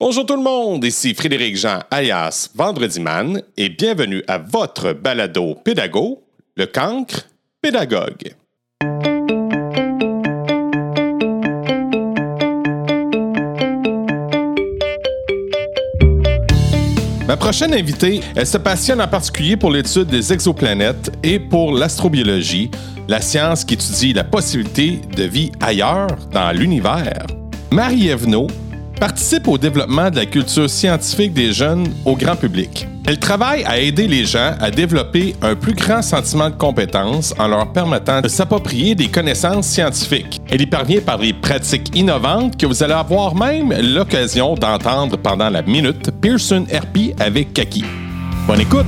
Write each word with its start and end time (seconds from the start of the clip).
Bonjour 0.00 0.24
tout 0.24 0.36
le 0.36 0.42
monde, 0.44 0.84
ici 0.84 1.12
Frédéric 1.12 1.56
Jean 1.56 1.80
alias 1.90 2.50
Vendredi 2.54 3.00
Man 3.00 3.42
et 3.56 3.68
bienvenue 3.68 4.22
à 4.28 4.38
votre 4.38 4.92
balado 4.92 5.56
pédago, 5.56 6.22
le 6.56 6.66
cancre 6.66 7.28
pédagogue. 7.60 8.32
Ma 17.26 17.36
prochaine 17.36 17.74
invitée, 17.74 18.20
elle 18.36 18.46
se 18.46 18.58
passionne 18.58 19.00
en 19.00 19.08
particulier 19.08 19.56
pour 19.56 19.72
l'étude 19.72 20.06
des 20.06 20.32
exoplanètes 20.32 21.10
et 21.24 21.40
pour 21.40 21.72
l'astrobiologie, 21.72 22.70
la 23.08 23.20
science 23.20 23.64
qui 23.64 23.74
étudie 23.74 24.12
la 24.12 24.22
possibilité 24.22 25.00
de 25.16 25.24
vie 25.24 25.50
ailleurs 25.60 26.16
dans 26.30 26.52
l'univers. 26.52 27.26
Marie 27.72 28.10
Evno 28.10 28.46
participe 28.98 29.46
au 29.48 29.58
développement 29.58 30.10
de 30.10 30.16
la 30.16 30.26
culture 30.26 30.68
scientifique 30.68 31.32
des 31.32 31.52
jeunes 31.52 31.86
au 32.04 32.16
grand 32.16 32.36
public. 32.36 32.86
Elle 33.06 33.18
travaille 33.18 33.64
à 33.64 33.78
aider 33.78 34.06
les 34.06 34.24
gens 34.24 34.54
à 34.60 34.70
développer 34.70 35.34
un 35.40 35.54
plus 35.54 35.72
grand 35.72 36.02
sentiment 36.02 36.50
de 36.50 36.56
compétence 36.56 37.32
en 37.38 37.48
leur 37.48 37.72
permettant 37.72 38.20
de 38.20 38.28
s'approprier 38.28 38.94
des 38.94 39.08
connaissances 39.08 39.66
scientifiques. 39.66 40.40
Elle 40.50 40.60
y 40.60 40.66
parvient 40.66 41.00
par 41.00 41.18
des 41.18 41.32
pratiques 41.32 41.96
innovantes 41.96 42.58
que 42.58 42.66
vous 42.66 42.82
allez 42.82 42.92
avoir 42.92 43.34
même 43.34 43.72
l'occasion 43.80 44.54
d'entendre 44.54 45.16
pendant 45.16 45.48
la 45.48 45.62
minute 45.62 46.10
Pearson 46.20 46.66
RP 46.70 47.14
avec 47.18 47.54
Kaki. 47.54 47.84
Bonne 48.46 48.60
écoute! 48.60 48.86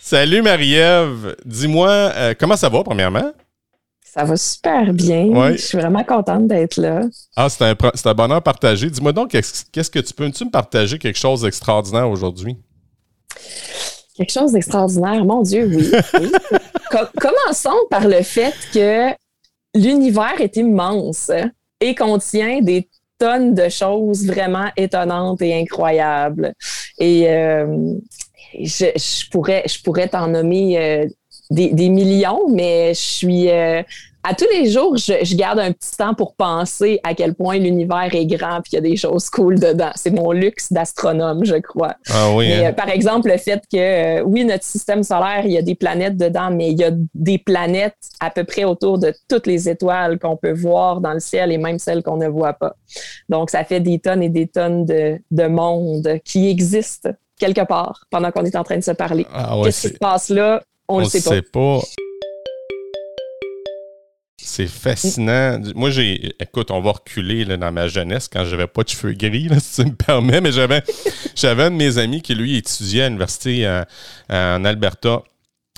Salut 0.00 0.42
Marie-Ève, 0.42 1.36
dis-moi 1.46 1.88
euh, 1.88 2.34
comment 2.38 2.56
ça 2.56 2.68
va 2.68 2.84
premièrement? 2.84 3.32
Ça 4.12 4.24
va 4.24 4.36
super 4.36 4.92
bien. 4.92 5.52
Je 5.52 5.56
suis 5.56 5.78
vraiment 5.78 6.04
contente 6.04 6.46
d'être 6.46 6.76
là. 6.76 7.00
Ah, 7.34 7.48
c'est 7.48 7.64
un, 7.64 7.74
un, 8.04 8.14
bonheur 8.14 8.42
partagé. 8.42 8.90
Dis-moi 8.90 9.12
donc, 9.12 9.30
qu'est-ce 9.30 9.90
que 9.90 10.00
tu 10.00 10.12
peux 10.12 10.26
-tu 10.28 10.44
me 10.44 10.50
partager 10.50 10.98
quelque 10.98 11.18
chose 11.18 11.40
d'extraordinaire 11.40 12.10
aujourd'hui? 12.10 12.58
Quelque 14.14 14.32
chose 14.32 14.52
d'extraordinaire, 14.52 15.24
mon 15.24 15.40
Dieu, 15.40 15.64
oui. 15.64 15.90
commençons 17.18 17.78
par 17.88 18.06
le 18.06 18.22
fait 18.22 18.54
que 18.74 19.14
l'univers 19.74 20.38
est 20.40 20.58
immense 20.58 21.30
et 21.80 21.94
contient 21.94 22.60
des 22.60 22.90
tonnes 23.18 23.54
de 23.54 23.70
choses 23.70 24.26
vraiment 24.26 24.68
étonnantes 24.76 25.40
et 25.40 25.58
incroyables. 25.58 26.52
Et 26.98 27.30
euh, 27.30 27.94
je, 28.60 29.30
pourrais, 29.30 29.64
je 29.66 29.80
pourrais 29.82 30.08
t'en 30.08 30.28
nommer 30.28 30.78
euh, 30.78 31.06
des, 31.52 31.88
millions, 31.88 32.48
mais 32.48 32.94
je 32.94 33.00
suis 33.00 33.50
euh, 33.50 33.82
à 34.24 34.34
tous 34.34 34.46
les 34.52 34.70
jours, 34.70 34.96
je, 34.96 35.34
garde 35.34 35.58
un 35.58 35.72
petit 35.72 35.96
temps 35.96 36.14
pour 36.14 36.34
penser 36.34 37.00
à 37.02 37.14
quel 37.14 37.34
point 37.34 37.58
l'univers 37.58 38.08
est 38.14 38.26
grand 38.26 38.60
et 38.60 38.62
qu'il 38.62 38.74
y 38.74 38.78
a 38.78 38.80
des 38.80 38.96
choses 38.96 39.28
cool 39.28 39.58
dedans. 39.58 39.90
C'est 39.96 40.12
mon 40.12 40.30
luxe 40.30 40.72
d'astronome, 40.72 41.44
je 41.44 41.56
crois. 41.56 41.96
Ah 42.08 42.32
oui, 42.32 42.52
hein? 42.52 42.68
euh, 42.68 42.72
par 42.72 42.88
exemple, 42.88 43.28
le 43.28 43.36
fait 43.36 43.62
que, 43.70 44.20
euh, 44.20 44.22
oui, 44.22 44.44
notre 44.44 44.64
système 44.64 45.02
solaire, 45.02 45.42
il 45.44 45.52
y 45.52 45.58
a 45.58 45.62
des 45.62 45.74
planètes 45.74 46.16
dedans, 46.16 46.50
mais 46.52 46.70
il 46.70 46.78
y 46.78 46.84
a 46.84 46.92
des 47.14 47.38
planètes 47.38 47.96
à 48.20 48.30
peu 48.30 48.44
près 48.44 48.62
autour 48.62 48.98
de 48.98 49.12
toutes 49.28 49.48
les 49.48 49.68
étoiles 49.68 50.20
qu'on 50.20 50.36
peut 50.36 50.52
voir 50.52 51.00
dans 51.00 51.12
le 51.12 51.20
ciel 51.20 51.50
et 51.50 51.58
même 51.58 51.80
celles 51.80 52.04
qu'on 52.04 52.16
ne 52.16 52.28
voit 52.28 52.52
pas. 52.52 52.76
Donc, 53.28 53.50
ça 53.50 53.64
fait 53.64 53.80
des 53.80 53.98
tonnes 53.98 54.22
et 54.22 54.28
des 54.28 54.46
tonnes 54.46 54.84
de, 54.84 55.18
de 55.32 55.46
monde 55.48 56.20
qui 56.24 56.48
existent 56.48 57.10
quelque 57.40 57.66
part 57.66 58.04
pendant 58.10 58.30
qu'on 58.30 58.44
est 58.44 58.54
en 58.54 58.62
train 58.62 58.76
de 58.76 58.84
se 58.84 58.92
parler. 58.92 59.26
Ah 59.34 59.56
Qu'est-ce 59.64 59.88
qui 59.88 59.94
se 59.94 59.98
passe 59.98 60.28
là? 60.28 60.62
On 60.86 60.98
ne 60.98 61.04
le 61.04 61.08
sait 61.08 61.42
pas. 61.42 61.80
C'est 64.54 64.66
fascinant. 64.66 65.58
Moi, 65.74 65.88
j'ai. 65.88 66.34
Écoute, 66.38 66.70
on 66.70 66.82
va 66.82 66.92
reculer 66.92 67.46
là, 67.46 67.56
dans 67.56 67.72
ma 67.72 67.88
jeunesse 67.88 68.28
quand 68.28 68.44
j'avais 68.44 68.66
pas 68.66 68.82
de 68.82 68.90
cheveux 68.90 69.14
gris, 69.14 69.48
si 69.60 69.82
tu 69.82 69.88
me 69.88 69.94
permets, 69.94 70.42
mais 70.42 70.52
j'avais, 70.52 70.82
un 71.42 71.70
de 71.70 71.74
mes 71.74 71.96
amis 71.96 72.20
qui, 72.20 72.34
lui, 72.34 72.58
étudiait 72.58 73.04
à 73.04 73.08
l'université 73.08 73.66
euh, 73.66 73.82
en 74.28 74.62
Alberta 74.66 75.22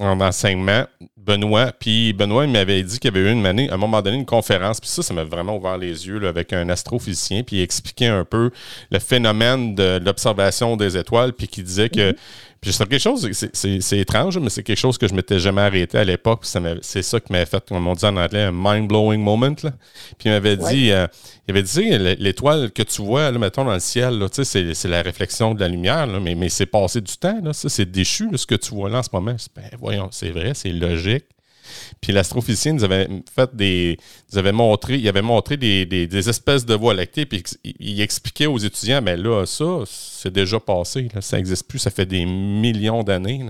en 0.00 0.20
enseignement, 0.20 0.86
Benoît. 1.16 1.72
Puis 1.72 2.12
Benoît, 2.12 2.46
il 2.46 2.50
m'avait 2.50 2.82
dit 2.82 2.98
qu'il 2.98 3.14
y 3.14 3.16
avait 3.16 3.30
eu 3.30 3.32
une 3.32 3.46
année, 3.46 3.70
à 3.70 3.74
un 3.74 3.76
moment 3.76 4.02
donné, 4.02 4.16
une 4.16 4.26
conférence. 4.26 4.80
Puis 4.80 4.90
ça, 4.90 5.02
ça 5.02 5.14
m'a 5.14 5.24
vraiment 5.24 5.56
ouvert 5.56 5.78
les 5.78 6.08
yeux 6.08 6.26
avec 6.26 6.52
un 6.52 6.68
astrophysicien. 6.68 7.44
Puis 7.44 7.56
il 7.56 7.62
expliquait 7.62 8.08
un 8.08 8.24
peu 8.24 8.50
le 8.90 8.98
phénomène 8.98 9.76
de 9.76 10.00
l'observation 10.04 10.76
des 10.76 10.96
étoiles. 10.96 11.32
Puis 11.32 11.46
qui 11.46 11.62
disait 11.62 11.90
que. 11.90 12.12
Puis 12.12 12.18
c'est 12.72 12.88
quelque 12.88 12.98
chose, 12.98 13.30
c'est 13.52 13.98
étrange, 13.98 14.38
mais 14.38 14.50
c'est 14.50 14.62
quelque 14.62 14.78
chose 14.78 14.98
que 14.98 15.06
je 15.06 15.14
m'étais 15.14 15.38
jamais 15.38 15.62
arrêté 15.62 15.98
à 15.98 16.04
l'époque. 16.04 16.44
C'est 16.82 17.02
ça 17.02 17.20
qui 17.20 17.32
m'avait 17.32 17.46
fait, 17.46 17.64
comme 17.68 17.86
on 17.86 17.94
dit 17.94 18.04
en 18.04 18.16
anglais, 18.16 18.44
un 18.44 18.52
mind-blowing 18.52 19.20
moment. 19.20 19.54
Là. 19.62 19.72
Puis 20.18 20.28
il 20.28 20.30
m'avait 20.30 20.56
dit, 20.56 20.90
euh, 20.92 21.06
il 21.46 21.52
avait 21.52 21.62
dit, 21.62 21.98
l'étoile 22.18 22.70
que 22.70 22.82
tu 22.82 23.02
vois, 23.02 23.30
là, 23.30 23.38
mettons, 23.38 23.64
dans 23.64 23.74
le 23.74 23.80
ciel, 23.80 24.24
c'est 24.32 24.84
la 24.84 25.02
réflexion 25.02 25.54
de 25.54 25.60
la 25.60 25.68
lumière, 25.68 26.06
là, 26.06 26.20
mais, 26.20 26.34
mais 26.34 26.48
c'est 26.48 26.66
passé 26.66 27.00
du 27.00 27.16
temps. 27.16 27.40
C'est 27.52 27.90
déchu, 27.90 28.28
ce 28.36 28.46
que 28.46 28.54
tu 28.54 28.74
vois 28.74 28.88
là 28.88 28.98
en 28.98 29.02
ce 29.02 29.10
moment. 29.12 29.36
Ben, 29.54 29.64
voyons, 29.78 30.08
c'est 30.10 30.30
vrai, 30.30 30.52
c'est 30.54 30.70
logique. 30.70 31.24
Puis 32.00 32.12
l'astrophysicien 32.12 32.72
nous 32.72 32.84
avait 32.84 33.08
fait 33.34 33.54
des. 33.54 33.98
Montré, 34.52 34.96
il 34.96 35.08
avait 35.08 35.22
montré 35.22 35.56
des, 35.56 36.28
espèces 36.28 36.66
de 36.66 36.74
voies 36.74 36.94
lactées, 36.94 37.26
puis 37.26 37.42
il, 37.64 38.00
expliquait 38.00 38.46
aux 38.46 38.58
étudiants, 38.58 39.00
mais 39.02 39.16
là, 39.16 39.46
ça, 39.46 39.84
c'est 39.86 40.32
déjà 40.32 40.60
passé, 40.60 41.08
ça 41.20 41.36
n'existe 41.36 41.66
plus, 41.66 41.78
ça 41.78 41.90
fait 41.90 42.06
des 42.06 42.26
millions 42.26 43.02
d'années. 43.02 43.44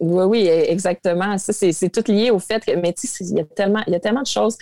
Oui, 0.00 0.24
oui, 0.24 0.46
exactement. 0.48 1.36
C'est 1.38 1.90
tout 1.90 2.10
lié 2.10 2.30
au 2.30 2.38
fait 2.38 2.64
que, 2.64 2.72
mais 2.76 2.92
tu 2.92 3.06
il 3.20 3.36
y 3.36 3.40
a 3.40 3.44
tellement, 3.44 3.82
il 3.86 3.92
y 3.92 3.96
a 3.96 4.00
tellement 4.00 4.22
de 4.22 4.26
choses 4.26 4.56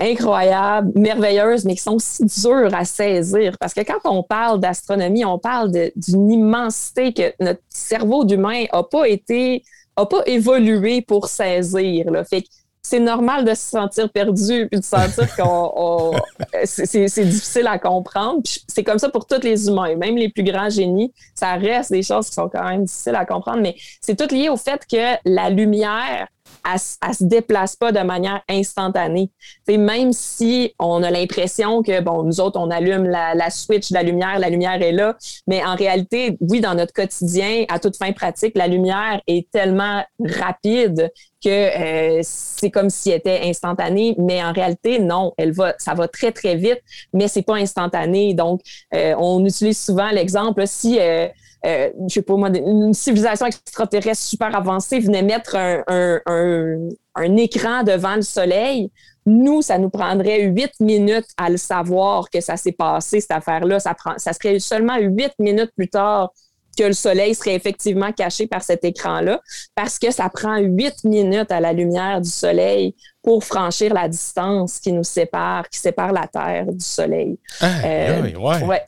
incroyables, 0.00 0.92
merveilleuses, 0.98 1.64
mais 1.64 1.74
qui 1.74 1.82
sont 1.82 1.94
aussi 1.94 2.24
dures 2.24 2.74
à 2.74 2.84
saisir. 2.84 3.56
Parce 3.58 3.74
que 3.74 3.82
quand 3.82 3.98
on 4.04 4.22
parle 4.22 4.60
d'astronomie, 4.60 5.24
on 5.24 5.38
parle 5.38 5.70
d'une 5.70 6.30
immensité 6.30 7.12
que 7.12 7.32
notre 7.40 7.60
cerveau 7.68 8.24
d'humain 8.24 8.64
n'a 8.72 8.82
pas 8.82 9.08
été 9.08 9.62
n'a 9.96 10.06
pas 10.06 10.22
évolué 10.26 11.02
pour 11.02 11.28
saisir. 11.28 12.10
Là. 12.10 12.24
Fait 12.24 12.44
c'est 12.86 13.00
normal 13.00 13.46
de 13.46 13.54
se 13.54 13.70
sentir 13.70 14.10
perdu 14.10 14.68
puis 14.70 14.78
de 14.78 14.84
sentir 14.84 15.34
qu'on 15.36 16.12
c'est 16.64 17.24
difficile 17.24 17.66
à 17.66 17.78
comprendre. 17.78 18.42
C'est 18.68 18.84
comme 18.84 18.98
ça 18.98 19.08
pour 19.08 19.26
tous 19.26 19.40
les 19.42 19.68
humains, 19.68 19.96
même 19.96 20.16
les 20.16 20.28
plus 20.28 20.44
grands 20.44 20.68
génies, 20.68 21.12
ça 21.34 21.54
reste 21.54 21.90
des 21.90 22.02
choses 22.02 22.28
qui 22.28 22.34
sont 22.34 22.50
quand 22.50 22.68
même 22.68 22.84
difficiles 22.84 23.14
à 23.14 23.24
comprendre, 23.24 23.62
mais 23.62 23.74
c'est 24.02 24.16
tout 24.16 24.32
lié 24.32 24.50
au 24.50 24.58
fait 24.58 24.82
que 24.86 25.16
la 25.24 25.48
lumière 25.48 26.28
elle, 26.64 27.08
ne 27.08 27.14
se 27.14 27.24
déplace 27.24 27.76
pas 27.76 27.92
de 27.92 28.00
manière 28.00 28.42
instantanée. 28.48 29.30
C'est 29.66 29.76
même 29.76 30.12
si 30.12 30.74
on 30.78 31.02
a 31.02 31.10
l'impression 31.10 31.82
que, 31.82 32.00
bon, 32.00 32.22
nous 32.22 32.40
autres, 32.40 32.58
on 32.58 32.70
allume 32.70 33.04
la, 33.04 33.50
switch 33.50 33.90
de 33.90 33.94
la 33.94 34.02
lumière, 34.02 34.38
la 34.38 34.48
lumière 34.48 34.80
est 34.82 34.92
là, 34.92 35.16
mais 35.46 35.64
en 35.64 35.74
réalité, 35.74 36.36
oui, 36.40 36.60
dans 36.60 36.74
notre 36.74 36.92
quotidien, 36.92 37.64
à 37.68 37.78
toute 37.78 37.96
fin 37.96 38.12
pratique, 38.12 38.56
la 38.56 38.66
lumière 38.66 39.20
est 39.26 39.50
tellement 39.50 40.02
rapide 40.20 41.10
que 41.44 41.50
euh, 41.50 42.20
c'est 42.22 42.70
comme 42.70 42.88
si 42.88 43.10
elle 43.10 43.18
était 43.18 43.40
instantanée, 43.44 44.14
mais 44.18 44.42
en 44.42 44.52
réalité, 44.52 44.98
non, 44.98 45.32
elle 45.36 45.52
va, 45.52 45.74
ça 45.78 45.92
va 45.94 46.08
très, 46.08 46.32
très 46.32 46.56
vite, 46.56 46.80
mais 47.12 47.28
c'est 47.28 47.42
pas 47.42 47.56
instantané. 47.56 48.32
Donc, 48.32 48.62
euh, 48.94 49.14
on 49.18 49.44
utilise 49.44 49.78
souvent 49.78 50.10
l'exemple, 50.10 50.66
si 50.66 50.98
euh, 50.98 51.28
euh, 51.64 51.90
je 52.08 52.14
sais 52.14 52.22
pas 52.22 52.36
moi, 52.36 52.50
une 52.50 52.94
civilisation 52.94 53.46
extraterrestre 53.46 54.22
super 54.22 54.54
avancée 54.54 55.00
venait 55.00 55.22
mettre 55.22 55.56
un, 55.56 57.36
écran 57.36 57.82
devant 57.82 58.16
le 58.16 58.22
soleil, 58.22 58.90
nous, 59.26 59.62
ça 59.62 59.78
nous 59.78 59.88
prendrait 59.88 60.42
huit 60.42 60.72
minutes 60.80 61.28
à 61.38 61.48
le 61.48 61.56
savoir 61.56 62.28
que 62.28 62.40
ça 62.40 62.56
s'est 62.56 62.72
passé, 62.72 63.20
cette 63.20 63.30
affaire-là. 63.30 63.80
Ça, 63.80 63.94
prend, 63.94 64.18
ça 64.18 64.32
serait 64.34 64.58
seulement 64.58 64.98
huit 64.98 65.32
minutes 65.38 65.70
plus 65.74 65.88
tard 65.88 66.30
que 66.76 66.84
le 66.84 66.92
soleil 66.92 67.34
serait 67.34 67.54
effectivement 67.54 68.12
caché 68.12 68.46
par 68.46 68.62
cet 68.62 68.84
écran-là, 68.84 69.40
parce 69.74 69.98
que 69.98 70.10
ça 70.10 70.28
prend 70.28 70.58
huit 70.58 71.04
minutes 71.04 71.50
à 71.50 71.60
la 71.60 71.72
lumière 71.72 72.20
du 72.20 72.28
soleil 72.28 72.94
pour 73.22 73.44
franchir 73.44 73.94
la 73.94 74.08
distance 74.08 74.80
qui 74.80 74.92
nous 74.92 75.04
sépare, 75.04 75.68
qui 75.68 75.78
sépare 75.78 76.12
la 76.12 76.26
Terre 76.26 76.66
du 76.66 76.84
soleil. 76.84 77.38
Ah, 77.60 77.66
euh, 77.84 78.22
oui, 78.22 78.34
ouais. 78.36 78.82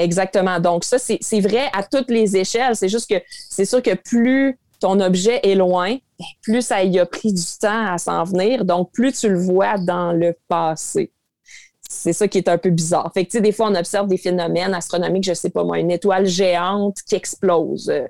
Exactement. 0.00 0.58
Donc, 0.60 0.84
ça, 0.84 0.98
c'est 0.98 1.40
vrai 1.40 1.68
à 1.74 1.82
toutes 1.82 2.10
les 2.10 2.36
échelles. 2.36 2.74
C'est 2.74 2.88
juste 2.88 3.08
que 3.08 3.22
c'est 3.50 3.66
sûr 3.66 3.82
que 3.82 3.94
plus 3.94 4.58
ton 4.80 4.98
objet 5.00 5.40
est 5.42 5.54
loin, 5.54 5.96
plus 6.42 6.62
ça 6.62 6.82
y 6.82 6.98
a 6.98 7.04
pris 7.04 7.34
du 7.34 7.44
temps 7.60 7.86
à 7.86 7.98
s'en 7.98 8.24
venir. 8.24 8.64
Donc, 8.64 8.92
plus 8.92 9.12
tu 9.12 9.28
le 9.28 9.38
vois 9.38 9.76
dans 9.76 10.12
le 10.12 10.34
passé. 10.48 11.12
C'est 11.88 12.14
ça 12.14 12.28
qui 12.28 12.38
est 12.38 12.48
un 12.48 12.56
peu 12.56 12.70
bizarre. 12.70 13.10
Fait 13.12 13.26
que, 13.26 13.36
des 13.38 13.52
fois, 13.52 13.68
on 13.68 13.74
observe 13.74 14.08
des 14.08 14.16
phénomènes 14.16 14.72
astronomiques, 14.72 15.24
je 15.24 15.34
sais 15.34 15.50
pas 15.50 15.64
moi, 15.64 15.78
une 15.78 15.90
étoile 15.90 16.24
géante 16.24 16.98
qui 17.06 17.16
explose, 17.16 17.90
euh, 17.90 18.06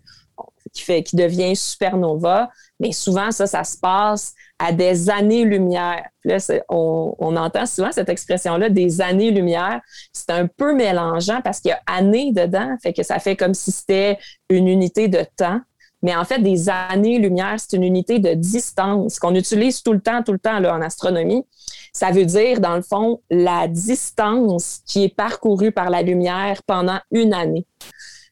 qui, 0.72 0.82
fait, 0.82 1.02
qui 1.02 1.16
devient 1.16 1.56
supernova. 1.56 2.50
Mais 2.78 2.92
souvent, 2.92 3.32
ça, 3.32 3.48
ça 3.48 3.64
se 3.64 3.76
passe 3.78 4.34
à 4.61 4.73
des 4.73 5.09
années-lumière. 5.09 6.05
Là, 6.25 6.37
on, 6.69 7.15
on, 7.19 7.37
entend 7.37 7.65
souvent 7.65 7.91
cette 7.93 8.11
expression-là, 8.11 8.69
des 8.69 9.01
années-lumière. 9.01 9.81
C'est 10.12 10.31
un 10.31 10.47
peu 10.47 10.75
mélangeant 10.75 11.41
parce 11.43 11.61
qu'il 11.61 11.71
y 11.71 11.73
a 11.73 11.81
années 11.87 12.33
dedans, 12.33 12.77
fait 12.83 12.93
que 12.93 13.03
ça 13.03 13.19
fait 13.19 13.37
comme 13.37 13.55
si 13.55 13.73
c'était 13.73 14.19
une 14.51 14.69
unité 14.69 15.09
de 15.09 15.25
temps. 15.35 15.61
Mais 16.03 16.15
en 16.15 16.25
fait, 16.25 16.39
des 16.39 16.69
années-lumière, 16.69 17.57
c'est 17.59 17.77
une 17.77 17.85
unité 17.85 18.19
de 18.19 18.35
distance 18.35 19.19
qu'on 19.19 19.35
utilise 19.35 19.83
tout 19.83 19.93
le 19.93 20.01
temps, 20.01 20.23
tout 20.23 20.33
le 20.33 20.39
temps 20.39 20.59
là, 20.59 20.75
en 20.75 20.83
astronomie. 20.83 21.45
Ça 21.93 22.11
veut 22.11 22.27
dire, 22.27 22.61
dans 22.61 22.77
le 22.77 22.83
fond, 22.83 23.21
la 23.31 23.67
distance 23.67 24.81
qui 24.87 25.05
est 25.05 25.15
parcourue 25.15 25.73
par 25.73 25.89
la 25.89 26.03
lumière 26.03 26.62
pendant 26.67 26.99
une 27.11 27.33
année. 27.33 27.67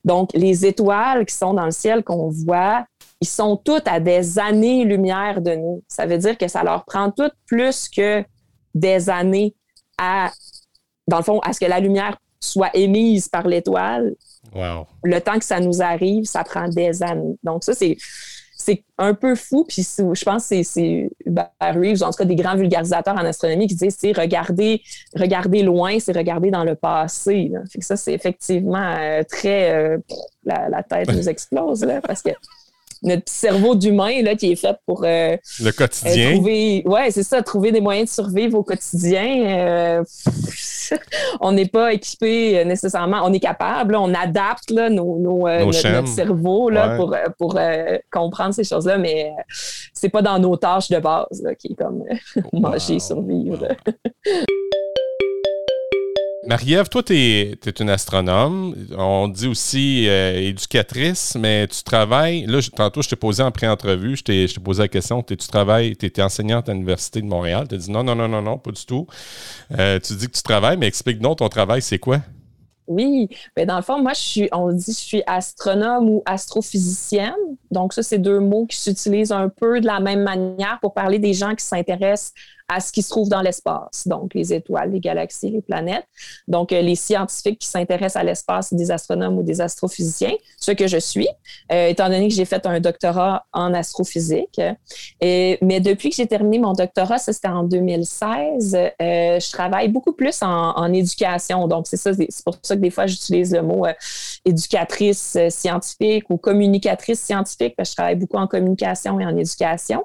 Donc, 0.05 0.31
les 0.35 0.65
étoiles 0.65 1.27
qui 1.27 1.35
sont 1.35 1.55
dans 1.55 1.65
le 1.65 1.71
ciel 1.71 2.05
qu'on 2.05 2.29
voit, 2.29 2.87
ils 3.20 3.29
sont 3.29 3.56
toutes 3.56 3.88
à 3.88 4.00
des 4.00 4.38
années-lumière 4.38 5.41
de 5.41 5.55
nous. 5.55 5.82
Ça 5.88 6.06
veut 6.06 6.19
dire 6.19 6.38
que 6.38 6.49
ça 6.49 6.62
leur 6.62 6.85
prend 6.85 7.11
toutes 7.11 7.35
plus 7.47 7.88
que 7.88 8.25
des 8.75 9.11
années 9.11 9.55
à, 9.99 10.31
dans 11.06 11.19
le 11.19 11.25
fond, 11.25 11.41
à 11.41 11.53
ce 11.53 11.61
que 11.61 11.67
la 11.67 11.81
lumière 11.81 12.17
soit 12.41 12.70
émise 12.75 13.29
par 13.29 13.47
l'étoile. 13.47 14.15
Le 14.55 15.19
temps 15.19 15.38
que 15.38 15.44
ça 15.44 15.61
nous 15.61 15.82
arrive, 15.82 16.25
ça 16.25 16.44
prend 16.44 16.69
des 16.69 17.03
années. 17.03 17.37
Donc, 17.43 17.65
ça, 17.65 17.75
c'est 17.75 17.97
c'est 18.59 18.85
un 18.99 19.15
peu 19.15 19.35
fou. 19.35 19.65
Puis 19.67 19.82
je 19.82 20.25
pense 20.25 20.49
que 20.49 20.62
c'est 20.62 21.11
Reeves, 21.61 22.03
en 22.03 22.11
tout 22.11 22.19
cas 22.19 22.25
des 22.25 22.35
grands 22.35 22.56
vulgarisateurs 22.56 23.15
en 23.15 23.25
astronomie, 23.25 23.67
qui 23.67 23.76
disent 23.76 23.97
c'est 23.99 24.12
regarder, 24.12 24.82
regarder 25.15 25.62
loin, 25.62 25.99
c'est 26.00 26.12
regarder 26.12 26.50
dans 26.50 26.65
le 26.65 26.75
passé. 26.75 27.50
Fait 27.73 27.79
que 27.79 27.85
ça, 27.85 27.97
c'est 27.97 28.12
effectivement 28.12 28.94
euh, 28.99 29.23
très. 29.23 29.73
Euh, 29.73 29.99
la, 30.44 30.82
tête 30.82 31.12
nous 31.12 31.29
explose, 31.29 31.85
là, 31.85 32.00
parce 32.00 32.23
que 32.23 32.31
notre 33.03 33.31
cerveau 33.31 33.75
d'humain 33.75 34.23
là, 34.23 34.35
qui 34.35 34.53
est 34.53 34.56
fait 34.56 34.77
pour 34.87 35.05
euh, 35.05 35.37
le 35.61 35.71
quotidien. 35.71 36.35
trouver, 36.35 36.83
ouais, 36.87 37.11
c'est 37.11 37.23
ça, 37.23 37.43
trouver 37.43 37.73
des 37.73 37.81
moyens 37.81 38.09
de 38.11 38.15
survivre 38.15 38.59
au 38.59 38.62
quotidien. 38.62 40.03
on 41.41 41.53
n'est 41.53 41.69
pas 41.69 41.93
équipé 41.93 42.65
nécessairement, 42.65 43.21
on 43.25 43.33
est 43.33 43.41
capable, 43.41 43.95
on 43.97 44.12
adapte 44.15 44.71
là, 44.71 44.91
nos, 44.91 45.19
notre, 45.19 46.09
cerveau 46.09 46.71
là, 46.71 46.97
pour, 46.97 47.17
pour 47.39 47.59
comprendre 48.11 48.55
ces 48.55 48.65
choses-là, 48.65 48.99
mais 48.99 49.33
c'est 49.93 50.09
pas 50.09 50.23
dans 50.23 50.39
nos 50.39 50.56
tâches 50.56 50.89
de 50.89 50.99
base 50.99 51.44
qui 51.59 51.73
est 51.73 51.75
comme 51.75 52.05
manger, 52.53 52.99
survivre. 52.99 53.69
Marie-Ève, 56.49 56.89
toi, 56.89 57.03
tu 57.03 57.15
es, 57.15 57.59
une 57.79 57.91
astronome. 57.91 58.75
On 58.97 59.29
dit 59.29 59.47
aussi 59.49 60.09
euh, 60.09 60.41
éducatrice, 60.41 61.37
mais 61.39 61.67
tu 61.69 61.83
travailles. 61.83 62.47
Là, 62.47 62.61
tantôt, 62.75 63.03
je 63.03 63.11
t'ai 63.11 63.17
posé 63.17 63.43
en 63.43 63.50
pré-entrevue, 63.50 64.17
je 64.17 64.25
t'ai 64.25 64.47
posé 64.65 64.81
la 64.81 64.89
question 64.89 65.23
tu 65.23 65.37
travailles, 65.37 65.95
tu 65.95 66.06
étais 66.06 66.23
enseignante 66.23 66.71
à 66.71 66.73
l'Université 66.73 67.21
de 67.21 67.27
Montréal? 67.27 67.69
Tu 67.69 67.75
as 67.75 67.79
dit 67.79 67.91
non, 67.91 68.03
non, 68.03 68.15
non, 68.15 68.29
non, 68.29 68.41
non, 68.41 68.56
pas 68.56 68.71
du 68.71 68.83
tout. 68.87 69.06
Euh, 69.79 70.00
tu 70.00 70.15
dis 70.15 70.27
que 70.27 70.33
tu 70.33 70.43
travailles, 70.43 70.79
mais 70.79 70.87
explique-nous 70.87 71.35
ton 71.35 71.50
travail, 71.50 71.83
c'est 71.83 71.99
quoi? 71.99 72.21
Oui, 72.87 73.29
mais 73.55 73.67
dans 73.67 73.77
le 73.77 73.83
fond, 73.83 74.01
moi, 74.01 74.15
je 74.15 74.21
suis, 74.21 74.49
on 74.51 74.73
dit, 74.73 74.93
je 74.93 74.93
suis 74.93 75.23
astronome 75.27 76.09
ou 76.09 76.23
astrophysicienne. 76.25 77.35
Donc, 77.71 77.93
ça, 77.93 78.03
c'est 78.03 78.19
deux 78.19 78.41
mots 78.41 78.65
qui 78.65 78.79
s'utilisent 78.79 79.33
un 79.33 79.51
peu 79.51 79.83
de 79.83 79.87
la 79.87 80.01
même 80.01 80.23
manière 80.23 80.79
pour 80.81 80.94
parler 80.94 81.19
des 81.19 81.35
gens 81.35 81.55
qui 81.55 81.67
s'intéressent 81.67 82.33
à 82.69 82.81
ce 82.81 82.93
qui 82.93 83.03
se 83.03 83.09
trouve 83.09 83.31
dans 83.31 83.41
l'espace, 83.41 84.06
donc 84.06 84.35
les 84.35 84.53
étoiles, 84.53 84.93
les 84.93 85.00
galaxies, 85.00 85.49
les 85.50 85.62
planètes. 85.62 86.05
Donc, 86.47 86.70
euh, 86.70 86.82
les 86.82 86.97
scientifiques 86.97 87.61
qui 87.61 87.67
s'intéressent 87.67 88.20
à 88.20 88.25
l'espace, 88.25 88.75
des 88.75 88.91
astronomes 88.91 89.38
ou 89.38 89.43
des 89.43 89.62
astrophysiciens, 89.62 90.35
ce 90.59 90.73
que 90.73 90.87
je 90.87 90.99
suis, 90.99 91.29
euh, 91.73 91.88
étant 91.88 92.11
donné 92.11 92.29
que 92.29 92.35
j'ai 92.35 92.44
fait 92.44 92.67
un 92.67 92.79
doctorat 92.79 93.47
en 93.55 93.73
astrophysique. 93.73 94.61
Mais 95.23 95.81
depuis 95.81 96.11
que 96.11 96.17
j'ai 96.17 96.26
terminé 96.26 96.59
mon 96.59 96.75
doctorat, 96.75 97.17
ça 97.17 97.32
c'était 97.32 97.49
en 97.49 97.65
2016, 97.65 98.75
euh, 98.75 99.41
je 99.41 99.50
travaille 99.50 99.88
beaucoup 99.88 100.12
plus 100.12 100.38
en, 100.43 100.93
éducation. 100.93 101.69
Donc, 101.69 101.87
c'est 101.87 101.97
ça, 101.97 102.12
c'est 102.15 102.44
pour 102.44 102.56
ça 102.62 102.75
que 102.75 102.81
des 102.81 102.91
fois 102.91 103.06
j'utilise 103.06 103.55
le 103.55 103.62
mot 103.62 103.87
éducatrice 104.44 105.37
scientifique 105.50 106.25
ou 106.31 106.37
communicatrice 106.38 107.20
scientifique, 107.20 107.75
parce 107.76 107.91
que 107.91 107.93
je 107.93 107.97
travaille 107.97 108.17
beaucoup 108.17 108.38
en 108.38 108.47
communication 108.47 109.20
et 109.20 109.26
en 109.26 109.37
éducation. 109.37 110.05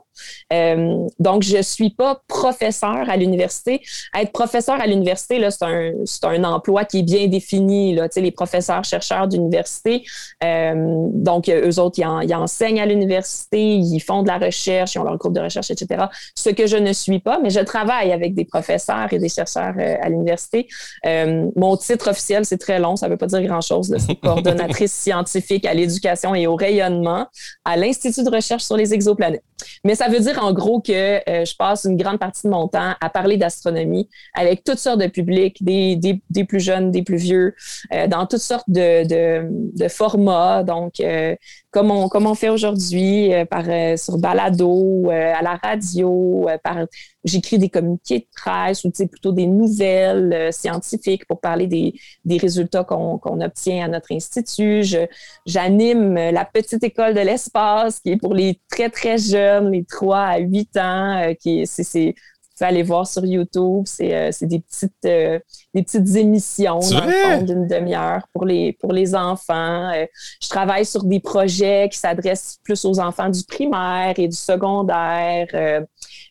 donc, 1.19 1.43
je 1.43 1.61
suis 1.61 1.89
pas 1.89 2.21
professeur 2.53 3.09
à 3.09 3.17
l'université. 3.17 3.81
Être 4.17 4.31
professeur 4.31 4.79
à 4.79 4.87
l'université, 4.87 5.45
c'est 5.49 5.63
un, 5.63 5.93
un, 6.23 6.43
emploi 6.43 6.85
qui 6.85 6.99
est 6.99 7.03
bien 7.03 7.27
défini. 7.27 7.95
Là. 7.95 8.07
Les 8.15 8.31
professeurs, 8.31 8.83
chercheurs 8.83 9.27
d'université, 9.27 10.03
euh, 10.43 11.07
donc 11.13 11.49
eux 11.49 11.79
autres, 11.79 11.99
ils, 11.99 12.35
enseignent 12.35 12.81
à 12.81 12.85
l'université, 12.85 13.75
ils 13.75 13.99
font 13.99 14.23
de 14.23 14.27
la 14.27 14.37
recherche, 14.37 14.95
ils 14.95 14.99
ont 14.99 15.03
leur 15.03 15.17
groupe 15.17 15.33
de 15.33 15.41
recherche, 15.41 15.71
etc. 15.71 16.05
Ce 16.35 16.49
que 16.49 16.67
je 16.67 16.77
ne 16.77 16.93
suis 16.93 17.19
pas, 17.19 17.39
mais 17.41 17.49
je 17.49 17.59
travaille 17.59 18.11
avec 18.11 18.33
des 18.35 18.45
professeurs 18.45 19.11
et 19.11 19.19
des 19.19 19.29
chercheurs 19.29 19.73
euh, 19.77 19.95
à 20.01 20.09
l'université. 20.09 20.67
Euh, 21.05 21.47
mon 21.55 21.75
titre 21.77 22.09
officiel, 22.11 22.45
c'est 22.45 22.57
très 22.57 22.79
long, 22.79 22.95
ça 22.95 23.07
ne 23.07 23.11
veut 23.11 23.17
pas 23.17 23.27
dire 23.27 23.41
grand-chose. 23.43 23.95
C'est 23.97 24.15
coordonnatrice 24.21 24.93
scientifique 24.93 25.65
à 25.65 25.73
l'éducation 25.73 26.35
et 26.35 26.47
au 26.47 26.55
rayonnement 26.55 27.27
à 27.65 27.77
l'Institut 27.77 28.23
de 28.23 28.29
recherche 28.29 28.63
sur 28.63 28.77
les 28.77 28.93
exoplanètes. 28.93 29.43
Mais 29.83 29.95
ça 29.95 30.07
veut 30.07 30.19
dire 30.19 30.43
en 30.43 30.53
gros 30.53 30.81
que 30.81 30.91
je 31.27 31.55
passe 31.55 31.85
une 31.85 31.97
grande 31.97 32.19
partie 32.19 32.47
de 32.47 32.51
mon 32.51 32.67
temps 32.67 32.93
à 32.99 33.09
parler 33.09 33.37
d'astronomie 33.37 34.09
avec 34.33 34.63
toutes 34.63 34.79
sortes 34.79 34.99
de 34.99 35.07
publics, 35.07 35.63
des, 35.63 35.97
plus 36.47 36.59
jeunes, 36.59 36.91
des 36.91 37.03
plus 37.03 37.17
vieux, 37.17 37.55
euh, 37.93 38.07
dans 38.07 38.25
toutes 38.25 38.39
sortes 38.39 38.69
de 38.69 39.87
formats. 39.89 40.63
Donc, 40.63 40.99
euh, 40.99 41.35
comme, 41.73 41.91
on, 41.91 42.07
comme 42.07 42.27
on 42.27 42.35
fait 42.35 42.49
aujourd'hui, 42.49 43.33
euh, 43.33 43.45
par 43.45 43.65
sur 43.97 44.17
balado, 44.17 45.09
à 45.09 45.41
la 45.41 45.55
radio, 45.55 46.47
par 46.63 46.85
j'écris 47.23 47.57
des 47.57 47.69
communiqués 47.69 48.19
de 48.19 48.25
presse 48.35 48.83
ou 48.83 48.91
plutôt 48.91 49.31
des 49.31 49.47
nouvelles 49.47 50.53
scientifiques 50.53 51.25
pour 51.25 51.39
parler 51.39 51.67
des, 51.67 51.93
des 52.25 52.37
résultats 52.37 52.83
qu'on 52.83 53.41
obtient 53.41 53.85
à 53.85 53.87
notre 53.87 54.11
institut. 54.11 54.83
J'anime 55.45 56.15
la 56.15 56.45
petite 56.45 56.83
école 56.83 57.13
de 57.13 57.21
l'espace 57.21 57.99
qui 57.99 58.11
est 58.11 58.17
pour 58.17 58.33
les 58.33 58.59
très, 58.69 58.89
très 58.89 59.17
jeunes, 59.17 59.71
les 59.71 59.85
3 59.85 60.17
à 60.17 60.37
8 60.39 60.77
ans, 60.77 61.33
qui 61.39 61.65
c'est 61.65 62.15
pouvez 62.63 62.75
aller 62.75 62.83
voir 62.83 63.07
sur 63.07 63.25
YouTube. 63.25 63.83
C'est 63.85 64.13
euh, 64.13 64.31
des, 64.41 64.59
petites, 64.59 65.05
euh, 65.05 65.39
des 65.73 65.83
petites 65.83 66.15
émissions 66.15 66.79
d'une 67.41 67.67
demi-heure 67.67 68.27
pour 68.33 68.45
les, 68.45 68.73
pour 68.73 68.93
les 68.93 69.15
enfants. 69.15 69.91
Euh, 69.93 70.05
je 70.41 70.49
travaille 70.49 70.85
sur 70.85 71.03
des 71.03 71.19
projets 71.19 71.89
qui 71.91 71.97
s'adressent 71.97 72.59
plus 72.63 72.85
aux 72.85 72.99
enfants 72.99 73.29
du 73.29 73.43
primaire 73.43 74.13
et 74.17 74.27
du 74.27 74.37
secondaire. 74.37 75.47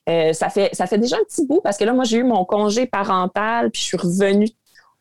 ça, 0.06 0.48
fait, 0.48 0.70
ça 0.74 0.86
fait 0.86 0.98
déjà 0.98 1.16
un 1.16 1.24
petit 1.24 1.46
bout 1.46 1.60
parce 1.62 1.76
que 1.76 1.84
là, 1.84 1.92
moi, 1.92 2.04
j'ai 2.04 2.18
eu 2.18 2.24
mon 2.24 2.44
congé 2.44 2.86
parental, 2.86 3.70
puis 3.70 3.82
je 3.82 3.86
suis 3.86 3.96
revenue 3.96 4.48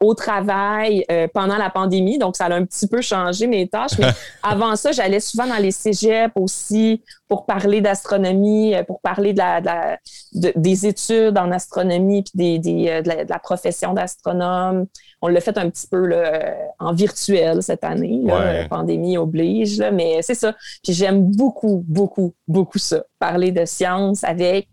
au 0.02 0.16
travail 0.16 1.06
euh, 1.12 1.28
pendant 1.32 1.58
la 1.58 1.70
pandémie, 1.70 2.18
donc 2.18 2.36
ça 2.36 2.46
a 2.46 2.56
un 2.56 2.66
petit 2.66 2.88
peu 2.88 3.02
changé 3.02 3.46
mes 3.46 3.68
tâches. 3.68 3.98
Mais 4.00 4.08
avant 4.44 4.76
ça, 4.76 4.92
j'allais 4.92 5.20
souvent 5.20 5.46
dans 5.46 5.58
les 5.58 5.70
cégeps 5.70 6.34
aussi 6.36 7.04
pour 7.28 7.46
parler 7.46 7.82
d'astronomie, 7.82 8.76
euh, 8.76 8.84
pour 8.84 9.00
parler 9.00 9.34
de 9.34 9.38
la, 9.38 10.00
des 10.34 10.88
études 10.88 11.38
en 11.38 11.52
astronomie 11.52 12.24
puis 12.24 12.60
des, 12.60 12.90
euh, 12.90 13.02
de, 13.04 13.30
la, 13.30 13.40
profession 13.40 13.94
d'astronome. 13.94 14.88
On 15.22 15.28
l'a 15.28 15.40
fait 15.40 15.58
un 15.60 15.70
petit 15.70 15.88
peu 15.88 16.04
là, 16.08 16.56
en 16.80 16.94
virtuel 16.94 17.62
cette 17.62 17.84
année. 17.84 18.22
La 18.26 18.68
pandémie 18.68 19.20
oblige, 19.20 19.84
mais 19.94 20.24
c'est 20.24 20.34
ça. 20.34 20.56
Puis 20.84 20.94
j'aime 20.94 21.24
beaucoup, 21.24 21.86
beaucoup, 21.88 22.34
beaucoup 22.48 22.80
ça. 22.80 23.04
Parler 23.20 23.52
de 23.52 23.66
science 23.66 24.24
avec 24.24 24.68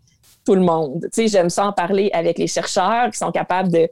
tout 0.49 0.55
le 0.55 0.61
monde. 0.61 1.01
Tu 1.13 1.21
sais, 1.21 1.27
j'aime 1.27 1.51
ça 1.51 1.67
en 1.67 1.73
parler 1.73 2.09
avec 2.11 2.39
les 2.39 2.47
chercheurs 2.47 3.11
qui 3.11 3.19
sont 3.19 3.31
capables 3.31 3.71
de, 3.71 3.87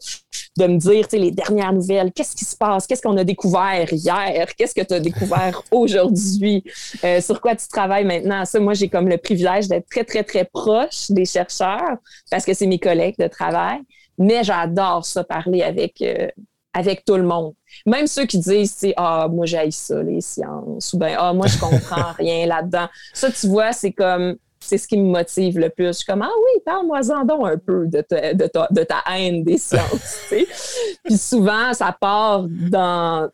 de 0.57 0.65
me 0.65 0.77
dire, 0.77 1.07
tu 1.07 1.11
sais, 1.11 1.17
les 1.19 1.29
dernières 1.29 1.71
nouvelles, 1.71 2.11
qu'est-ce 2.11 2.35
qui 2.35 2.45
se 2.45 2.55
passe, 2.55 2.87
qu'est-ce 2.87 3.03
qu'on 3.03 3.15
a 3.17 3.23
découvert 3.23 3.85
hier, 3.93 4.47
qu'est-ce 4.55 4.73
que 4.73 4.81
tu 4.81 4.95
as 4.95 4.99
découvert 4.99 5.61
aujourd'hui, 5.71 6.63
euh, 7.03 7.21
sur 7.21 7.41
quoi 7.41 7.55
tu 7.55 7.67
travailles 7.67 8.05
maintenant? 8.05 8.43
Ça, 8.43 8.59
moi, 8.59 8.73
j'ai 8.73 8.89
comme 8.89 9.07
le 9.07 9.19
privilège 9.19 9.67
d'être 9.67 9.87
très, 9.87 10.03
très, 10.03 10.23
très 10.23 10.45
proche 10.45 11.11
des 11.11 11.25
chercheurs 11.25 11.97
parce 12.31 12.43
que 12.43 12.55
c'est 12.55 12.65
mes 12.65 12.79
collègues 12.79 13.19
de 13.19 13.27
travail, 13.27 13.81
mais 14.17 14.43
j'adore 14.43 15.05
ça, 15.05 15.23
parler 15.23 15.61
avec, 15.61 16.01
euh, 16.01 16.27
avec 16.73 17.05
tout 17.05 17.17
le 17.17 17.23
monde. 17.23 17.53
Même 17.85 18.07
ceux 18.07 18.25
qui 18.25 18.39
disent, 18.39 18.73
c'est 18.75 18.95
ah, 18.97 19.27
moi, 19.31 19.45
j'aille 19.45 19.71
ça, 19.71 20.01
les 20.01 20.21
sciences, 20.21 20.91
ou 20.93 20.97
bien, 20.97 21.17
ah, 21.19 21.33
moi, 21.33 21.45
je 21.45 21.59
comprends 21.59 22.13
rien 22.17 22.47
là-dedans. 22.47 22.87
Ça, 23.13 23.31
tu 23.31 23.45
vois, 23.47 23.73
c'est 23.73 23.91
comme, 23.91 24.37
c'est 24.67 24.77
ce 24.77 24.87
qui 24.87 24.97
me 24.97 25.09
motive 25.09 25.59
le 25.59 25.69
plus. 25.69 25.87
Je 25.87 25.91
suis 25.93 26.05
comme, 26.05 26.21
ah 26.21 26.29
oui, 26.29 26.61
parle-moi-en 26.65 27.23
donc 27.23 27.47
un 27.47 27.57
peu 27.57 27.87
de 27.87 28.01
ta, 28.01 28.33
de, 28.33 28.49
de 28.71 28.83
ta 28.83 29.03
haine 29.11 29.43
des 29.43 29.57
sciences. 29.57 30.19
Puis 30.29 31.17
souvent, 31.17 31.73
ça 31.73 31.95
part 31.99 32.45
dans, 32.49 33.29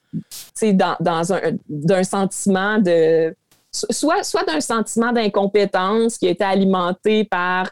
dans, 0.61 0.95
dans 0.99 1.33
un 1.33 1.39
d'un 1.67 2.03
sentiment 2.03 2.77
de. 2.79 3.35
Soit, 3.71 4.23
soit 4.23 4.43
d'un 4.43 4.61
sentiment 4.61 5.11
d'incompétence 5.11 6.19
qui 6.19 6.27
a 6.27 6.29
été 6.29 6.43
alimenté 6.43 7.23
par 7.23 7.71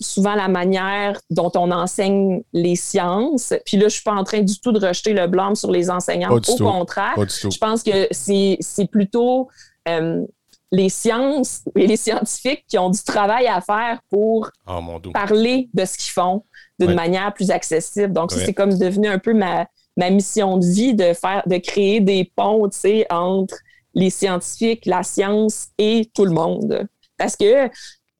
souvent 0.00 0.34
la 0.34 0.48
manière 0.48 1.20
dont 1.30 1.52
on 1.54 1.70
enseigne 1.70 2.42
les 2.52 2.74
sciences. 2.74 3.54
Puis 3.64 3.76
là, 3.76 3.82
je 3.82 3.84
ne 3.84 3.90
suis 3.90 4.02
pas 4.02 4.12
en 4.12 4.24
train 4.24 4.42
du 4.42 4.58
tout 4.58 4.72
de 4.72 4.84
rejeter 4.84 5.12
le 5.12 5.28
blâme 5.28 5.54
sur 5.54 5.70
les 5.70 5.88
enseignants. 5.88 6.30
Au 6.30 6.56
contraire, 6.56 7.14
je 7.16 7.58
pense 7.58 7.84
que 7.84 8.08
c'est 8.10 8.90
plutôt 8.90 9.48
euh, 9.88 10.24
les 10.72 10.88
sciences 10.88 11.62
et 11.76 11.86
les 11.86 11.96
scientifiques 11.96 12.64
qui 12.68 12.78
ont 12.78 12.90
du 12.90 13.02
travail 13.02 13.46
à 13.46 13.60
faire 13.60 14.00
pour 14.10 14.50
ah, 14.66 14.80
parler 15.12 15.68
de 15.72 15.84
ce 15.84 15.96
qu'ils 15.96 16.12
font 16.12 16.44
d'une 16.78 16.94
manière 16.94 17.32
plus 17.32 17.50
accessible. 17.50 18.12
Donc, 18.12 18.32
c'est 18.32 18.52
comme 18.52 18.76
devenu 18.76 19.08
un 19.08 19.18
peu 19.18 19.32
ma, 19.32 19.66
mission 20.10 20.58
de 20.58 20.66
vie 20.66 20.94
de 20.94 21.14
faire, 21.14 21.42
de 21.46 21.56
créer 21.56 22.00
des 22.00 22.30
ponts, 22.34 22.68
entre 23.10 23.56
les 23.94 24.10
scientifiques, 24.10 24.84
la 24.86 25.02
science 25.02 25.68
et 25.78 26.10
tout 26.14 26.24
le 26.24 26.32
monde. 26.32 26.86
Parce 27.16 27.36
que 27.36 27.70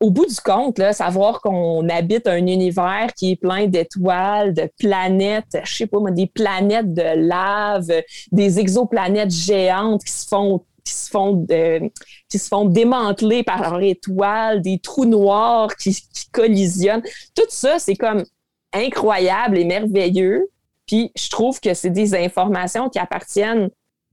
au 0.00 0.11
bout 0.11 0.26
du 0.26 0.37
compte, 0.37 0.79
là, 0.79 0.93
savoir 0.93 1.41
qu'on 1.41 1.88
habite 1.88 2.26
un 2.26 2.47
univers 2.47 3.12
qui 3.17 3.33
est 3.33 3.37
plein 3.37 3.67
d'étoiles, 3.67 4.53
de 4.53 4.71
planètes, 4.79 5.57
je 5.65 5.75
sais 5.75 5.87
pas 5.87 5.99
moi, 5.99 6.11
des 6.11 6.26
planètes 6.26 6.93
de 6.93 7.26
lave, 7.26 8.03
des 8.31 8.59
exoplanètes 8.59 9.31
géantes 9.31 10.05
qui 10.05 10.12
se 10.12 10.29
font 10.29 10.62
qui 10.87 10.95
se 10.95 11.11
font 11.11 11.47
qui 12.31 12.38
se 12.38 12.49
font 12.49 12.64
démanteler 12.64 13.43
par 13.43 13.61
leur 13.61 13.81
étoile, 13.81 14.62
des 14.62 14.78
trous 14.78 15.05
noirs 15.05 15.75
qui, 15.76 15.93
qui 15.93 16.31
collisionnent. 16.31 17.02
Tout 17.35 17.47
ça, 17.49 17.78
c'est 17.78 17.97
comme 17.97 18.25
incroyable 18.73 19.59
et 19.59 19.64
merveilleux. 19.64 20.49
Puis 20.87 21.11
je 21.16 21.28
trouve 21.28 21.61
que 21.61 21.75
c'est 21.75 21.90
des 21.90 22.14
informations 22.14 22.88
qui 22.88 22.99
appartiennent 22.99 23.71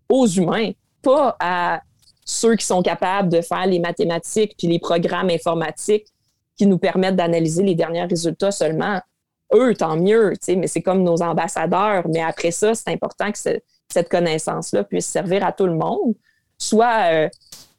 aux 0.10 0.28
humains, 0.28 0.72
pas 1.02 1.36
à 1.40 1.82
ceux 2.26 2.56
qui 2.56 2.66
sont 2.66 2.82
capables 2.82 3.30
de 3.30 3.42
faire 3.42 3.66
les 3.68 3.80
mathématiques 3.80 4.56
puis 4.58 4.68
les 4.68 4.80
programmes 4.80 5.30
informatiques 5.30 6.08
qui 6.58 6.66
nous 6.66 6.78
permettent 6.78 7.16
d'analyser 7.16 7.64
les 7.64 7.76
derniers 7.76 8.06
résultats 8.06 8.52
seulement. 8.52 9.02
Eux, 9.54 9.76
tant 9.76 9.98
mieux, 9.98 10.34
mais 10.48 10.68
c'est 10.68 10.82
comme 10.82 11.04
nos 11.04 11.22
ambassadeurs. 11.22 12.08
Mais 12.10 12.22
après 12.22 12.52
ça, 12.52 12.74
c'est 12.74 12.90
important 12.90 13.32
que 13.32 13.38
cette 13.38 14.10
connaissance-là 14.10 14.84
puisse 14.84 15.06
servir 15.06 15.46
à 15.46 15.52
tout 15.52 15.68
le 15.68 15.76
monde, 15.76 16.16
soit 16.58 17.12
euh, 17.12 17.30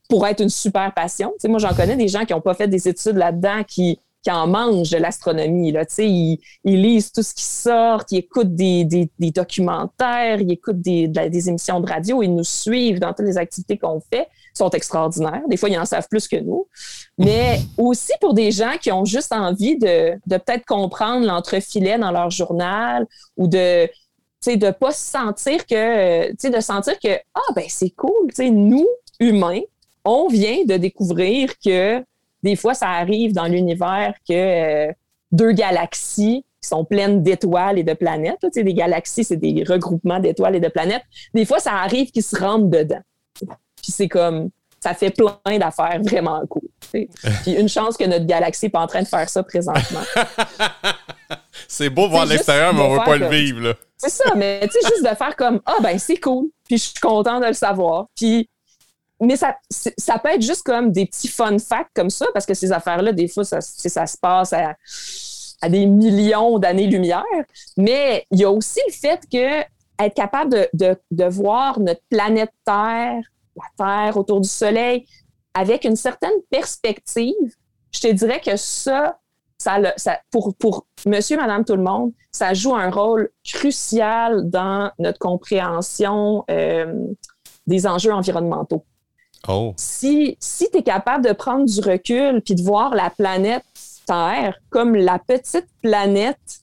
pour 0.09 0.27
être 0.27 0.41
une 0.41 0.51
super 0.51 0.93
passion. 0.93 1.33
moi, 1.49 1.59
j'en 1.59 1.75
connais 1.75 1.97
des 1.97 2.09
gens 2.09 2.25
qui 2.25 2.33
n'ont 2.33 2.41
pas 2.41 2.55
fait 2.55 2.69
des 2.69 2.89
études 2.89 3.17
là-dedans, 3.17 3.63
qui, 3.67 3.99
qui 4.23 4.31
en 4.31 4.47
mangent 4.47 4.91
de 4.91 4.97
l'astronomie. 4.97 5.73
Là. 5.73 5.85
Ils, 5.99 6.39
ils 6.65 6.81
lisent 6.81 7.13
tout 7.13 7.23
ce 7.23 7.35
qui 7.35 7.45
sort, 7.45 8.03
ils 8.11 8.19
écoutent 8.19 8.55
des, 8.55 9.09
documentaires, 9.19 10.41
ils 10.41 10.53
écoutent 10.53 10.81
des, 10.81 11.09
des, 11.09 11.49
émissions 11.49 11.81
de 11.81 11.91
radio, 11.91 12.23
ils 12.23 12.35
nous 12.35 12.45
suivent 12.45 13.01
dans 13.01 13.13
toutes 13.13 13.27
les 13.27 13.39
activités 13.39 13.79
qu'on 13.79 14.01
fait. 14.01 14.29
Sont 14.55 14.71
extraordinaires. 14.71 15.43
Des 15.49 15.57
fois, 15.57 15.69
ils 15.69 15.79
en 15.79 15.85
savent 15.85 16.07
plus 16.09 16.29
que 16.29 16.37
nous. 16.37 16.69
Mais 17.19 17.61
aussi 17.77 18.13
pour 18.21 18.35
des 18.35 18.53
gens 18.53 18.75
qui 18.81 18.93
ont 18.93 19.05
juste 19.05 19.33
envie 19.33 19.77
de, 19.77 20.13
de 20.27 20.37
peut-être 20.37 20.65
comprendre 20.65 21.27
l'entrefilet 21.27 21.99
dans 21.99 22.13
leur 22.13 22.31
journal 22.31 23.05
ou 23.37 23.49
de 23.49 23.89
de 24.51 24.71
pas 24.71 24.93
se 24.93 25.11
sentir 25.11 25.67
que, 25.67 26.31
de 26.33 26.61
sentir 26.61 26.99
que, 26.99 27.17
ah, 27.35 27.53
ben 27.55 27.65
c'est 27.69 27.91
cool, 27.91 28.31
nous, 28.51 28.87
humains, 29.21 29.61
on 30.05 30.29
vient 30.29 30.65
de 30.65 30.77
découvrir 30.77 31.59
que 31.59 32.05
des 32.43 32.57
fois, 32.57 32.75
ça 32.75 32.91
arrive 32.91 33.33
dans 33.33 33.47
l'univers 33.47 34.15
que 34.29 34.89
euh, 34.89 34.93
deux 35.33 35.53
galaxies 35.53 36.45
qui 36.61 36.69
sont 36.69 36.85
pleines 36.85 37.23
d'étoiles 37.23 37.79
et 37.79 37.85
de 37.85 37.95
planètes, 37.95 38.37
tu 38.43 38.49
sais, 38.53 38.63
des 38.63 38.75
galaxies, 38.75 39.25
c'est 39.25 39.39
des 39.39 39.65
regroupements 39.67 40.21
d'étoiles 40.21 40.57
et 40.57 40.61
de 40.61 40.69
planètes. 40.69 41.05
Des 41.33 41.47
fois, 41.47 41.59
ça 41.59 41.73
arrive 41.73 42.11
qu'ils 42.11 42.23
se 42.23 42.39
rentrent 42.39 42.69
dedans. 42.69 43.01
Puis 43.35 43.93
c'est 43.93 44.09
comme, 44.09 44.51
ça 44.79 44.93
fait 44.93 45.11
plein 45.11 45.59
d'affaires 45.59 45.99
vraiment 46.03 46.43
cool. 46.47 46.69
Puis 46.93 47.53
une 47.53 47.69
chance 47.71 47.97
que 47.97 48.05
notre 48.05 48.27
galaxie 48.27 48.67
n'est 48.67 48.71
pas 48.71 48.81
en 48.81 48.87
train 48.87 49.03
de 49.03 49.09
faire 49.09 49.29
ça 49.29 49.43
présentement. 49.43 50.03
c'est 51.69 51.91
beau 51.91 52.09
voir 52.09 52.27
l'extérieur, 52.27 52.75
mais 52.75 52.81
on 52.83 52.95
ne 52.95 52.99
veut 52.99 53.05
pas 53.05 53.17
le 53.17 53.29
vivre. 53.29 53.77
C'est 53.97 54.11
ça, 54.11 54.35
mais 54.35 54.61
tu 54.63 54.73
sais, 54.73 54.89
juste 54.89 55.03
de 55.03 55.15
faire 55.17 55.37
comme 55.37 55.61
Ah, 55.65 55.77
ben 55.83 55.99
c'est 55.99 56.19
cool, 56.19 56.49
puis 56.65 56.79
je 56.79 56.85
suis 56.85 57.01
content 57.01 57.41
de 57.41 57.47
le 57.47 57.53
savoir. 57.53 58.07
Puis 58.17 58.49
mais 59.21 59.37
ça, 59.37 59.57
ça 59.71 60.19
peut 60.19 60.31
être 60.31 60.43
juste 60.43 60.63
comme 60.65 60.91
des 60.91 61.07
petits 61.07 61.29
fun 61.29 61.59
facts 61.59 61.91
comme 61.95 62.11
ça, 62.11 62.27
parce 62.33 62.47
que 62.47 62.55
ces 62.55 62.73
affaires-là, 62.73 63.13
des 63.13 63.29
fois, 63.29 63.45
ça, 63.45 63.61
ça 63.61 64.07
se 64.07 64.19
passe 64.19 64.53
à, 64.53 64.75
des 65.69 65.87
millions 65.87 66.59
d'années-lumière. 66.59 67.25
Mais 67.77 68.27
il 68.31 68.41
y 68.41 68.45
a 68.45 68.51
aussi 68.51 68.81
le 68.87 68.93
fait 68.93 69.21
que 69.31 69.61
être 70.05 70.15
capable 70.15 70.69
de, 70.75 70.99
de, 71.11 71.25
voir 71.25 71.79
notre 71.81 72.03
planète 72.11 72.51
Terre, 72.67 73.23
la 73.57 73.65
Terre 73.79 74.17
autour 74.17 74.41
du 74.41 74.49
Soleil, 74.49 75.07
avec 75.55 75.85
une 75.85 75.97
certaine 75.97 76.35
perspective, 76.51 77.55
je 77.93 78.01
te 78.01 78.09
dirais 78.09 78.41
que 78.41 78.57
ça, 78.57 79.19
ça, 79.59 79.79
ça 79.97 80.21
pour, 80.31 80.55
pour 80.57 80.87
monsieur, 81.07 81.37
madame, 81.37 81.65
tout 81.65 81.77
le 81.77 81.83
monde, 81.83 82.13
ça 82.31 82.55
joue 82.55 82.75
un 82.75 82.91
rôle 82.91 83.31
crucial 83.45 84.49
dans 84.51 84.91
notre 84.99 85.19
compréhension 85.19 86.45
euh, 86.51 87.07
des 87.67 87.87
enjeux 87.87 88.13
environnementaux. 88.13 88.85
Oh. 89.49 89.75
Si, 89.77 90.37
si 90.41 90.71
tu 90.71 90.79
es 90.79 90.83
capable 90.83 91.25
de 91.27 91.33
prendre 91.33 91.67
du 91.67 91.81
recul 91.81 92.41
puis 92.43 92.55
de 92.55 92.63
voir 92.63 92.95
la 92.95 93.11
planète 93.11 93.65
Terre 94.07 94.59
comme 94.71 94.95
la 94.95 95.19
petite 95.19 95.69
planète 95.83 96.61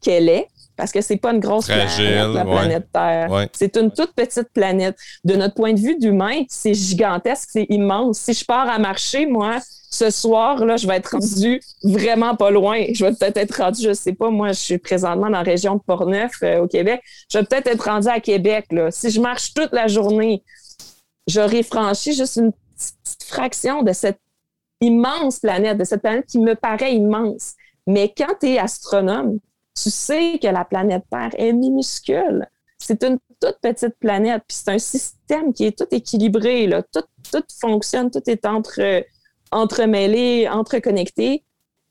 qu'elle 0.00 0.28
est, 0.28 0.48
parce 0.80 0.92
que 0.92 1.02
c'est 1.02 1.18
pas 1.18 1.32
une 1.32 1.40
grosse 1.40 1.66
planète, 1.66 2.34
la 2.34 2.44
planète 2.44 2.86
Terre. 2.90 3.48
C'est 3.52 3.76
une 3.76 3.90
toute 3.90 4.14
petite 4.14 4.48
planète. 4.54 4.96
De 5.24 5.36
notre 5.36 5.54
point 5.54 5.74
de 5.74 5.78
vue 5.78 5.98
d'humain, 5.98 6.44
c'est 6.48 6.72
gigantesque, 6.72 7.50
c'est 7.52 7.66
immense. 7.68 8.18
Si 8.18 8.32
je 8.32 8.46
pars 8.46 8.66
à 8.66 8.78
marcher, 8.78 9.26
moi, 9.26 9.58
ce 9.90 10.08
soir, 10.08 10.64
là, 10.64 10.78
je 10.78 10.86
vais 10.86 10.96
être 10.96 11.10
rendu 11.10 11.60
vraiment 11.82 12.34
pas 12.34 12.50
loin. 12.50 12.82
Je 12.94 13.04
vais 13.04 13.12
peut-être 13.12 13.36
être 13.36 13.62
rendu, 13.62 13.82
je 13.82 13.92
sais 13.92 14.14
pas, 14.14 14.30
moi, 14.30 14.52
je 14.52 14.60
suis 14.60 14.78
présentement 14.78 15.26
dans 15.26 15.28
la 15.28 15.42
région 15.42 15.74
de 15.74 15.82
Portneuf, 15.82 16.32
euh, 16.42 16.62
au 16.62 16.66
Québec. 16.66 17.02
Je 17.30 17.36
vais 17.36 17.44
peut-être 17.44 17.66
être 17.66 17.84
rendu 17.84 18.08
à 18.08 18.20
Québec. 18.20 18.64
Là. 18.70 18.90
Si 18.90 19.10
je 19.10 19.20
marche 19.20 19.52
toute 19.52 19.72
la 19.72 19.86
journée, 19.86 20.42
j'aurais 21.26 21.62
franchi 21.62 22.14
juste 22.14 22.36
une 22.36 22.52
petite 22.52 23.24
fraction 23.24 23.82
de 23.82 23.92
cette 23.92 24.20
immense 24.80 25.40
planète, 25.40 25.76
de 25.76 25.84
cette 25.84 26.00
planète 26.00 26.24
qui 26.24 26.38
me 26.38 26.54
paraît 26.54 26.94
immense. 26.94 27.52
Mais 27.86 28.10
quand 28.16 28.34
tu 28.40 28.46
es 28.46 28.58
astronome, 28.58 29.40
tu 29.74 29.90
sais 29.90 30.38
que 30.42 30.48
la 30.48 30.64
planète 30.64 31.04
Terre 31.10 31.34
est 31.36 31.52
minuscule. 31.52 32.46
C'est 32.78 33.02
une 33.04 33.18
toute 33.40 33.58
petite 33.60 33.94
planète, 33.98 34.42
puis 34.46 34.56
c'est 34.56 34.70
un 34.70 34.78
système 34.78 35.52
qui 35.52 35.66
est 35.66 35.78
tout 35.78 35.86
équilibré, 35.90 36.66
là. 36.66 36.82
Tout, 36.82 37.04
tout 37.30 37.44
fonctionne, 37.60 38.10
tout 38.10 38.22
est 38.26 38.46
entre, 38.46 39.04
entremêlé, 39.50 40.48
entreconnecté. 40.48 41.44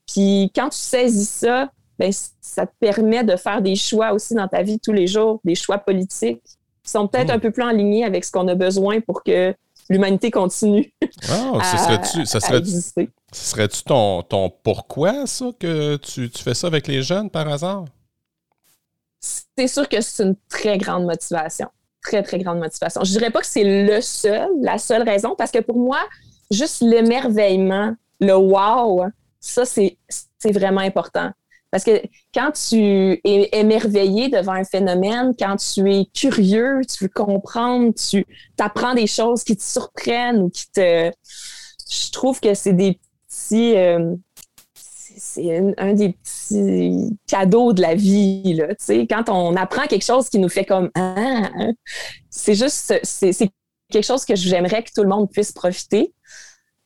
Puis 0.08 0.52
quand 0.56 0.70
tu 0.70 0.78
saisis 0.78 1.26
ça, 1.26 1.72
ben, 1.98 2.12
ça 2.42 2.66
te 2.66 2.74
permet 2.80 3.24
de 3.24 3.36
faire 3.36 3.62
des 3.62 3.76
choix 3.76 4.14
aussi 4.14 4.34
dans 4.34 4.48
ta 4.48 4.64
vie 4.64 4.80
tous 4.80 4.94
les 4.94 5.06
jours, 5.06 5.42
des 5.44 5.56
choix 5.56 5.78
politiques 5.78 6.42
sont 6.90 7.08
peut-être 7.08 7.30
hmm. 7.30 7.36
un 7.36 7.40
peu 7.40 7.52
plus 7.52 7.64
en 7.64 7.72
ligne 7.72 8.04
avec 8.04 8.26
ce 8.26 8.32
qu'on 8.32 8.48
a 8.48 8.56
besoin 8.56 9.00
pour 9.02 9.24
que 9.24 9.54
l'humanité 9.90 10.32
continue 10.32 10.94
oh, 11.32 11.58
à, 11.60 11.78
serait-tu, 11.78 12.26
ça 12.26 12.40
serait, 12.40 12.60
exister. 12.60 13.10
Ce 13.32 13.52
serait-tu 13.52 13.84
ton, 13.84 14.22
ton 14.22 14.50
pourquoi, 14.50 15.26
ça, 15.26 15.48
que 15.60 15.98
tu, 15.98 16.30
tu 16.30 16.44
fais 16.44 16.54
ça 16.54 16.68
avec 16.68 16.88
les 16.88 17.02
jeunes 17.02 17.30
par 17.30 17.48
hasard? 17.48 17.86
C'est 19.20 19.68
sûr 19.68 19.90
que 19.90 20.00
c'est 20.02 20.24
une 20.24 20.36
très 20.48 20.78
grande 20.78 21.06
motivation. 21.06 21.68
Très, 22.02 22.24
très 22.24 22.40
grande 22.40 22.60
motivation. 22.60 23.04
Je 23.04 23.12
dirais 23.12 23.30
pas 23.30 23.42
que 23.42 23.48
c'est 23.48 23.86
le 23.86 24.00
seul, 24.00 24.50
la 24.62 24.78
seule 24.78 25.04
raison, 25.04 25.36
parce 25.38 25.52
que 25.52 25.60
pour 25.60 25.78
moi, 25.78 26.00
juste 26.50 26.82
l'émerveillement, 26.82 27.94
le 28.22 28.36
wow, 28.36 29.06
ça, 29.40 29.66
c'est 29.66 29.98
vraiment 30.46 30.82
important. 30.82 31.32
Parce 31.72 31.84
que 31.84 32.02
quand 32.34 32.52
tu 32.52 33.20
es 33.24 33.50
émerveillé 33.54 34.30
devant 34.30 34.54
un 34.54 34.64
phénomène, 34.64 35.34
quand 35.38 35.56
tu 35.56 35.92
es 35.92 36.06
curieux, 36.14 36.82
tu 36.88 37.06
veux 37.06 37.10
comprendre, 37.10 37.94
tu 37.94 38.26
apprends 38.60 38.94
des 38.94 39.08
choses 39.08 39.44
qui 39.44 39.58
te 39.58 39.64
surprennent 39.64 40.44
ou 40.44 40.50
qui 40.50 40.70
te... 40.72 41.12
Je 41.90 42.12
trouve 42.12 42.40
que 42.40 42.54
c'est 42.54 42.74
des 42.74 43.00
petits... 43.28 43.76
Euh, 43.76 44.16
c'est 45.22 45.74
un, 45.78 45.94
des 45.94 46.14
petits 46.14 47.18
cadeaux 47.28 47.74
de 47.74 47.82
la 47.82 47.94
vie. 47.94 48.54
Là, 48.54 48.68
quand 49.10 49.30
on 49.30 49.56
apprend 49.58 49.86
quelque 49.86 50.06
chose 50.06 50.30
qui 50.30 50.40
nous 50.40 50.48
fait 50.48 50.64
comme 50.64 50.90
ah, 50.96 51.14
hein, 51.18 51.74
c'est 52.30 52.56
juste 52.56 52.94
c'est 53.04 53.52
quelque 53.92 54.06
chose 54.06 54.24
que 54.24 54.36
j'aimerais 54.36 54.82
que 54.82 54.92
tout 54.96 55.04
le 55.04 55.10
monde 55.10 55.30
puisse 55.30 55.52
profiter. 55.52 56.14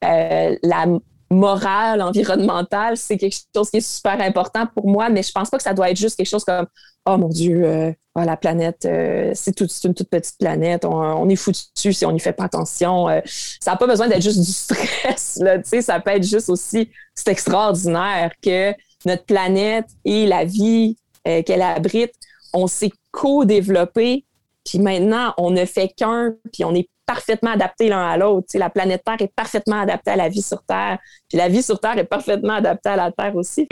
Euh, 0.04 0.58
la, 0.64 0.88
morale, 1.34 2.02
environnementale, 2.02 2.98
c'est 2.98 3.18
quelque 3.18 3.36
chose 3.56 3.70
qui 3.70 3.78
est 3.78 3.88
super 3.96 4.20
important 4.22 4.68
pour 4.68 4.88
moi, 4.88 5.10
mais 5.10 5.24
je 5.24 5.32
pense 5.32 5.50
pas 5.50 5.58
que 5.58 5.64
ça 5.64 5.74
doit 5.74 5.90
être 5.90 5.98
juste 5.98 6.16
quelque 6.16 6.30
chose 6.30 6.44
comme 6.44 6.68
Oh 7.06 7.18
mon 7.18 7.28
Dieu, 7.28 7.94
oh, 8.16 8.22
la 8.22 8.38
planète, 8.38 8.86
euh, 8.86 9.32
c'est 9.36 9.60
une 9.60 9.94
toute 9.94 10.10
petite 10.10 10.38
planète, 10.38 10.86
on, 10.86 11.28
est 11.28 11.36
foutu 11.36 11.92
si 11.92 12.06
on 12.06 12.14
n'y 12.14 12.20
fait 12.22 12.32
pas 12.32 12.46
attention. 12.46 13.10
Euh, 13.10 13.20
ça 13.60 13.72
n'a 13.72 13.78
pas 13.78 13.88
besoin 13.88 14.08
d'être 14.08 14.22
juste 14.22 14.40
du 14.40 14.52
stress, 14.52 15.40
là, 15.42 15.58
ça 15.82 16.00
peut 16.00 16.12
être 16.12 16.24
juste 16.24 16.50
aussi, 16.50 16.90
c'est 17.14 17.30
extraordinaire 17.30 18.32
que 18.42 18.74
notre 19.06 19.26
planète 19.26 19.88
et 20.06 20.26
la 20.26 20.46
vie 20.46 20.96
qu'elle 21.26 21.62
abrite, 21.62 22.14
on 22.54 22.68
s'est 22.68 22.92
co-développé, 23.12 24.26
puis 24.66 24.80
maintenant, 24.80 25.34
on 25.38 25.52
ne 25.52 25.66
fait 25.66 25.90
qu'un, 25.90 26.36
puis 26.52 26.64
on 26.64 26.74
est 26.74 26.90
parfaitement 27.06 27.52
adaptés 27.52 27.90
l'un 27.90 28.06
à 28.06 28.18
l'autre. 28.18 28.48
la 28.56 28.70
planète 28.70 29.04
Terre 29.04 29.22
est 29.22 29.34
parfaitement 29.34 29.82
adaptée 29.82 30.12
à 30.12 30.16
la 30.16 30.30
vie 30.30 30.42
sur 30.42 30.64
Terre, 30.64 31.00
puis 31.30 31.38
la 31.38 31.50
vie 31.50 31.64
sur 31.64 31.80
Terre 31.80 31.98
est 31.98 32.06
parfaitement 32.06 32.54
adaptée 32.54 32.90
à 32.90 32.96
la 32.96 33.12
Terre 33.12 33.36
aussi. 33.36 33.68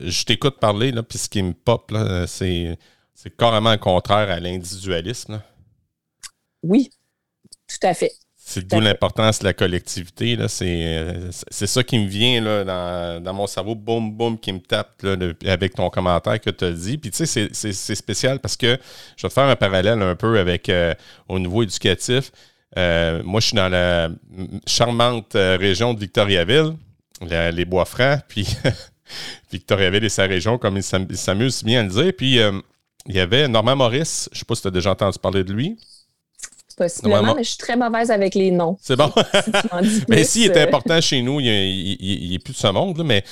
Je 0.00 0.24
t'écoute 0.24 0.58
parler, 0.60 0.92
là, 0.92 1.02
puis 1.02 1.18
ce 1.18 1.28
qui 1.28 1.42
me 1.42 1.52
pop, 1.52 1.92
c'est, 2.26 2.78
carrément 3.38 3.76
contraire 3.78 4.30
à 4.30 4.40
l'individualisme. 4.40 5.42
Oui, 6.62 6.90
tout 7.68 7.86
à 7.86 7.94
fait. 7.94 8.12
C'est 8.48 8.64
d'où 8.64 8.78
l'importance 8.78 9.40
de 9.40 9.44
la 9.44 9.52
collectivité. 9.52 10.38
C'est, 10.46 11.66
ça 11.66 11.82
qui 11.82 11.98
me 11.98 12.06
vient 12.06 12.40
là, 12.40 13.18
dans, 13.18 13.34
mon 13.34 13.48
cerveau, 13.48 13.74
boum, 13.74 14.12
boum, 14.12 14.38
qui 14.38 14.52
me 14.52 14.60
tape 14.60 15.04
avec 15.44 15.74
ton 15.74 15.90
commentaire 15.90 16.40
que 16.40 16.50
tu 16.50 16.64
as 16.64 16.70
dit. 16.70 16.96
Puis 16.96 17.10
tu 17.10 17.26
sais, 17.26 17.48
c'est, 17.52 17.94
spécial 17.96 18.38
parce 18.38 18.56
que 18.56 18.78
je 19.16 19.22
vais 19.22 19.28
te 19.28 19.34
faire 19.34 19.48
un 19.48 19.56
parallèle 19.56 20.00
un 20.00 20.14
peu 20.14 20.38
avec 20.38 20.68
euh, 20.68 20.94
au 21.28 21.40
niveau 21.40 21.64
éducatif. 21.64 22.30
moi, 22.76 23.40
je 23.40 23.46
suis 23.48 23.56
dans 23.56 23.68
la 23.68 24.10
charmante 24.64 25.32
région 25.34 25.92
de 25.92 25.98
Victoriaville, 25.98 26.76
les 27.28 27.64
Bois-Francs, 27.64 28.20
puis 28.28 28.46
Victoriaville 29.50 30.04
et 30.04 30.08
sa 30.08 30.26
région, 30.26 30.56
comme 30.56 30.76
il 30.76 30.84
s'amuse 30.84 31.64
bien 31.64 31.80
à 31.80 31.82
le 31.82 31.90
dire. 31.90 32.12
Puis, 32.16 32.38
il 33.08 33.14
y 33.14 33.18
avait 33.18 33.48
Normand 33.48 33.74
Maurice, 33.74 34.28
je 34.30 34.36
ne 34.36 34.38
sais 34.38 34.44
pas 34.44 34.54
si 34.54 34.62
tu 34.62 34.68
as 34.68 34.70
déjà 34.70 34.92
entendu 34.92 35.18
parler 35.18 35.42
de 35.42 35.52
lui. 35.52 35.76
Possiblement, 36.76 37.34
mais 37.34 37.42
je 37.42 37.48
suis 37.48 37.58
très 37.58 37.74
mauvaise 37.74 38.10
avec 38.10 38.34
les 38.34 38.50
noms. 38.50 38.76
C'est 38.82 38.96
bon. 38.96 39.10
mais 40.08 40.24
s'il 40.24 40.50
est 40.50 40.56
euh. 40.58 40.64
important 40.64 41.00
chez 41.00 41.22
nous, 41.22 41.40
il 41.40 42.28
n'est 42.30 42.38
plus 42.38 42.52
de 42.52 42.58
ce 42.58 42.66
monde, 42.66 43.02
mais 43.02 43.24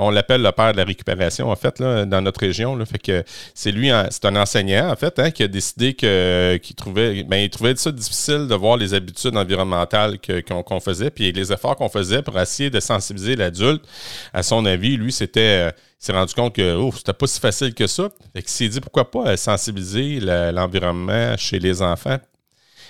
on 0.00 0.10
l'appelle 0.10 0.42
le 0.42 0.50
père 0.50 0.72
de 0.72 0.78
la 0.78 0.84
récupération, 0.84 1.50
en 1.50 1.56
fait, 1.56 1.80
dans 1.80 2.20
notre 2.20 2.40
région. 2.40 2.74
Là, 2.74 2.84
fait 2.84 2.98
que 2.98 3.22
c'est 3.54 3.70
lui, 3.70 3.90
c'est 4.10 4.24
un 4.24 4.34
enseignant, 4.34 4.90
en 4.90 4.96
fait, 4.96 5.20
hein, 5.20 5.30
qui 5.30 5.44
a 5.44 5.48
décidé 5.48 5.94
qu'il 5.94 6.74
trouvait, 6.74 7.22
ben, 7.22 7.36
il 7.36 7.50
trouvait 7.50 7.76
ça 7.76 7.92
difficile 7.92 8.48
de 8.48 8.54
voir 8.56 8.76
les 8.76 8.92
habitudes 8.92 9.36
environnementales 9.36 10.18
qu'on 10.18 10.80
faisait, 10.80 11.10
puis 11.10 11.30
les 11.30 11.52
efforts 11.52 11.76
qu'on 11.76 11.88
faisait 11.88 12.22
pour 12.22 12.40
essayer 12.40 12.70
de 12.70 12.80
sensibiliser 12.80 13.36
l'adulte. 13.36 13.84
À 14.32 14.42
son 14.42 14.66
avis, 14.66 14.96
lui, 14.96 15.12
c'était. 15.12 15.68
Euh, 15.68 15.70
s'est 16.00 16.12
rendu 16.12 16.32
compte 16.32 16.54
que 16.54 16.76
oh, 16.76 16.92
c'était 16.96 17.12
pas 17.12 17.26
si 17.26 17.40
facile 17.40 17.74
que 17.74 17.88
ça. 17.88 18.08
Fait 18.32 18.42
qu'il 18.42 18.50
s'est 18.50 18.68
dit 18.68 18.80
pourquoi 18.80 19.10
pas 19.10 19.36
sensibiliser 19.36 20.20
l'environnement 20.20 21.36
chez 21.36 21.58
les 21.58 21.82
enfants 21.82 22.18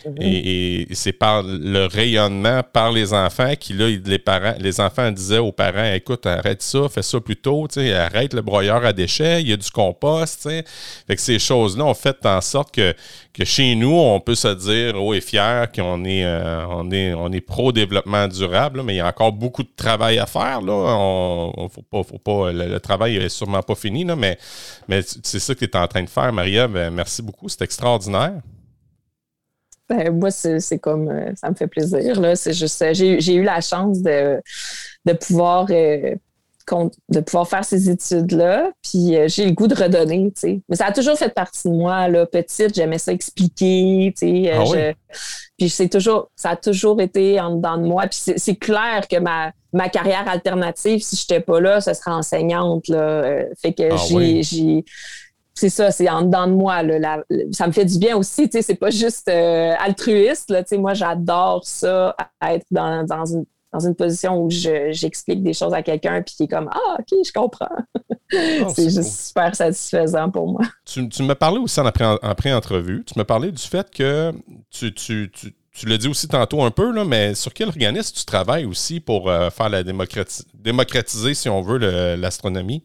Mhm. 0.06 0.16
Et, 0.20 0.86
c'est 0.92 1.12
par 1.12 1.42
le 1.42 1.86
rayonnement 1.86 2.62
par 2.72 2.92
les 2.92 3.12
enfants 3.12 3.54
qui, 3.58 3.72
là, 3.72 3.88
les 3.88 4.18
parents, 4.18 4.54
les 4.58 4.80
enfants 4.80 5.10
disaient 5.10 5.38
aux 5.38 5.52
parents 5.52 5.92
écoute, 5.92 6.26
arrête 6.26 6.62
ça, 6.62 6.88
fais 6.88 7.02
ça 7.02 7.20
plus 7.20 7.36
tôt, 7.36 7.66
arrête 7.76 8.34
le 8.34 8.42
broyeur 8.42 8.84
à 8.84 8.92
déchets, 8.92 9.42
il 9.42 9.48
y 9.48 9.52
a 9.52 9.56
du 9.56 9.70
compost. 9.70 10.48
Fait 10.48 11.16
que 11.16 11.20
ces 11.20 11.38
choses-là 11.38 11.84
ont 11.84 11.94
fait 11.94 12.24
en 12.24 12.40
sorte 12.40 12.74
que, 12.74 12.94
que 13.32 13.44
chez 13.44 13.74
nous, 13.74 13.92
on 13.92 14.20
peut 14.20 14.34
se 14.34 14.48
dire 14.48 15.00
haut 15.00 15.14
et 15.14 15.20
fier 15.20 15.70
qu'on 15.72 16.04
est, 16.04 16.24
euh, 16.24 16.66
on 16.68 16.90
est, 16.90 17.14
on 17.14 17.30
est 17.32 17.40
pro-développement 17.40 18.28
durable, 18.28 18.82
mais 18.82 18.94
il 18.94 18.98
y 18.98 19.00
a 19.00 19.06
encore 19.06 19.32
beaucoup 19.32 19.62
de 19.62 19.72
travail 19.76 20.18
à 20.18 20.26
faire. 20.26 20.60
Là. 20.60 20.72
On, 20.72 21.68
faut 21.68 21.82
pas, 21.82 22.02
faut 22.02 22.18
pas, 22.18 22.52
le, 22.52 22.78
travail 22.80 23.16
est 23.16 23.28
sûrement 23.28 23.62
pas 23.62 23.74
fini, 23.74 24.04
là, 24.04 24.16
mais, 24.16 24.38
mais 24.88 25.00
c'est 25.02 25.38
ça 25.38 25.54
que 25.54 25.60
tu 25.60 25.64
es 25.64 25.76
en 25.76 25.86
train 25.86 26.02
de 26.02 26.10
faire, 26.10 26.32
Maria. 26.32 26.68
Ben, 26.68 26.90
merci 26.90 27.22
beaucoup, 27.22 27.48
c'est 27.48 27.62
extraordinaire. 27.62 28.40
Ben, 29.88 30.10
moi, 30.18 30.30
c'est 30.30 30.78
comme, 30.78 31.08
euh, 31.08 31.32
ça 31.34 31.50
me 31.50 31.54
fait 31.54 31.66
plaisir. 31.66 32.20
C'est 32.36 32.52
juste, 32.52 32.82
euh, 32.82 32.92
j'ai 32.92 33.34
eu 33.34 33.42
la 33.42 33.60
chance 33.60 34.02
de, 34.02 34.40
de 35.04 35.12
pouvoir. 35.14 35.66
Euh, 35.70 36.14
de 37.08 37.20
pouvoir 37.20 37.48
faire 37.48 37.64
ces 37.64 37.88
études-là, 37.88 38.72
puis 38.82 39.16
j'ai 39.28 39.46
le 39.46 39.52
goût 39.52 39.68
de 39.68 39.74
redonner. 39.74 40.30
Mais 40.68 40.76
ça 40.76 40.84
a 40.84 40.92
toujours 40.92 41.16
fait 41.16 41.32
partie 41.32 41.66
de 41.66 41.72
moi, 41.72 42.08
là, 42.08 42.26
petite, 42.26 42.74
j'aimais 42.74 42.98
ça 42.98 43.10
expliquer. 43.10 44.12
Ah 44.52 44.64
puis 45.56 45.70
c'est 45.70 45.88
toujours, 45.88 46.30
ça 46.36 46.50
a 46.50 46.56
toujours 46.56 47.00
été 47.00 47.40
en 47.40 47.56
dedans 47.56 47.78
de 47.78 47.86
moi. 47.86 48.06
Puis 48.06 48.34
c'est 48.36 48.56
clair 48.56 49.08
que 49.10 49.18
ma, 49.18 49.52
ma 49.72 49.88
carrière 49.88 50.28
alternative, 50.28 51.00
si 51.02 51.16
je 51.16 51.22
n'étais 51.22 51.42
pas 51.42 51.58
là, 51.58 51.80
ce 51.80 51.94
serait 51.94 52.10
enseignante, 52.10 52.88
là. 52.88 53.44
fait 53.62 53.72
que 53.72 53.90
ah 53.90 54.42
j'ai 54.42 54.84
c'est 55.58 55.70
ça, 55.70 55.90
c'est 55.90 56.08
en 56.08 56.22
dedans 56.22 56.46
de 56.46 56.52
moi. 56.52 56.82
ça 57.50 57.66
me 57.66 57.72
fait 57.72 57.84
du 57.84 57.98
bien 57.98 58.16
aussi. 58.16 58.48
C'est 58.52 58.74
pas 58.76 58.90
juste 58.90 59.28
euh, 59.28 59.74
altruiste. 59.78 60.50
Là, 60.50 60.62
moi, 60.78 60.94
j'adore 60.94 61.64
ça, 61.64 62.14
être 62.46 62.66
dans, 62.70 63.04
une, 63.26 63.44
dans 63.72 63.80
une 63.80 63.96
position 63.96 64.40
où 64.40 64.50
j'explique 64.50 65.42
des 65.42 65.52
choses 65.52 65.74
à 65.74 65.82
quelqu'un 65.82 66.22
puis 66.22 66.36
qui 66.36 66.42
est 66.44 66.48
comme 66.48 66.70
Ah, 66.72 66.98
OK, 67.00 67.18
je 67.24 67.32
comprends. 67.32 67.66
Oh, 68.06 68.68
c'est 68.74 68.90
juste 68.90 69.28
super 69.28 69.54
satisfaisant 69.56 70.30
pour 70.30 70.46
moi. 70.46 70.62
Tu, 70.84 71.08
tu 71.08 71.24
me 71.24 71.34
parlais 71.34 71.58
aussi 71.58 71.80
en 71.80 71.90
pré-entrevue. 71.90 73.04
Tu 73.04 73.18
me 73.18 73.24
parlais 73.24 73.50
du 73.50 73.62
fait 73.62 73.90
que 73.90 74.32
tu, 74.70 74.94
tu, 74.94 75.30
tu 75.32 75.54
tu 75.72 75.86
l'as 75.86 75.98
dit 75.98 76.08
aussi 76.08 76.26
tantôt 76.26 76.62
un 76.62 76.72
peu, 76.72 76.90
là, 76.92 77.04
mais 77.04 77.36
sur 77.36 77.54
quel 77.54 77.68
organisme 77.68 78.16
tu 78.16 78.24
travailles 78.24 78.64
aussi 78.64 78.98
pour 78.98 79.30
euh, 79.30 79.48
faire 79.48 79.68
la 79.68 79.84
démocratiser, 79.84 81.34
si 81.34 81.48
on 81.48 81.62
veut, 81.62 81.78
l'astronomie? 82.16 82.82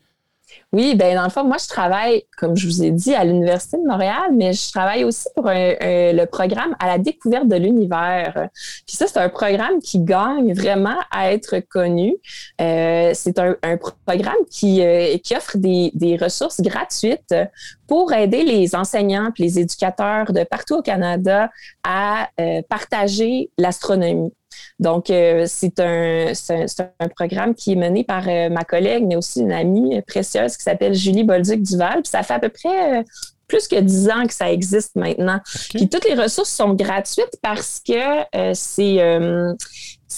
Oui, 0.73 0.95
ben 0.95 1.15
dans 1.15 1.23
le 1.23 1.29
fond, 1.29 1.43
moi, 1.43 1.57
je 1.61 1.67
travaille, 1.67 2.23
comme 2.35 2.55
je 2.55 2.65
vous 2.65 2.81
ai 2.81 2.89
dit, 2.89 3.13
à 3.13 3.23
l'Université 3.23 3.77
de 3.77 3.87
Montréal, 3.87 4.31
mais 4.33 4.53
je 4.53 4.71
travaille 4.71 5.03
aussi 5.03 5.27
pour 5.35 5.45
le 5.45 6.25
programme 6.25 6.75
à 6.79 6.87
la 6.87 6.97
découverte 6.97 7.47
de 7.47 7.55
l'univers. 7.55 8.49
Puis 8.87 8.97
ça, 8.97 9.05
c'est 9.05 9.19
un 9.19 9.29
programme 9.29 9.79
qui 9.81 9.99
gagne 9.99 10.51
vraiment 10.55 10.97
à 11.11 11.31
être 11.31 11.59
connu. 11.59 12.15
Euh, 12.59 13.11
c'est 13.13 13.37
un, 13.37 13.55
programme 14.07 14.33
qui, 14.49 14.81
euh, 14.81 15.17
qui 15.19 15.35
offre 15.35 15.59
des, 15.59 15.91
des, 15.93 16.17
ressources 16.17 16.59
gratuites 16.59 17.35
pour 17.87 18.11
aider 18.11 18.43
les 18.43 18.75
enseignants 18.75 19.31
et 19.37 19.43
les 19.43 19.59
éducateurs 19.59 20.33
de 20.33 20.43
partout 20.43 20.77
au 20.77 20.81
Canada 20.81 21.51
à 21.83 22.29
euh, 22.39 22.63
partager 22.67 23.51
l'astronomie. 23.59 24.33
Donc, 24.79 25.09
euh, 25.09 25.45
c'est 25.47 25.79
un, 25.79 26.33
un, 26.99 27.07
programme 27.09 27.55
qui 27.55 27.73
est 27.73 27.75
mené 27.75 28.03
par 28.03 28.27
euh, 28.27 28.49
ma 28.49 28.63
collègue, 28.63 29.05
mais 29.07 29.15
aussi 29.15 29.41
une 29.41 29.51
amie 29.51 30.01
précieuse 30.03 30.57
qui 30.57 30.63
s'appelle 30.63 30.93
Julie 30.93 31.23
Bolduc-Duval. 31.23 32.01
Puis 32.01 32.09
ça 32.09 32.23
fait 32.23 32.33
à 32.33 32.39
peu 32.39 32.49
près 32.49 32.99
euh, 32.99 33.03
plus 33.47 33.67
que 33.67 33.79
dix 33.79 34.09
ans 34.09 34.25
que 34.25 34.33
ça 34.33 34.51
existe 34.51 34.95
maintenant. 34.95 35.39
Puis 35.73 35.89
toutes 35.89 36.05
les 36.07 36.15
ressources 36.15 36.51
sont 36.51 36.73
gratuites 36.73 37.37
parce 37.41 37.81
que 37.85 38.53
c'est 38.53 38.99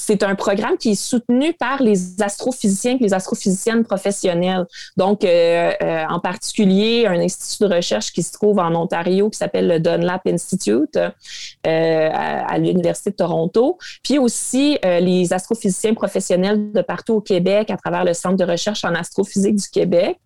c'est 0.05 0.21
un 0.21 0.35
programme 0.35 0.77
qui 0.77 0.91
est 0.91 1.01
soutenu 1.01 1.53
par 1.53 1.81
les 1.81 2.21
astrophysiciens 2.21 2.97
et 2.99 3.03
les 3.03 3.13
astrophysiciennes 3.15 3.83
professionnelles. 3.83 4.67
Donc, 4.97 5.23
euh, 5.23 5.71
euh, 5.81 6.03
en 6.07 6.19
particulier, 6.19 7.07
un 7.07 7.19
institut 7.19 7.63
de 7.67 7.73
recherche 7.73 8.11
qui 8.11 8.21
se 8.21 8.31
trouve 8.31 8.59
en 8.59 8.75
Ontario 8.75 9.31
qui 9.31 9.39
s'appelle 9.39 9.67
le 9.67 9.79
Dunlap 9.79 10.21
Institute 10.27 10.95
euh, 10.95 12.09
à, 12.13 12.57
l'Université 12.59 13.09
de 13.09 13.15
Toronto. 13.15 13.79
Puis 14.03 14.19
aussi, 14.19 14.77
les 14.83 15.33
astrophysiciens 15.33 15.95
professionnels 15.95 16.71
de 16.71 16.81
partout 16.81 17.15
au 17.15 17.21
Québec 17.21 17.71
à 17.71 17.77
travers 17.77 18.05
le 18.05 18.13
Centre 18.13 18.35
de 18.35 18.45
recherche 18.49 18.85
en 18.85 18.93
astrophysique 18.93 19.55
du 19.55 19.69
Québec, 19.69 20.17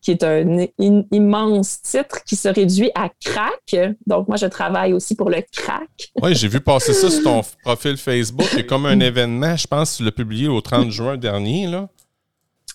qui 0.00 0.12
est 0.12 0.24
un 0.24 0.66
immense 1.12 1.82
titre 1.82 2.24
qui 2.24 2.36
se 2.36 2.48
réduit 2.48 2.90
à 2.94 3.10
CRAC. 3.22 3.94
Donc, 4.06 4.28
moi, 4.28 4.38
je 4.38 4.46
travaille 4.46 4.94
aussi 4.94 5.14
pour 5.14 5.28
le 5.28 5.42
CRAC. 5.52 6.10
Oui, 6.22 6.34
j'ai 6.34 6.48
vu 6.48 6.60
passer 6.60 6.94
ça 6.94 7.10
sur 7.10 7.22
ton 7.22 7.42
profil 7.62 7.98
Facebook. 7.98 8.46
A 8.56 8.62
comme 8.62 8.86
un 8.86 9.00
événement 9.00 9.25
je 9.26 9.66
pense 9.66 9.92
que 9.92 9.96
tu 9.98 10.04
l'as 10.04 10.12
publié 10.12 10.48
au 10.48 10.60
30 10.60 10.90
juin 10.90 11.16
dernier. 11.16 11.66
Là. 11.66 11.88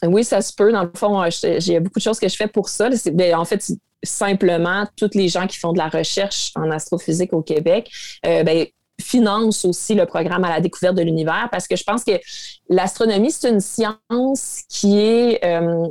Oui, 0.03 0.23
ça 0.23 0.41
se 0.41 0.53
peut. 0.53 0.71
Dans 0.71 0.83
le 0.83 0.91
fond, 0.95 1.23
j'ai 1.59 1.79
beaucoup 1.79 1.99
de 1.99 2.03
choses 2.03 2.19
que 2.19 2.27
je 2.27 2.35
fais 2.35 2.47
pour 2.47 2.69
ça. 2.69 2.89
Ben, 3.13 3.35
en 3.35 3.45
fait, 3.45 3.71
simplement, 4.03 4.87
tous 4.95 5.11
les 5.13 5.27
gens 5.27 5.47
qui 5.47 5.57
font 5.57 5.73
de 5.73 5.77
la 5.77 5.89
recherche 5.89 6.51
en 6.55 6.71
astrophysique 6.71 7.33
au 7.33 7.41
Québec, 7.41 7.89
euh, 8.25 8.43
ben, 8.43 8.65
financent 8.99 9.65
aussi 9.65 9.95
le 9.95 10.05
programme 10.05 10.43
à 10.43 10.49
la 10.49 10.61
découverte 10.61 10.95
de 10.95 11.01
l'univers 11.01 11.49
parce 11.51 11.67
que 11.67 11.75
je 11.75 11.83
pense 11.83 12.03
que 12.03 12.19
l'astronomie, 12.69 13.31
c'est 13.31 13.49
une 13.49 13.59
science 13.59 14.61
qui 14.69 14.99
est 14.99 15.43
euh, 15.43 15.87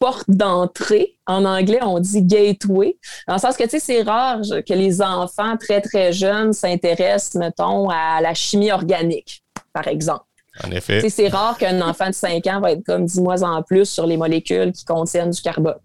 porte 0.00 0.28
d'entrée. 0.28 1.16
En 1.26 1.44
anglais, 1.44 1.80
on 1.82 1.98
dit 1.98 2.22
gateway. 2.22 2.96
Dans 3.26 3.34
le 3.34 3.40
sens 3.40 3.56
que, 3.56 3.64
tu 3.64 3.70
sais, 3.70 3.80
c'est 3.80 4.02
rare 4.02 4.40
que 4.40 4.74
les 4.74 5.02
enfants 5.02 5.56
très, 5.56 5.80
très 5.80 6.12
jeunes 6.12 6.52
s'intéressent, 6.52 7.34
mettons, 7.34 7.88
à 7.90 8.20
la 8.20 8.34
chimie 8.34 8.72
organique 8.72 9.42
par 9.78 9.88
exemple. 9.88 10.24
En 10.64 10.70
effet. 10.72 11.08
C'est 11.08 11.28
rare 11.28 11.56
qu'un 11.56 11.80
enfant 11.82 12.08
de 12.08 12.14
5 12.14 12.44
ans 12.48 12.60
va 12.60 12.72
être 12.72 12.84
comme 12.84 13.04
10 13.04 13.20
mois 13.20 13.44
en 13.44 13.62
plus 13.62 13.84
sur 13.84 14.06
les 14.06 14.16
molécules 14.16 14.72
qui 14.72 14.84
contiennent 14.84 15.30
du 15.30 15.40
carbone. 15.40 15.78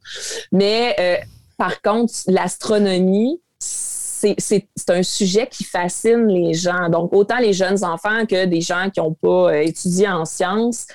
Mais 0.51 0.95
euh, 0.99 1.17
par 1.57 1.79
contre, 1.81 2.13
l'astronomie, 2.27 3.39
c'est 3.59 4.89
un 4.89 5.03
sujet 5.03 5.47
qui 5.47 5.63
fascine 5.63 6.27
les 6.27 6.53
gens. 6.55 6.89
Donc, 6.89 7.13
autant 7.13 7.37
les 7.37 7.53
jeunes 7.53 7.83
enfants 7.83 8.25
que 8.25 8.45
des 8.45 8.61
gens 8.61 8.89
qui 8.91 8.99
n'ont 8.99 9.13
pas 9.13 9.51
euh, 9.51 9.61
étudié 9.61 10.07
en 10.07 10.25
sciences 10.25 10.87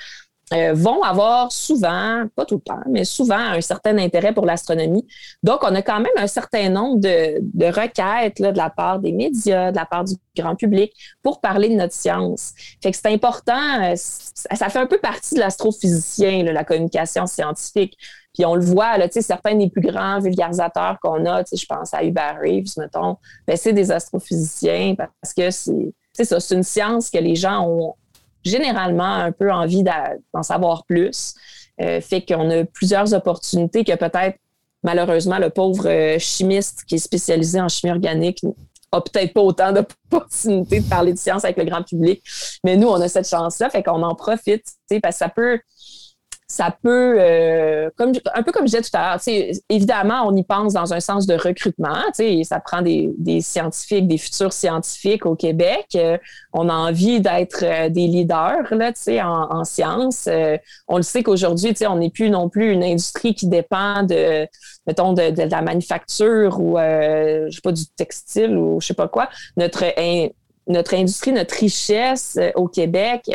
euh, 0.52 0.72
vont 0.74 1.02
avoir 1.02 1.52
souvent, 1.52 2.24
pas 2.34 2.44
tout 2.44 2.56
le 2.56 2.60
temps, 2.60 2.80
mais 2.88 3.04
souvent 3.04 3.38
un 3.38 3.60
certain 3.60 3.98
intérêt 3.98 4.32
pour 4.32 4.46
l'astronomie. 4.46 5.06
Donc, 5.42 5.60
on 5.62 5.74
a 5.74 5.82
quand 5.82 6.00
même 6.00 6.12
un 6.16 6.26
certain 6.26 6.70
nombre 6.70 7.00
de, 7.00 7.66
requêtes 7.66 8.40
de 8.40 8.56
la 8.56 8.70
part 8.70 8.98
des 8.98 9.12
médias, 9.12 9.70
de 9.70 9.76
la 9.76 9.84
part 9.84 10.04
du 10.04 10.14
grand 10.36 10.56
public 10.56 10.92
pour 11.22 11.40
parler 11.40 11.68
de 11.68 11.74
notre 11.74 11.92
science. 11.92 12.54
Fait 12.82 12.90
que 12.90 12.96
c'est 12.96 13.12
important, 13.12 13.82
euh, 13.82 13.94
ça 13.96 14.68
fait 14.68 14.78
un 14.78 14.86
peu 14.86 14.98
partie 14.98 15.34
de 15.34 15.40
l'astrophysicien, 15.40 16.42
la 16.44 16.64
communication 16.64 17.26
scientifique. 17.26 17.96
Puis 18.32 18.46
on 18.46 18.54
le 18.54 18.64
voit, 18.64 18.96
là, 18.98 19.08
certains 19.10 19.56
des 19.56 19.68
plus 19.68 19.82
grands 19.82 20.20
vulgarisateurs 20.20 20.98
qu'on 21.02 21.26
a, 21.26 21.42
je 21.44 21.66
pense 21.66 21.92
à 21.92 22.04
Hubert 22.04 22.38
Reeves, 22.40 22.72
mettons, 22.76 23.16
ben, 23.46 23.56
c'est 23.56 23.72
des 23.72 23.90
astrophysiciens 23.90 24.94
parce 24.94 25.34
que 25.34 25.50
c'est 25.50 25.92
c'est 26.24 26.54
une 26.54 26.62
science 26.62 27.10
que 27.10 27.18
les 27.18 27.34
gens 27.34 27.66
ont, 27.66 27.94
généralement 28.48 29.14
un 29.14 29.32
peu 29.32 29.52
envie 29.52 29.82
d'en 29.82 30.42
savoir 30.42 30.84
plus. 30.84 31.34
Euh, 31.80 32.00
fait 32.00 32.22
qu'on 32.22 32.50
a 32.50 32.64
plusieurs 32.64 33.14
opportunités 33.14 33.84
que 33.84 33.94
peut-être, 33.94 34.36
malheureusement, 34.82 35.38
le 35.38 35.50
pauvre 35.50 35.88
euh, 35.88 36.18
chimiste 36.18 36.84
qui 36.86 36.96
est 36.96 36.98
spécialisé 36.98 37.60
en 37.60 37.68
chimie 37.68 37.92
organique 37.92 38.42
a 38.90 39.00
peut-être 39.00 39.32
pas 39.32 39.42
autant 39.42 39.72
d'opportunités 39.72 40.80
de 40.80 40.88
parler 40.88 41.12
de 41.12 41.18
science 41.18 41.44
avec 41.44 41.56
le 41.58 41.64
grand 41.64 41.82
public. 41.82 42.22
Mais 42.64 42.76
nous, 42.76 42.88
on 42.88 43.00
a 43.00 43.08
cette 43.08 43.28
chance-là, 43.28 43.70
fait 43.70 43.82
qu'on 43.82 44.02
en 44.02 44.14
profite, 44.14 44.64
parce 45.02 45.14
que 45.14 45.18
ça 45.18 45.28
peut 45.28 45.60
ça 46.58 46.76
peut, 46.82 47.14
euh, 47.20 47.88
un 48.34 48.42
peu 48.42 48.50
comme 48.50 48.66
je 48.66 48.76
disais 48.76 48.82
tout 48.82 48.90
à 48.94 49.12
l'heure, 49.12 49.54
évidemment, 49.68 50.24
on 50.26 50.34
y 50.34 50.42
pense 50.42 50.72
dans 50.72 50.92
un 50.92 50.98
sens 50.98 51.24
de 51.24 51.34
recrutement. 51.34 51.94
Ça 52.42 52.58
prend 52.58 52.82
des, 52.82 53.40
scientifiques, 53.42 54.08
des 54.08 54.18
futurs 54.18 54.52
scientifiques 54.52 55.24
au 55.24 55.36
Québec. 55.36 55.86
Euh, 55.94 56.18
on 56.52 56.68
a 56.68 56.72
envie 56.74 57.20
d'être 57.20 57.62
euh, 57.62 57.88
des 57.90 58.08
leaders 58.08 58.74
là, 58.74 58.90
en, 59.24 59.58
en 59.58 59.64
sciences. 59.64 60.28
on 60.88 60.96
le 60.96 61.04
sait 61.04 61.22
qu'aujourd'hui, 61.22 61.74
on 61.88 61.98
n'est 61.98 62.10
plus 62.10 62.28
non 62.28 62.48
plus 62.48 62.72
une 62.72 62.82
industrie 62.82 63.36
qui 63.36 63.46
dépend 63.46 64.02
de, 64.02 64.48
mettons, 64.88 65.12
de, 65.12 65.48
la 65.48 65.62
manufacture 65.62 66.58
ou, 66.58 66.76
je 66.76 67.50
sais 67.52 67.60
pas, 67.62 67.70
du 67.70 67.86
textile 67.96 68.56
ou 68.56 68.80
je 68.80 68.88
sais 68.88 68.94
pas 68.94 69.06
quoi. 69.06 69.28
Notre, 69.56 69.84
notre 70.66 70.94
industrie, 70.94 71.30
notre 71.30 71.54
richesse 71.54 72.36
au 72.56 72.66
Québec, 72.66 73.30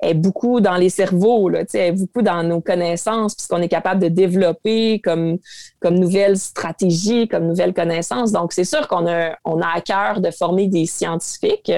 est 0.00 0.14
beaucoup 0.14 0.60
dans 0.60 0.76
les 0.76 0.90
cerveaux, 0.90 1.48
là, 1.48 1.62
est 1.72 1.92
beaucoup 1.92 2.22
dans 2.22 2.42
nos 2.42 2.60
connaissances, 2.60 3.34
puisqu'on 3.34 3.62
est 3.62 3.68
capable 3.68 4.02
de 4.02 4.08
développer 4.08 5.00
comme, 5.00 5.38
comme 5.80 5.98
nouvelles 5.98 6.38
stratégies, 6.38 7.28
comme 7.28 7.46
nouvelles 7.46 7.74
connaissances. 7.74 8.32
Donc, 8.32 8.52
c'est 8.52 8.64
sûr 8.64 8.88
qu'on 8.88 9.06
a, 9.06 9.36
on 9.44 9.60
a 9.60 9.68
à 9.68 9.80
cœur 9.80 10.20
de 10.20 10.30
former 10.30 10.68
des 10.68 10.86
scientifiques, 10.86 11.72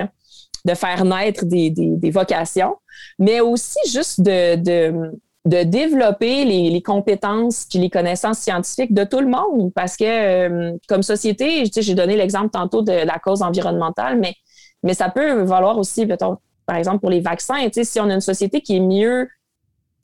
de 0.65 0.75
faire 0.75 1.05
naître 1.05 1.45
des, 1.45 1.71
des, 1.71 2.11
vocations, 2.11 2.77
mais 3.19 3.41
aussi 3.41 3.79
juste 3.89 4.21
de, 4.21 4.57
de, 4.57 5.13
de 5.45 5.63
développer 5.63 6.45
les, 6.45 6.71
les, 6.71 6.83
compétences 6.83 7.67
puis 7.71 7.79
les 7.79 7.89
connaissances 7.89 8.39
scientifiques 8.39 8.93
de 8.93 9.05
tout 9.05 9.21
le 9.21 9.29
monde. 9.29 9.73
Parce 9.75 9.97
que, 9.97 10.05
euh, 10.05 10.77
comme 10.89 11.05
société, 11.05 11.65
j'ai 11.73 11.95
donné 11.95 12.17
l'exemple 12.17 12.51
tantôt 12.51 12.83
de 12.83 12.93
la 12.93 13.19
cause 13.21 13.43
environnementale, 13.43 14.19
mais 14.19 14.35
mais 14.83 14.95
ça 14.95 15.09
peut 15.09 15.43
valoir 15.43 15.79
aussi, 15.79 16.07
peut-être 16.07 16.41
par 16.69 16.77
exemple, 16.77 17.01
pour 17.01 17.09
les 17.09 17.21
vaccins, 17.21 17.57
si 17.73 17.99
on 17.99 18.11
a 18.11 18.15
une 18.15 18.21
société 18.21 18.61
qui 18.61 18.77
est 18.77 18.81
mieux 18.81 19.27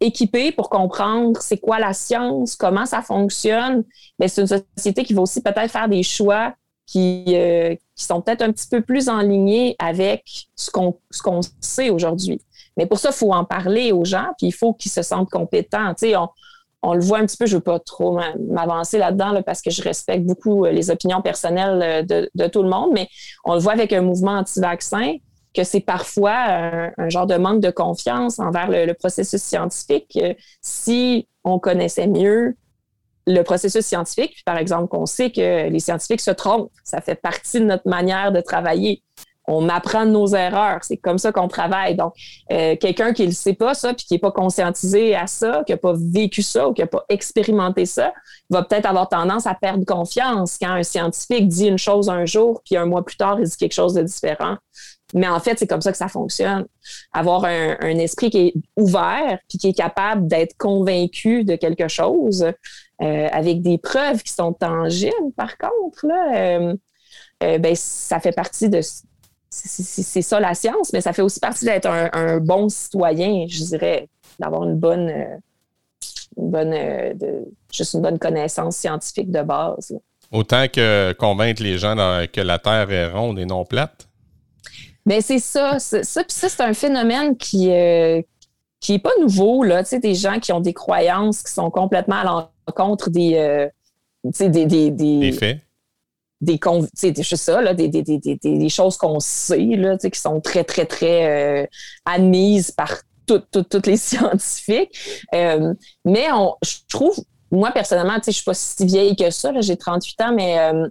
équipée 0.01 0.51
pour 0.51 0.71
comprendre 0.71 1.39
c'est 1.43 1.59
quoi 1.59 1.79
la 1.79 1.93
science, 1.93 2.57
comment 2.57 2.87
ça 2.87 3.03
fonctionne, 3.03 3.85
ben, 4.19 4.29
c'est 4.29 4.41
une 4.41 4.63
société 4.75 5.05
qui 5.05 5.13
va 5.13 5.21
aussi 5.21 5.43
peut-être 5.43 5.71
faire 5.71 5.91
des 5.91 6.03
choix 6.03 6.55
qui, 6.87 7.25
euh, 7.29 7.75
sont 7.95 8.23
peut-être 8.23 8.41
un 8.41 8.51
petit 8.51 8.67
peu 8.67 8.81
plus 8.81 9.11
en 9.11 9.19
ligne 9.19 9.75
avec 9.79 10.25
ce 10.57 10.71
qu'on 10.71 11.41
sait 11.61 11.91
aujourd'hui. 11.91 12.41
Mais 12.79 12.87
pour 12.87 12.99
ça, 12.99 13.11
il 13.11 13.15
faut 13.15 13.33
en 13.35 13.45
parler 13.45 13.93
aux 13.93 14.07
gens, 14.07 14.29
puis 14.39 14.47
il 14.47 14.53
faut 14.53 14.73
qu'ils 14.73 14.91
se 14.91 15.03
sentent 15.03 15.29
compétents. 15.29 15.93
On, 16.03 16.29
on 16.81 16.95
le 16.95 17.01
voit 17.01 17.19
un 17.19 17.27
petit 17.27 17.37
peu, 17.37 17.45
je 17.45 17.57
ne 17.57 17.59
veux 17.59 17.63
pas 17.63 17.79
trop 17.79 18.19
m'avancer 18.49 18.97
là-dedans 18.97 19.43
parce 19.43 19.61
que 19.61 19.71
je 19.71 19.83
respecte 19.83 20.25
beaucoup 20.25 20.65
euh, 20.65 20.73
les 20.73 20.91
opinions 20.91 21.21
personnelles 21.21 21.83
euh, 21.83 22.03
de, 22.03 22.31
de, 22.35 22.47
tout 22.49 22.63
le 22.63 22.71
monde, 22.71 22.91
mais 22.95 23.07
on 23.45 23.53
le 23.53 23.61
voit 23.61 23.73
avec 23.73 23.93
un 23.93 24.01
mouvement 24.01 24.39
anti-vaccin 24.39 25.17
que 25.55 25.65
c'est 25.65 25.81
parfois 25.81 26.93
un, 26.99 27.09
genre 27.09 27.27
de 27.27 27.37
manque 27.37 27.61
de 27.61 27.71
confiance 27.71 28.39
envers 28.39 28.69
le, 28.69 28.93
processus 28.93 29.43
scientifique. 29.43 30.19
Si 30.61 31.29
on 31.45 31.59
connaissait 31.59 32.09
mieux 32.09 32.57
le 33.27 33.43
processus 33.43 33.87
scientifique, 33.87 34.43
par 34.45 34.59
exemple, 34.59 34.89
qu'on 34.89 35.07
sait 35.07 35.31
que 35.31 35.69
les 35.69 35.81
scientifiques 35.81 36.21
se 36.21 36.31
trompent, 36.31 36.71
ça 36.83 37.01
fait 37.01 37.15
partie 37.15 37.61
de 37.61 37.65
notre 37.65 37.89
manière 37.89 38.33
de 38.33 38.41
travailler. 38.41 39.03
On 39.47 39.69
apprend 39.69 40.07
nos 40.07 40.29
erreurs, 40.29 40.79
c'est 40.83 40.97
comme 40.97 41.19
ça 41.19 41.31
qu'on 41.31 41.49
travaille. 41.49 41.97
Donc, 41.97 42.15
euh, 42.51 42.77
quelqu'un 42.77 43.13
qui 43.13 43.27
ne 43.27 43.33
sait 43.33 43.53
pas 43.53 43.75
ça, 43.75 43.93
puis 43.93 44.07
qui 44.07 44.15
n'est 44.15 44.19
pas 44.19 44.33
conscientisé 44.33 45.15
à 45.15 45.27
ça, 45.27 45.63
qui 45.67 45.73
n'a 45.73 45.77
pas 45.77 45.93
vécu 45.95 46.43
ça 46.43 46.69
ou 46.69 46.73
qui 46.73 46.81
n'a 46.81 46.87
pas 46.87 47.05
expérimenté 47.11 47.85
ça, 47.85 48.15
va 48.49 48.63
peut-être 48.63 48.87
avoir 48.87 49.09
tendance 49.09 49.47
à 49.47 49.55
perdre 49.55 49.85
confiance 49.85 50.57
quand 50.59 50.71
un 50.71 50.83
scientifique 50.83 51.47
dit 51.49 51.67
une 51.67 51.79
chose 51.79 52.09
un 52.09 52.25
jour, 52.25 52.63
puis 52.65 52.79
un 52.79 52.87
mois 52.87 53.05
plus 53.05 53.17
tard, 53.17 53.39
il 53.39 53.47
dit 53.47 53.57
quelque 53.57 53.75
chose 53.75 53.93
de 53.93 54.03
différent. 54.03 54.57
Mais 55.13 55.29
en 55.29 55.39
fait, 55.39 55.59
c'est 55.59 55.67
comme 55.67 55.83
ça 55.83 55.93
que 55.93 55.99
ça 55.99 56.09
fonctionne. 56.09 56.67
Avoir 57.13 57.45
un, 57.45 57.99
esprit 57.99 58.31
qui 58.31 58.39
est 58.49 58.55
ouvert, 58.77 59.39
puis 59.49 59.59
qui 59.59 59.69
est 59.69 59.75
capable 59.75 60.27
d'être 60.27 60.57
convaincu 60.57 61.45
de 61.45 61.57
quelque 61.57 61.89
chose, 61.89 62.45
euh, 63.03 63.29
avec 63.31 63.61
des 63.61 63.79
preuves 63.79 64.23
qui 64.23 64.33
sont 64.33 64.53
tangibles, 64.53 65.33
par 65.37 65.59
contre, 65.59 66.07
là, 66.07 66.37
euh, 66.37 66.77
euh, 67.43 67.59
ben, 67.59 67.75
ça 67.77 68.19
fait 68.21 68.33
partie 68.33 68.69
de... 68.69 68.81
C'est 69.51 70.23
ça 70.23 70.41
la 70.41 70.55
science, 70.55 70.93
mais 70.93 71.01
ça 71.01 71.13
fait 71.13 71.23
aussi 71.23 71.39
partie 71.39 71.65
d'être 71.65 71.87
un, 71.87 72.39
bon 72.39 72.69
citoyen, 72.69 73.47
je 73.49 73.63
dirais, 73.63 74.09
d'avoir 74.41 74.65
une 74.65 74.77
bonne... 74.77 75.13
une 76.37 76.51
bonne 76.51 76.75
juste 77.73 77.95
une 77.95 78.01
bonne 78.01 78.19
connaissance 78.19 78.77
scientifique 78.77 79.31
de 79.31 79.43
base. 79.43 79.97
Autant 80.33 80.67
que 80.67 81.13
convaincre 81.13 81.63
les 81.63 81.79
gens 81.79 81.95
que 82.33 82.41
la 82.41 82.59
Terre 82.59 82.91
est 82.91 83.09
ronde 83.13 83.39
et 83.39 83.47
non 83.47 83.65
plate? 83.65 84.09
Ben 85.07 85.21
c'est 85.21 85.39
ça. 85.39 85.79
Ça, 85.79 86.03
ça 86.03 86.23
c'est 86.29 86.61
un 86.61 86.75
phénomène 86.75 87.37
qui 87.37 87.71
euh, 87.71 88.23
qui 88.81 88.95
est 88.95 88.99
pas 88.99 89.13
nouveau 89.21 89.65
là. 89.65 89.83
Tu 89.83 89.91
sais, 89.91 89.99
des 89.99 90.15
gens 90.15 90.39
qui 90.39 90.53
ont 90.53 90.61
des 90.61 90.75
croyances 90.75 91.43
qui 91.43 91.53
sont 91.53 91.71
complètement 91.71 92.17
à 92.17 92.51
l'encontre 92.67 93.09
des, 93.11 93.37
euh, 93.37 93.69
des, 94.25 94.49
des, 94.49 94.67
des, 94.67 94.91
des 94.91 95.33
faits. 95.33 95.61
Des, 96.41 96.59
je 96.61 97.37
ça, 97.37 97.63
là, 97.63 97.73
des, 97.73 97.89
des, 97.89 98.03
des, 98.03 98.19
des, 98.19 98.69
choses 98.69 98.99
qu'on 98.99 99.21
sait, 99.21 99.65
là, 99.77 99.97
qui 99.97 100.21
sont 100.21 100.43
très, 100.43 100.65
très, 100.65 100.85
très 100.85 101.63
euh, 101.63 101.67
admises 102.05 102.71
par 102.71 103.01
tous 103.27 103.87
les 103.87 103.97
scientifiques. 103.97 105.25
Euh, 105.35 105.73
mais 106.05 106.27
on, 106.33 106.55
je 106.63 106.77
trouve, 106.89 107.17
moi, 107.51 107.71
personnellement, 107.71 108.19
je 108.23 108.29
ne 108.29 108.33
suis 108.33 108.45
pas 108.45 108.53
si 108.53 108.85
vieille 108.85 109.17
que 109.17 109.31
ça, 109.31 109.59
j'ai 109.61 109.79
38 109.79 110.21
ans, 110.21 110.35
mais 110.35 110.59
euh, 110.59 110.87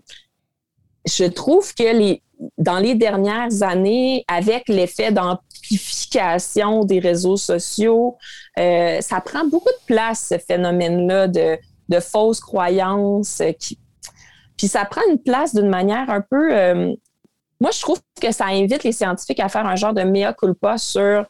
je 1.06 1.26
trouve 1.26 1.76
que 1.76 1.84
les, 1.84 2.24
dans 2.58 2.80
les 2.80 2.96
dernières 2.96 3.62
années, 3.62 4.24
avec 4.28 4.68
l'effet 4.68 5.12
d'amplification 5.12 6.86
des 6.86 7.00
réseaux 7.00 7.38
sociaux, 7.38 8.18
euh, 8.60 9.02
ça 9.02 9.22
prend 9.22 9.46
beaucoup 9.46 9.70
de 9.70 9.86
place, 9.86 10.28
ce 10.30 10.38
phénomène-là 10.38 11.28
de, 11.28 11.58
de, 11.90 12.00
fausses 12.00 12.40
croyances. 12.40 13.42
Qui, 13.60 13.80
puis 14.58 14.68
ça 14.68 14.86
prend 14.86 15.02
une 15.10 15.20
place 15.20 15.54
d'une 15.54 15.70
manière 15.70 16.10
un 16.10 16.22
peu... 16.22 16.56
Euh, 16.56 16.94
moi, 17.60 17.72
je 17.72 17.82
trouve 17.82 18.00
que 18.22 18.32
ça 18.32 18.46
invite 18.48 18.84
les 18.84 18.92
scientifiques 18.92 19.40
à 19.40 19.50
faire 19.50 19.66
un 19.66 19.76
genre 19.76 19.94
de 19.94 20.04
mea 20.04 20.34
culpa 20.34 20.78
sur 20.78 21.26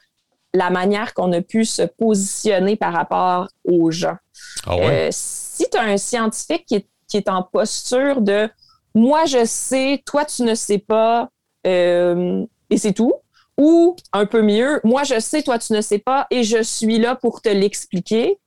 la 0.54 0.70
manière 0.70 1.14
qu'on 1.14 1.32
a 1.32 1.42
pu 1.42 1.66
se 1.66 1.84
positionner 1.84 2.76
par 2.76 2.94
rapport 2.94 3.48
aux 3.66 3.92
gens. 3.92 4.18
Ah 4.66 4.76
ouais? 4.76 5.08
euh, 5.08 5.10
si 5.12 5.70
tu 5.70 5.78
as 5.78 5.84
un 5.84 5.98
scientifique 5.98 6.66
qui 6.66 6.76
est, 6.76 6.88
qui 7.08 7.18
est 7.18 7.30
en 7.30 7.44
posture 7.44 8.22
de 8.22 8.50
moi 8.94 9.26
je 9.26 9.46
sais, 9.46 10.02
toi 10.06 10.26
tu 10.26 10.44
ne 10.44 10.56
sais 10.56 10.80
pas, 10.80 11.30
euh, 11.68 12.46
et 12.70 12.78
c'est 12.78 12.94
tout. 12.94 13.14
Ou 13.58 13.96
un 14.14 14.26
peu 14.26 14.42
mieux, 14.42 14.82
moi 14.84 15.04
je 15.04 15.20
sais, 15.20 15.44
toi 15.44 15.60
tu 15.60 15.74
ne 15.74 15.82
sais 15.82 16.00
pas, 16.00 16.28
et 16.32 16.44
je 16.44 16.62
suis 16.64 16.98
là 16.98 17.16
pour 17.16 17.42
te 17.42 17.50
l'expliquer. 17.50 18.40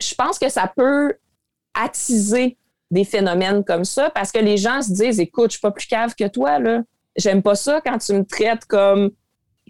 Je 0.00 0.14
pense 0.14 0.38
que 0.38 0.48
ça 0.48 0.70
peut 0.74 1.14
attiser 1.74 2.58
des 2.90 3.04
phénomènes 3.04 3.64
comme 3.64 3.84
ça 3.84 4.10
parce 4.10 4.30
que 4.30 4.38
les 4.38 4.56
gens 4.56 4.82
se 4.82 4.92
disent 4.92 5.20
écoute, 5.20 5.50
je 5.50 5.56
suis 5.56 5.60
pas 5.60 5.70
plus 5.70 5.86
cave 5.86 6.14
que 6.14 6.28
toi 6.28 6.58
là. 6.58 6.82
J'aime 7.16 7.42
pas 7.42 7.54
ça 7.54 7.80
quand 7.80 7.98
tu 7.98 8.12
me 8.12 8.24
traites 8.24 8.64
comme 8.66 9.10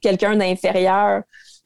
quelqu'un 0.03 0.37
d'inférieur. 0.37 1.23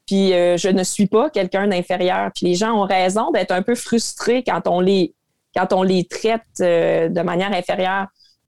Puis 0.06 0.32
euh, 0.32 0.56
je 0.56 0.68
ne 0.68 0.82
suis 0.82 1.06
pas 1.06 1.30
quelqu'un 1.30 1.68
d'inférieur. 1.68 2.30
Puis 2.34 2.46
les 2.46 2.54
gens 2.54 2.72
ont 2.72 2.86
raison 2.86 3.30
d'être 3.30 3.52
un 3.52 3.62
peu 3.62 3.74
frustrés 3.74 4.42
quand 4.42 4.66
on 4.66 4.80
les 4.80 5.14
quand 5.56 5.72
on 5.72 5.82
les 5.82 6.04
traite 6.06 6.42
euh, 6.60 7.08
de 7.08 7.20
manière 7.22 7.52
inférieure 7.52 8.06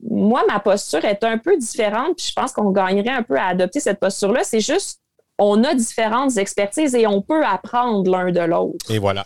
moi, 0.09 0.45
ma 0.49 0.61
posture 0.61 1.05
est 1.05 1.25
un 1.25 1.39
peu 1.39 1.57
différente, 1.57 2.17
puis 2.17 2.27
je 2.29 2.33
pense 2.33 2.53
qu'on 2.53 2.71
gagnerait 2.71 3.11
un 3.11 3.23
peu 3.23 3.37
à 3.37 3.47
adopter 3.47 3.81
cette 3.81 4.01
posture-là. 4.01 4.45
C'est 4.45 4.61
juste, 4.61 5.01
on 5.39 5.63
a 5.65 5.75
différentes 5.75 6.37
expertises 6.37 6.95
et 6.95 7.07
on 7.07 7.23
peut 7.23 7.45
apprendre 7.45 8.11
l'un 8.11 8.31
de 8.31 8.41
l'autre. 8.41 8.91
Et 8.91 8.99
voilà. 8.99 9.25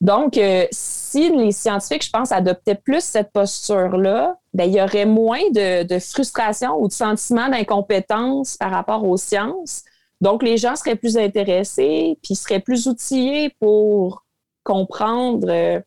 Donc, 0.00 0.36
euh, 0.36 0.66
si 0.72 1.30
les 1.30 1.52
scientifiques, 1.52 2.04
je 2.04 2.10
pense, 2.10 2.30
adoptaient 2.30 2.74
plus 2.74 3.02
cette 3.02 3.32
posture-là, 3.32 4.36
ben, 4.52 4.64
il 4.64 4.74
y 4.74 4.82
aurait 4.82 5.06
moins 5.06 5.50
de, 5.50 5.98
frustration 5.98 6.76
ou 6.78 6.88
de 6.88 6.92
sentiment 6.92 7.48
d'incompétence 7.48 8.56
par 8.56 8.70
rapport 8.70 9.04
aux 9.04 9.16
sciences. 9.16 9.84
Donc, 10.20 10.42
les 10.42 10.58
gens 10.58 10.76
seraient 10.76 10.96
plus 10.96 11.16
intéressés, 11.16 12.18
puis 12.22 12.34
seraient 12.34 12.60
plus 12.60 12.86
outillés 12.88 13.54
pour 13.58 14.24
comprendre 14.64 15.48
euh, 15.48 15.80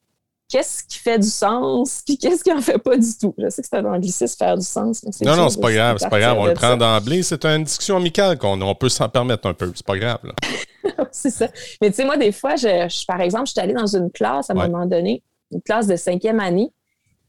qu'est-ce 0.50 0.84
qui 0.84 0.98
fait 0.98 1.20
du 1.20 1.30
sens, 1.30 2.02
puis 2.06 2.18
qu'est-ce 2.18 2.44
qui 2.44 2.52
en 2.52 2.60
fait 2.60 2.80
pas 2.80 2.98
du 2.98 3.18
tout. 3.18 3.34
Je 3.38 3.50
sais 3.50 3.62
que 3.62 3.68
c'est 3.68 3.78
un 3.78 3.86
anglicisme 3.86 4.36
faire 4.38 4.58
du 4.58 4.66
sens. 4.66 5.04
non, 5.22 5.38
non, 5.38 5.50
c'est 5.50 5.62
pas 5.62 5.72
grave, 5.72 5.98
c'est 6.00 6.10
pas 6.10 6.20
grave. 6.20 6.38
On 6.40 6.48
le 6.48 6.54
prend 6.54 6.76
d'emblée. 6.76 7.24
C'est 7.24 7.46
une 7.46 7.64
discussion 7.64 7.98
amicale 7.98 8.38
qu'on 8.38 8.60
on 8.60 8.76
peut 8.76 8.90
s'en 8.90 9.08
permettre 9.08 9.48
un 9.48 9.54
peu. 9.54 9.72
C'est 9.76 9.86
pas 9.86 9.98
grave. 9.98 10.20
c'est 11.12 11.30
ça. 11.30 11.48
Mais 11.82 11.90
tu 11.90 11.98
sais, 11.98 12.06
moi, 12.06 12.18
des 12.18 12.32
fois, 12.32 12.56
je, 12.56 13.06
par 13.06 13.22
exemple, 13.22 13.46
je 13.46 13.52
suis 13.52 13.62
allée 13.62 13.74
dans 13.74 13.96
une 13.96 14.12
classe 14.12 14.50
à 14.50 14.54
un 14.54 14.68
moment 14.68 14.86
donné, 14.86 15.24
une 15.52 15.62
classe 15.62 15.88
de 15.88 15.96
cinquième 15.96 16.40
année, 16.40 16.72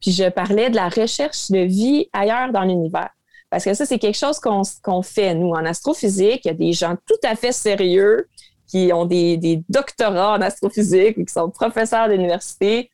puis 0.01 0.13
je 0.13 0.29
parlais 0.31 0.71
de 0.71 0.77
la 0.77 0.89
recherche 0.89 1.51
de 1.51 1.59
vie 1.59 2.09
ailleurs 2.13 2.51
dans 2.53 2.63
l'univers. 2.63 3.11
Parce 3.51 3.65
que 3.65 3.75
ça, 3.75 3.85
c'est 3.85 3.99
quelque 3.99 4.17
chose 4.17 4.39
qu'on 4.39 5.03
fait, 5.03 5.35
nous, 5.35 5.51
en 5.51 5.65
astrophysique. 5.67 6.43
Il 6.45 6.49
y 6.49 6.51
a 6.51 6.55
des 6.55 6.73
gens 6.73 6.97
tout 7.07 7.19
à 7.25 7.35
fait 7.35 7.53
sérieux 7.53 8.29
qui 8.71 8.93
ont 8.93 9.05
des, 9.05 9.37
des 9.37 9.63
doctorats 9.69 10.35
en 10.35 10.41
astrophysique 10.41 11.17
ou 11.19 11.25
qui 11.25 11.33
sont 11.33 11.51
professeurs 11.51 12.09
d'université 12.09 12.91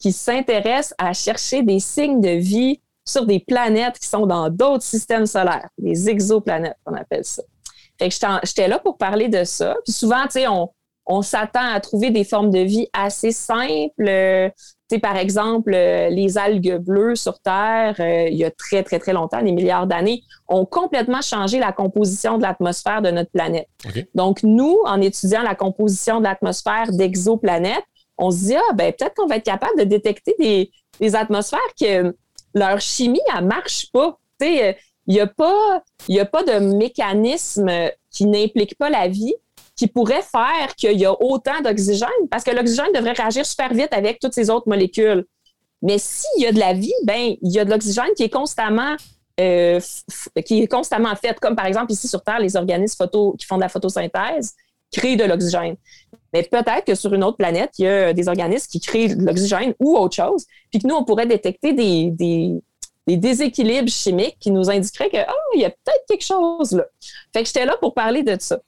qui 0.00 0.12
s'intéressent 0.12 0.94
à 0.98 1.12
chercher 1.12 1.62
des 1.62 1.78
signes 1.78 2.20
de 2.20 2.30
vie 2.30 2.80
sur 3.04 3.26
des 3.26 3.40
planètes 3.40 3.98
qui 3.98 4.08
sont 4.08 4.26
dans 4.26 4.48
d'autres 4.48 4.82
systèmes 4.84 5.26
solaires, 5.26 5.68
les 5.78 6.08
exoplanètes, 6.08 6.78
on 6.86 6.94
appelle 6.94 7.24
ça. 7.24 7.42
Fait 7.98 8.08
que 8.08 8.14
j'étais 8.44 8.68
là 8.68 8.78
pour 8.78 8.96
parler 8.96 9.28
de 9.28 9.44
ça. 9.44 9.76
Puis 9.84 9.92
souvent, 9.92 10.22
tu 10.24 10.32
sais, 10.32 10.48
on, 10.48 10.70
on 11.06 11.22
s'attend 11.22 11.72
à 11.72 11.80
trouver 11.80 12.10
des 12.10 12.24
formes 12.24 12.50
de 12.50 12.60
vie 12.60 12.88
assez 12.92 13.30
simples. 13.30 14.08
Euh, 14.08 14.48
par 14.98 15.16
exemple, 15.16 15.72
euh, 15.74 16.08
les 16.08 16.38
algues 16.38 16.76
bleues 16.78 17.14
sur 17.14 17.38
Terre, 17.38 17.94
euh, 18.00 18.28
il 18.28 18.36
y 18.36 18.44
a 18.44 18.50
très, 18.50 18.82
très, 18.82 18.98
très 18.98 19.12
longtemps, 19.12 19.42
des 19.42 19.52
milliards 19.52 19.86
d'années, 19.86 20.22
ont 20.48 20.64
complètement 20.64 21.22
changé 21.22 21.58
la 21.58 21.72
composition 21.72 22.38
de 22.38 22.42
l'atmosphère 22.42 23.02
de 23.02 23.10
notre 23.10 23.30
planète. 23.30 23.68
Donc, 24.14 24.42
nous, 24.42 24.78
en 24.84 25.00
étudiant 25.00 25.42
la 25.42 25.54
composition 25.54 26.18
de 26.18 26.24
l'atmosphère 26.24 26.92
d'exoplanètes, 26.92 27.84
on 28.18 28.30
se 28.30 28.46
dit, 28.46 28.56
ah, 28.56 28.74
ben, 28.74 28.92
peut-être 28.92 29.14
qu'on 29.14 29.26
va 29.26 29.36
être 29.36 29.44
capable 29.44 29.78
de 29.78 29.84
détecter 29.84 30.34
des, 30.38 30.70
des 30.98 31.14
atmosphères 31.14 31.60
que 31.80 32.14
leur 32.54 32.80
chimie, 32.80 33.20
elle 33.36 33.46
marche 33.46 33.90
pas. 33.92 34.18
il 34.40 34.74
n'y 35.06 35.20
a, 35.20 35.26
pas, 35.26 35.82
a 36.08 36.24
pas 36.24 36.42
de 36.42 36.58
mécanisme 36.76 37.70
qui 38.10 38.26
n'implique 38.26 38.76
pas 38.76 38.90
la 38.90 39.08
vie 39.08 39.34
qui 39.80 39.86
pourrait 39.86 40.20
faire 40.20 40.74
qu'il 40.76 41.00
y 41.00 41.06
a 41.06 41.22
autant 41.22 41.62
d'oxygène, 41.64 42.08
parce 42.30 42.44
que 42.44 42.50
l'oxygène 42.50 42.92
devrait 42.94 43.12
réagir 43.12 43.46
super 43.46 43.72
vite 43.72 43.88
avec 43.92 44.18
toutes 44.18 44.34
ces 44.34 44.50
autres 44.50 44.68
molécules. 44.68 45.24
Mais 45.80 45.96
s'il 45.96 46.42
y 46.42 46.46
a 46.46 46.52
de 46.52 46.58
la 46.58 46.74
vie, 46.74 46.92
ben 47.04 47.34
il 47.40 47.50
y 47.50 47.58
a 47.58 47.64
de 47.64 47.70
l'oxygène 47.70 48.12
qui 48.14 48.24
est 48.24 48.28
constamment 48.28 48.94
euh, 49.40 49.80
qui 50.44 50.60
est 50.60 50.66
constamment 50.66 51.16
fait, 51.16 51.40
comme 51.40 51.56
par 51.56 51.64
exemple 51.64 51.92
ici 51.92 52.08
sur 52.08 52.22
Terre, 52.22 52.40
les 52.40 52.56
organismes 52.56 53.08
qui 53.38 53.46
font 53.46 53.56
de 53.56 53.62
la 53.62 53.70
photosynthèse 53.70 54.52
créent 54.92 55.16
de 55.16 55.24
l'oxygène. 55.24 55.76
Mais 56.34 56.42
peut-être 56.42 56.84
que 56.84 56.94
sur 56.94 57.14
une 57.14 57.24
autre 57.24 57.38
planète, 57.38 57.70
il 57.78 57.86
y 57.86 57.88
a 57.88 58.12
des 58.12 58.28
organismes 58.28 58.68
qui 58.70 58.80
créent 58.80 59.14
de 59.14 59.24
l'oxygène 59.24 59.72
ou 59.80 59.96
autre 59.96 60.14
chose, 60.14 60.44
puis 60.70 60.78
que 60.78 60.86
nous, 60.86 60.94
on 60.94 61.04
pourrait 61.04 61.26
détecter 61.26 61.72
des, 61.72 62.10
des 62.10 62.62
déséquilibres 63.06 63.88
chimiques 63.88 64.36
qui 64.38 64.50
nous 64.50 64.70
indiqueraient 64.70 65.10
que 65.10 65.16
oh, 65.16 65.50
il 65.54 65.62
y 65.62 65.64
a 65.64 65.70
peut-être 65.70 66.04
quelque 66.08 66.24
chose 66.24 66.72
là. 66.72 66.84
Fait 67.32 67.42
que 67.42 67.46
j'étais 67.46 67.66
là 67.66 67.76
pour 67.80 67.94
parler 67.94 68.22
de 68.22 68.36
ça. 68.38 68.58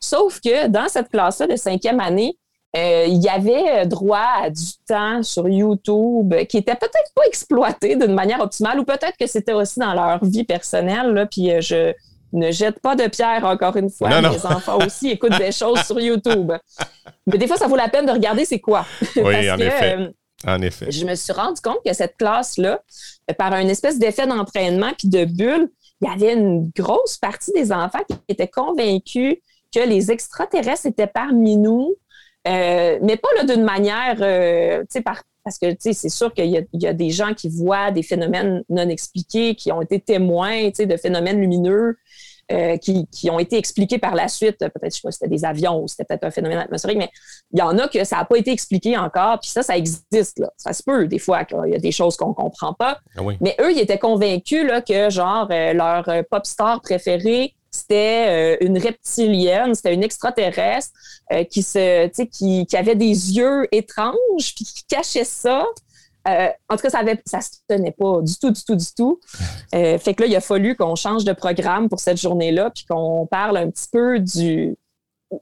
Sauf 0.00 0.40
que 0.40 0.68
dans 0.68 0.88
cette 0.88 1.08
classe-là 1.08 1.46
de 1.46 1.56
cinquième 1.56 2.00
année, 2.00 2.38
euh, 2.74 3.04
il 3.06 3.22
y 3.22 3.28
avait 3.28 3.86
droit 3.86 4.26
à 4.42 4.48
du 4.48 4.62
temps 4.88 5.22
sur 5.22 5.46
YouTube 5.46 6.34
qui 6.48 6.56
était 6.56 6.74
peut-être 6.74 7.12
pas 7.14 7.26
exploité 7.26 7.96
d'une 7.96 8.14
manière 8.14 8.40
optimale 8.40 8.80
ou 8.80 8.84
peut-être 8.84 9.16
que 9.18 9.26
c'était 9.26 9.52
aussi 9.52 9.78
dans 9.78 9.92
leur 9.92 10.24
vie 10.24 10.44
personnelle. 10.44 11.12
Là, 11.12 11.26
puis 11.26 11.52
euh, 11.52 11.60
je 11.60 11.92
ne 12.32 12.50
jette 12.50 12.80
pas 12.80 12.96
de 12.96 13.06
pierre 13.08 13.44
encore 13.44 13.76
une 13.76 13.90
fois. 13.90 14.20
Les 14.22 14.46
enfants 14.46 14.78
aussi 14.78 15.10
écoutent 15.10 15.38
des 15.38 15.52
choses 15.52 15.82
sur 15.82 16.00
YouTube. 16.00 16.52
Mais 17.26 17.36
des 17.36 17.46
fois, 17.46 17.58
ça 17.58 17.66
vaut 17.66 17.76
la 17.76 17.88
peine 17.88 18.06
de 18.06 18.12
regarder 18.12 18.46
c'est 18.46 18.60
quoi. 18.60 18.86
Oui, 19.16 19.50
en 19.50 19.58
effet. 19.58 19.96
Euh, 19.98 20.08
Je 20.90 21.04
me 21.04 21.14
suis 21.14 21.32
rendu 21.32 21.60
compte 21.60 21.78
que 21.84 21.92
cette 21.92 22.16
classe-là, 22.16 22.82
par 23.38 23.52
un 23.52 23.66
espèce 23.68 23.98
d'effet 23.98 24.26
d'entraînement 24.26 24.92
puis 24.98 25.08
de 25.08 25.24
bulle, 25.24 25.70
il 26.00 26.08
y 26.08 26.10
avait 26.10 26.34
une 26.34 26.70
grosse 26.74 27.16
partie 27.16 27.52
des 27.52 27.72
enfants 27.72 28.02
qui 28.08 28.16
étaient 28.28 28.48
convaincus 28.48 29.36
que 29.74 29.80
les 29.80 30.10
extraterrestres 30.10 30.86
étaient 30.86 31.06
parmi 31.06 31.56
nous, 31.56 31.94
euh, 32.48 32.98
mais 33.02 33.16
pas 33.16 33.44
d'une 33.44 33.62
manière, 33.62 34.16
euh, 34.20 34.84
parce 35.44 35.58
que 35.58 35.66
c'est 35.78 36.08
sûr 36.08 36.32
qu'il 36.34 36.66
y, 36.72 36.86
a 36.86 36.92
des 36.92 37.10
gens 37.10 37.34
qui 37.34 37.48
voient 37.48 37.90
des 37.90 38.02
phénomènes 38.02 38.62
non 38.68 38.88
expliqués, 38.88 39.54
qui 39.54 39.72
ont 39.72 39.80
été 39.80 40.00
témoins 40.00 40.70
de 40.70 40.96
phénomènes 40.96 41.40
lumineux, 41.40 41.96
euh, 42.52 42.76
qui, 42.76 43.30
ont 43.30 43.38
été 43.38 43.56
expliqués 43.56 43.98
par 43.98 44.14
la 44.14 44.28
suite. 44.28 44.58
Peut-être, 44.58 44.84
je 44.84 44.90
sais 44.90 45.00
pas, 45.02 45.10
c'était 45.10 45.28
des 45.28 45.44
avions 45.44 45.82
ou 45.82 45.88
c'était 45.88 46.04
peut-être 46.04 46.24
un 46.24 46.30
phénomène 46.30 46.58
atmosphérique, 46.58 46.98
mais 46.98 47.10
il 47.52 47.58
y 47.58 47.62
en 47.62 47.78
a 47.78 47.88
que 47.88 48.04
ça 48.04 48.16
n'a 48.16 48.24
pas 48.24 48.36
été 48.36 48.50
expliqué 48.52 48.96
encore. 48.98 49.40
Puis 49.40 49.50
ça, 49.50 49.62
ça 49.62 49.76
existe. 49.76 50.38
Là. 50.38 50.52
Ça 50.56 50.72
se 50.72 50.82
peut 50.82 51.06
des 51.06 51.18
fois 51.18 51.44
qu'il 51.44 51.68
y 51.68 51.74
a 51.74 51.78
des 51.78 51.92
choses 51.92 52.16
qu'on 52.16 52.28
ne 52.28 52.34
comprend 52.34 52.74
pas. 52.74 52.98
Ah 53.16 53.22
mais 53.40 53.56
eux, 53.60 53.72
ils 53.72 53.78
étaient 53.78 53.98
convaincus 53.98 54.66
là, 54.66 54.82
que 54.82 55.08
genre 55.08 55.48
euh, 55.50 55.72
leur 55.72 56.08
euh, 56.08 56.22
pop 56.28 56.44
star 56.44 56.80
préféré, 56.82 57.54
c'était 57.70 58.58
une 58.62 58.76
reptilienne, 58.76 59.74
c'était 59.74 59.94
une 59.94 60.02
extraterrestre 60.02 60.90
qui, 61.48 61.62
se, 61.62 62.06
qui, 62.26 62.66
qui 62.66 62.76
avait 62.76 62.96
des 62.96 63.06
yeux 63.06 63.66
étranges, 63.72 64.54
puis 64.54 64.66
qui 64.66 64.84
cachait 64.86 65.24
ça. 65.24 65.64
Euh, 66.28 66.48
en 66.68 66.76
tout 66.76 66.82
cas, 66.82 66.90
ça, 66.90 67.02
ne 67.02 67.14
ça 67.26 67.40
se 67.40 67.50
tenait 67.68 67.92
pas 67.92 68.20
du 68.22 68.36
tout, 68.38 68.50
du 68.50 68.64
tout, 68.64 68.76
du 68.76 68.94
tout. 68.96 69.20
Euh, 69.74 69.96
fait 69.96 70.12
que 70.12 70.22
là, 70.22 70.28
il 70.28 70.36
a 70.36 70.42
fallu 70.42 70.76
qu'on 70.76 70.96
change 70.96 71.24
de 71.24 71.32
programme 71.32 71.88
pour 71.88 71.98
cette 71.98 72.20
journée-là, 72.20 72.68
puis 72.68 72.84
qu'on 72.84 73.26
parle 73.26 73.56
un 73.56 73.70
petit 73.70 73.88
peu 73.90 74.18
du 74.18 74.76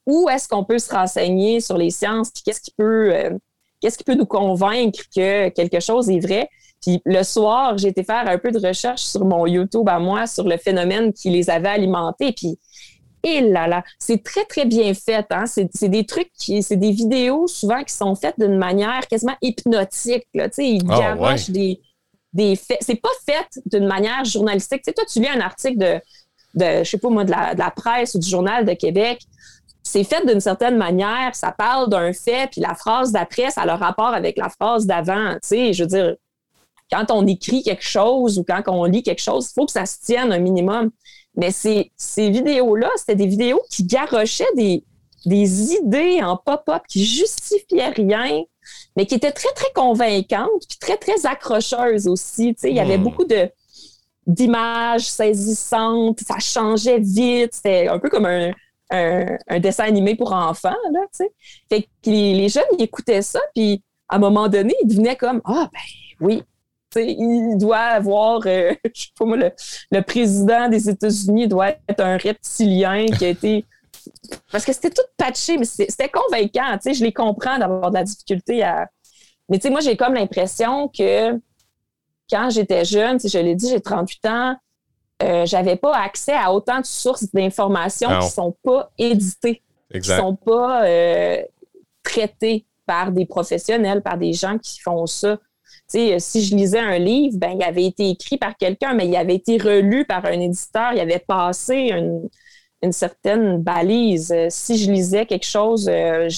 où 0.06 0.28
est-ce 0.28 0.46
qu'on 0.46 0.62
peut 0.62 0.78
se 0.78 0.94
renseigner 0.94 1.60
sur 1.60 1.76
les 1.76 1.90
sciences, 1.90 2.30
puis 2.30 2.44
qu'est-ce 2.44 2.60
qui 2.60 2.70
peut, 2.70 3.12
euh, 3.12 3.36
qu'est-ce 3.80 3.98
qui 3.98 4.04
peut 4.04 4.14
nous 4.14 4.26
convaincre 4.26 5.00
que 5.14 5.48
quelque 5.48 5.80
chose 5.80 6.08
est 6.10 6.20
vrai. 6.20 6.48
Puis 6.80 7.02
le 7.04 7.24
soir, 7.24 7.76
j'ai 7.76 7.88
été 7.88 8.04
faire 8.04 8.28
un 8.28 8.38
peu 8.38 8.52
de 8.52 8.64
recherche 8.64 9.02
sur 9.02 9.24
mon 9.24 9.46
YouTube 9.46 9.88
à 9.88 9.98
moi 9.98 10.28
sur 10.28 10.46
le 10.46 10.56
phénomène 10.56 11.12
qui 11.12 11.30
les 11.30 11.50
avait 11.50 11.68
alimentés. 11.68 12.32
Puis 12.32 12.58
et 13.22 13.40
là 13.40 13.68
là, 13.68 13.84
c'est 13.98 14.22
très, 14.22 14.44
très 14.44 14.64
bien 14.64 14.94
fait. 14.94 15.26
Hein? 15.30 15.44
C'est 15.46 15.88
des 15.88 16.06
trucs 16.06 16.30
qui, 16.38 16.62
c'est 16.62 16.76
des 16.76 16.92
vidéos 16.92 17.46
souvent 17.46 17.82
qui 17.82 17.94
sont 17.94 18.14
faites 18.14 18.38
d'une 18.38 18.56
manière 18.56 19.06
quasiment 19.08 19.36
hypnotique. 19.42 20.26
Là. 20.34 20.48
Ils 20.58 20.82
oh, 20.84 20.88
garochent 20.88 21.50
des, 21.50 21.80
des 22.32 22.56
faits. 22.56 22.78
C'est 22.80 23.00
pas 23.00 23.10
fait 23.26 23.60
d'une 23.66 23.86
manière 23.86 24.24
journalistique. 24.24 24.82
sais, 24.84 24.92
toi, 24.92 25.04
tu 25.10 25.20
lis 25.20 25.28
un 25.28 25.40
article 25.40 25.78
de, 25.78 26.00
de, 26.54 26.84
je 26.84 26.90
sais 26.90 26.98
pas 26.98 27.10
moi, 27.10 27.24
de 27.24 27.30
la, 27.30 27.54
de 27.54 27.58
la 27.58 27.70
presse 27.70 28.14
ou 28.14 28.18
du 28.18 28.28
Journal 28.28 28.64
de 28.64 28.72
Québec. 28.74 29.20
C'est 29.82 30.04
fait 30.04 30.24
d'une 30.26 30.40
certaine 30.40 30.76
manière, 30.76 31.34
ça 31.34 31.52
parle 31.52 31.88
d'un 31.88 32.12
fait, 32.12 32.50
puis 32.50 32.60
la 32.60 32.74
phrase 32.74 33.12
d'après, 33.12 33.50
ça 33.50 33.62
a 33.62 33.66
le 33.66 33.72
rapport 33.72 34.14
avec 34.14 34.36
la 34.36 34.48
phrase 34.48 34.86
d'avant. 34.86 35.36
Je 35.50 35.82
veux 35.82 35.86
dire, 35.86 36.16
quand 36.92 37.10
on 37.10 37.26
écrit 37.26 37.62
quelque 37.62 37.84
chose 37.84 38.38
ou 38.38 38.44
quand 38.44 38.62
on 38.66 38.84
lit 38.84 39.02
quelque 39.02 39.22
chose, 39.22 39.48
il 39.50 39.54
faut 39.54 39.66
que 39.66 39.72
ça 39.72 39.86
se 39.86 39.98
tienne 40.00 40.32
un 40.32 40.38
minimum. 40.38 40.90
Mais 41.40 41.52
ces, 41.52 41.90
ces 41.96 42.28
vidéos-là, 42.28 42.90
c'était 42.96 43.16
des 43.16 43.26
vidéos 43.26 43.62
qui 43.70 43.84
garochaient 43.84 44.44
des, 44.56 44.84
des 45.24 45.72
idées 45.72 46.22
en 46.22 46.36
pop-up 46.36 46.82
qui 46.86 47.04
justifiaient 47.04 47.88
rien, 47.88 48.42
mais 48.94 49.06
qui 49.06 49.14
étaient 49.14 49.32
très, 49.32 49.52
très 49.54 49.72
convaincantes, 49.74 50.66
puis 50.68 50.76
très, 50.78 50.98
très 50.98 51.24
accrocheuses 51.24 52.06
aussi. 52.06 52.54
Il 52.62 52.74
y 52.74 52.80
avait 52.80 52.98
hmm. 52.98 53.02
beaucoup 53.02 53.24
de 53.24 53.50
d'images 54.26 55.06
saisissantes, 55.06 56.20
ça 56.20 56.38
changeait 56.38 57.00
vite, 57.00 57.54
c'était 57.54 57.88
un 57.88 57.98
peu 57.98 58.10
comme 58.10 58.26
un, 58.26 58.52
un, 58.90 59.60
dessin 59.60 59.84
animé 59.84 60.14
pour 60.14 60.32
enfants, 60.34 60.76
là, 60.92 61.00
Fait 61.70 61.82
que 61.82 61.88
les, 62.04 62.34
les 62.34 62.48
jeunes, 62.50 62.62
ils 62.78 62.84
écoutaient 62.84 63.22
ça, 63.22 63.40
puis 63.54 63.82
à 64.08 64.16
un 64.16 64.18
moment 64.18 64.48
donné, 64.48 64.74
ils 64.82 64.88
devenaient 64.88 65.16
comme 65.16 65.40
«Ah, 65.46 65.70
ben 65.72 65.80
oui, 66.20 66.42
il 66.96 67.56
doit 67.56 67.78
avoir, 67.78 68.40
euh, 68.46 68.74
je 68.94 69.02
sais 69.02 69.08
pas 69.18 69.24
moi, 69.24 69.36
le, 69.36 70.00
président 70.02 70.68
des 70.68 70.88
États-Unis 70.88 71.48
doit 71.48 71.70
être 71.88 72.00
un 72.00 72.16
reptilien 72.16 73.06
qui 73.06 73.24
a 73.24 73.28
été. 73.30 73.64
Parce 74.50 74.64
que 74.64 74.72
c'était 74.72 74.90
tout 74.90 75.02
patché, 75.16 75.58
mais 75.58 75.64
c'était 75.64 76.08
convaincant. 76.08 76.78
Je 76.84 77.04
les 77.04 77.12
comprends 77.12 77.58
d'avoir 77.58 77.90
de 77.90 77.96
la 77.96 78.04
difficulté 78.04 78.62
à. 78.62 78.88
Mais 79.48 79.58
tu 79.58 79.62
sais, 79.62 79.70
moi, 79.70 79.80
j'ai 79.80 79.96
comme 79.96 80.14
l'impression 80.14 80.88
que 80.88 81.32
quand 82.30 82.50
j'étais 82.50 82.84
jeune, 82.84 83.18
je 83.20 83.38
l'ai 83.38 83.54
dit, 83.54 83.68
j'ai 83.68 83.80
38 83.80 84.26
ans, 84.26 84.56
euh, 85.22 85.44
j'avais 85.44 85.76
pas 85.76 85.94
accès 85.96 86.32
à 86.32 86.52
autant 86.52 86.80
de 86.80 86.86
sources 86.86 87.30
d'informations 87.32 88.08
qui 88.08 88.26
ne 88.26 88.30
sont 88.30 88.56
pas 88.62 88.90
éditées, 88.96 89.62
qui 89.92 89.98
ne 89.98 90.02
sont 90.02 90.36
pas 90.36 90.86
euh, 90.86 91.42
traitées 92.02 92.64
par 92.86 93.12
des 93.12 93.26
professionnels, 93.26 94.02
par 94.02 94.16
des 94.16 94.32
gens 94.32 94.56
qui 94.58 94.80
font 94.80 95.06
ça 95.06 95.38
si 95.90 96.44
je 96.44 96.54
lisais 96.54 96.78
un 96.78 96.98
livre, 96.98 97.36
ben, 97.38 97.52
il 97.58 97.62
avait 97.62 97.84
été 97.84 98.10
écrit 98.10 98.38
par 98.38 98.56
quelqu'un, 98.56 98.94
mais 98.94 99.06
il 99.06 99.16
avait 99.16 99.34
été 99.34 99.58
relu 99.58 100.04
par 100.04 100.24
un 100.24 100.40
éditeur, 100.40 100.92
il 100.92 101.00
avait 101.00 101.18
passé 101.18 101.92
une, 102.82 102.92
certaine 102.92 103.58
balise. 103.58 104.34
Si 104.48 104.78
je 104.78 104.90
lisais 104.90 105.26
quelque 105.26 105.46
chose, 105.46 105.88
euh, 105.88 106.28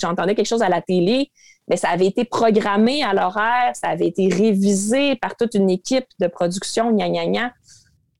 j'entendais 0.00 0.34
quelque 0.34 0.46
chose 0.46 0.62
à 0.62 0.68
la 0.68 0.80
télé, 0.80 1.30
mais 1.68 1.74
ben, 1.74 1.76
ça 1.76 1.88
avait 1.90 2.06
été 2.06 2.24
programmé 2.24 3.02
à 3.02 3.12
l'horaire, 3.12 3.74
ça 3.74 3.88
avait 3.88 4.06
été 4.08 4.28
révisé 4.28 5.16
par 5.16 5.36
toute 5.36 5.54
une 5.54 5.70
équipe 5.70 6.06
de 6.18 6.26
production, 6.26 6.92
gna 6.92 7.08
gna 7.08 7.26
gna. 7.26 7.52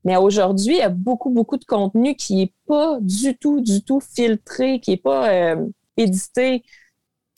Mais 0.05 0.17
aujourd'hui, 0.17 0.75
il 0.75 0.79
y 0.79 0.83
a 0.83 0.89
beaucoup, 0.89 1.31
beaucoup 1.31 1.57
de 1.57 1.65
contenu 1.65 2.15
qui 2.15 2.37
n'est 2.37 2.53
pas 2.67 2.99
du 3.01 3.37
tout, 3.37 3.61
du 3.61 3.83
tout 3.83 4.01
filtré, 4.01 4.81
qui 4.81 4.93
n'est 4.93 4.97
pas 4.97 5.31
euh, 5.31 5.67
édité 5.97 6.63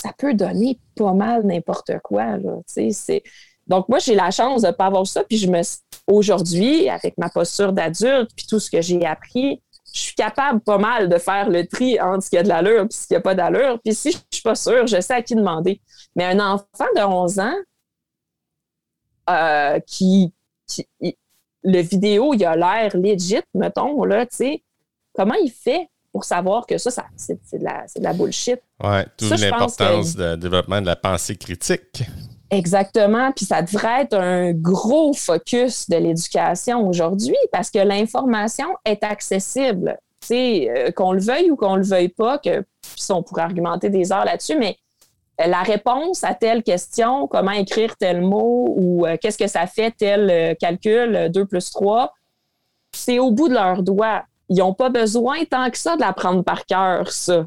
ça 0.03 0.13
peut 0.17 0.35
donner 0.35 0.81
pas 0.97 1.13
mal 1.13 1.47
n'importe 1.47 1.93
quoi. 2.03 2.37
Donc, 3.69 3.89
moi, 3.89 3.99
j'ai 4.01 4.15
la 4.15 4.31
chance 4.31 4.63
de 4.63 4.67
ne 4.67 4.73
pas 4.73 4.87
avoir 4.87 5.07
ça. 5.07 5.23
Puis, 5.23 5.39
je 5.39 5.49
me 5.49 5.63
aujourd'hui, 6.09 6.89
avec 6.89 7.17
ma 7.19 7.29
posture 7.29 7.73
d'adulte, 7.73 8.31
puis 8.37 8.47
tout 8.49 8.59
ce 8.59 8.71
que 8.71 8.81
j'ai 8.81 9.07
appris, 9.07 9.63
je 9.95 10.01
suis 10.01 10.15
capable 10.15 10.61
pas 10.61 10.79
mal 10.79 11.09
de 11.09 11.19
faire 11.19 11.49
le 11.49 11.67
tri 11.67 12.01
entre 12.01 12.25
ce 12.25 12.31
qui 12.31 12.39
a 12.39 12.43
de 12.43 12.49
l'allure 12.49 12.85
et 12.85 12.87
ce 12.91 13.07
qui 13.07 13.13
n'a 13.13 13.21
pas 13.21 13.35
d'allure. 13.35 13.79
Puis, 13.85 13.95
si 13.95 14.11
je 14.11 14.17
ne 14.17 14.23
suis 14.33 14.43
pas 14.43 14.55
sûre, 14.57 14.87
je 14.87 15.01
sais 15.01 15.15
à 15.15 15.23
qui 15.23 15.37
demander. 15.37 15.81
Mais 16.17 16.25
un 16.25 16.41
enfant 16.41 16.87
de 16.97 17.03
11 17.03 17.39
ans 17.39 17.55
euh, 19.31 19.79
qui, 19.87 20.35
le 21.63 21.81
vidéo, 21.81 22.35
il 22.35 22.45
a 22.45 22.57
l'air 22.57 22.97
legit, 22.97 23.43
mettons, 23.55 24.03
là, 24.05 24.27
tu 24.27 24.37
sais, 24.37 24.65
comment 25.15 25.35
il 25.35 25.51
fait 25.51 25.89
pour 26.13 26.25
savoir 26.25 26.67
que 26.67 26.79
ça, 26.79 26.91
ça 26.91 27.07
c'est 27.17 27.39
de, 27.59 27.65
la, 27.65 27.87
de 27.97 28.03
la 28.03 28.13
bullshit. 28.13 28.61
Oui, 28.83 29.01
toute 29.17 29.39
l'importance 29.41 30.15
du 30.15 30.37
développement 30.37 30.81
de 30.81 30.87
la 30.87 30.97
pensée 30.97 31.37
critique. 31.37 32.05
Exactement. 32.51 33.33
Puis 33.33 33.47
ça 33.47 33.63
devrait 33.63 34.03
être 34.03 34.15
un 34.15 34.53
gros 34.53 35.15
focus 35.15 35.89
de 35.89 35.97
l'éducation 35.97 36.87
aujourd'hui 36.87 37.37
parce 37.51 37.71
que 37.71 37.79
l'information 37.79 38.67
est 38.85 39.03
accessible. 39.03 39.99
euh, 40.31 40.91
qu'on 40.93 41.13
le 41.13 41.21
veuille 41.21 41.51
ou 41.51 41.57
qu'on 41.57 41.77
le 41.77 41.83
veuille 41.83 42.11
pas, 42.11 42.39
que 42.39 42.65
on 43.11 43.23
pourrait 43.23 43.43
argumenter 43.43 43.89
des 43.89 44.13
heures 44.13 44.25
là-dessus, 44.25 44.57
mais 44.57 44.77
la 45.39 45.63
réponse 45.63 46.23
à 46.25 46.35
telle 46.35 46.63
question, 46.63 47.27
comment 47.27 47.51
écrire 47.53 47.97
tel 47.97 48.21
mot 48.21 48.75
ou 48.77 49.07
qu'est-ce 49.21 49.39
que 49.39 49.49
ça 49.49 49.67
fait 49.67 49.91
tel 49.91 50.57
calcul, 50.61 51.31
2 51.33 51.47
plus 51.47 51.71
3, 51.71 52.13
c'est 52.95 53.19
au 53.19 53.31
bout 53.31 53.49
de 53.49 53.55
leurs 53.55 53.83
doigts. 53.83 54.25
Ils 54.53 54.59
n'ont 54.59 54.75
pas 54.75 54.91
besoin 54.91 55.45
tant 55.51 55.71
que 55.71 55.79
ça 55.79 55.97
de 55.97 56.03
l'apprendre 56.03 56.45
par 56.45 56.67
cœur, 56.67 57.11
ça. 57.11 57.47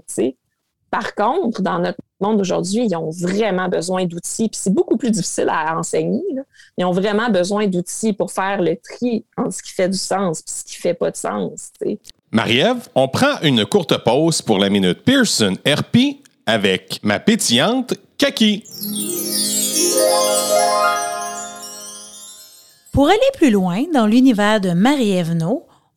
Par 0.89 1.13
contre, 1.13 1.61
dans 1.61 1.77
notre 1.77 1.99
monde 2.19 2.37
d'aujourd'hui, 2.37 2.87
ils 2.89 2.95
ont 2.95 3.11
vraiment 3.11 3.69
besoin 3.69 4.05
d'outils. 4.05 4.49
Puis 4.49 4.59
c'est 4.59 4.73
beaucoup 4.73 4.97
plus 4.97 5.11
difficile 5.11 5.49
à 5.49 5.77
enseigner. 5.77 6.23
Ils 6.79 6.85
ont 6.85 6.91
vraiment 6.91 7.29
besoin 7.29 7.67
d'outils 7.67 8.13
pour 8.13 8.31
faire 8.31 8.59
le 8.59 8.75
tri 8.77 9.23
entre 9.37 9.53
ce 9.53 9.61
qui 9.61 9.71
fait 9.71 9.89
du 9.89 9.97
sens 9.99 10.39
et 10.39 10.43
ce 10.47 10.63
qui 10.63 10.77
ne 10.77 10.81
fait 10.81 10.93
pas 10.95 11.11
de 11.11 11.15
sens. 11.15 11.69
Marie-Ève, 12.31 12.87
on 12.95 13.07
prend 13.07 13.39
une 13.43 13.65
courte 13.65 14.03
pause 14.03 14.41
pour 14.41 14.57
la 14.57 14.69
minute 14.69 15.03
Pearson 15.03 15.53
RP 15.67 16.23
avec 16.47 16.99
ma 17.03 17.19
pétillante 17.19 17.93
Kaki. 18.17 18.63
Pour 22.93 23.09
aller 23.09 23.19
plus 23.35 23.51
loin 23.51 23.83
dans 23.93 24.07
l'univers 24.07 24.59
de 24.59 24.71
Marie-Ève 24.71 25.33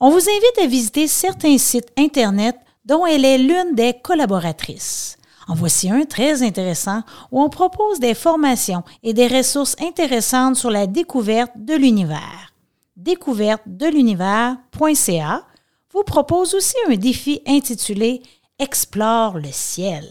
on 0.00 0.10
vous 0.10 0.28
invite 0.28 0.58
à 0.62 0.66
visiter 0.66 1.06
certains 1.08 1.58
sites 1.58 1.90
Internet 1.96 2.56
dont 2.84 3.06
elle 3.06 3.24
est 3.24 3.38
l'une 3.38 3.74
des 3.74 3.94
collaboratrices. 3.94 5.16
En 5.48 5.54
voici 5.54 5.90
un 5.90 6.04
très 6.04 6.42
intéressant 6.42 7.02
où 7.32 7.42
on 7.42 7.48
propose 7.48 7.98
des 8.00 8.12
formations 8.14 8.82
et 9.02 9.14
des 9.14 9.26
ressources 9.26 9.74
intéressantes 9.80 10.56
sur 10.56 10.70
la 10.70 10.86
découverte 10.86 11.52
de 11.56 11.74
l'univers. 11.74 12.52
Découvertedelunivers.ca 12.96 15.44
vous 15.92 16.04
propose 16.04 16.54
aussi 16.54 16.76
un 16.88 16.94
défi 16.96 17.42
intitulé 17.46 18.22
Explore 18.58 19.38
le 19.38 19.50
ciel. 19.50 20.04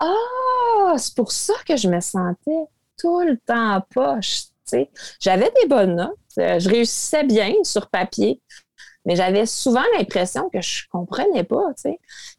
ah, 0.00 0.94
c'est 0.96 1.14
pour 1.14 1.32
ça 1.32 1.54
que 1.66 1.76
je 1.76 1.88
me 1.88 2.00
sentais 2.00 2.66
tout 2.98 3.20
le 3.20 3.36
temps 3.38 3.76
en 3.76 3.80
poche. 3.80 4.44
J'avais 5.20 5.50
des 5.62 5.68
bonnes 5.68 5.96
notes, 5.96 6.18
euh, 6.38 6.58
je 6.58 6.68
réussissais 6.68 7.24
bien 7.24 7.54
sur 7.62 7.88
papier, 7.88 8.40
mais 9.06 9.16
j'avais 9.16 9.46
souvent 9.46 9.82
l'impression 9.96 10.50
que 10.50 10.60
je 10.60 10.82
comprenais 10.90 11.44
pas. 11.44 11.72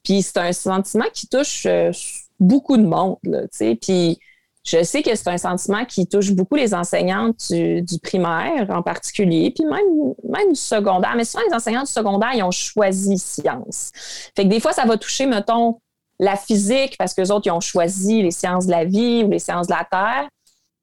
Puis 0.04 0.22
c'est 0.22 0.38
un 0.38 0.54
sentiment 0.54 1.08
qui 1.12 1.28
touche 1.28 1.66
euh, 1.66 1.92
beaucoup 2.40 2.78
de 2.78 2.86
monde. 2.86 3.18
Là, 3.24 3.42
puis 3.82 4.20
je 4.64 4.84
sais 4.84 5.02
que 5.02 5.16
c'est 5.16 5.30
un 5.30 5.38
sentiment 5.38 5.86
qui 5.86 6.06
touche 6.06 6.32
beaucoup 6.32 6.56
les 6.56 6.74
enseignantes 6.74 7.52
du, 7.52 8.00
primaire 8.04 8.68
en 8.70 8.84
particulier, 8.84 9.52
puis 9.52 9.66
même, 9.66 10.14
même 10.24 10.54
du 10.54 10.60
secondaire. 10.60 11.14
Mais 11.16 11.26
souvent, 11.26 11.44
les 11.48 11.56
enseignants 11.56 11.84
du 11.84 11.92
secondaire, 11.92 12.32
ils 12.36 12.44
ont 12.44 12.52
choisi 12.52 13.18
sciences. 13.18 13.92
Fait 14.36 14.44
que 14.44 14.50
des 14.50 14.60
fois, 14.60 14.74
ça 14.74 14.86
va 14.86 14.98
toucher, 14.98 15.26
mettons, 15.26 15.80
la 16.20 16.36
physique, 16.36 16.96
parce 16.98 17.14
que 17.14 17.22
autres, 17.32 17.48
ils 17.48 17.52
ont 17.52 17.62
choisi 17.62 18.22
les 18.22 18.32
sciences 18.32 18.66
de 18.66 18.72
la 18.72 18.86
vie 18.86 19.24
ou 19.24 19.30
les 19.30 19.40
sciences 19.40 19.68
de 19.68 19.74
la 19.74 19.88
Terre. 19.90 20.30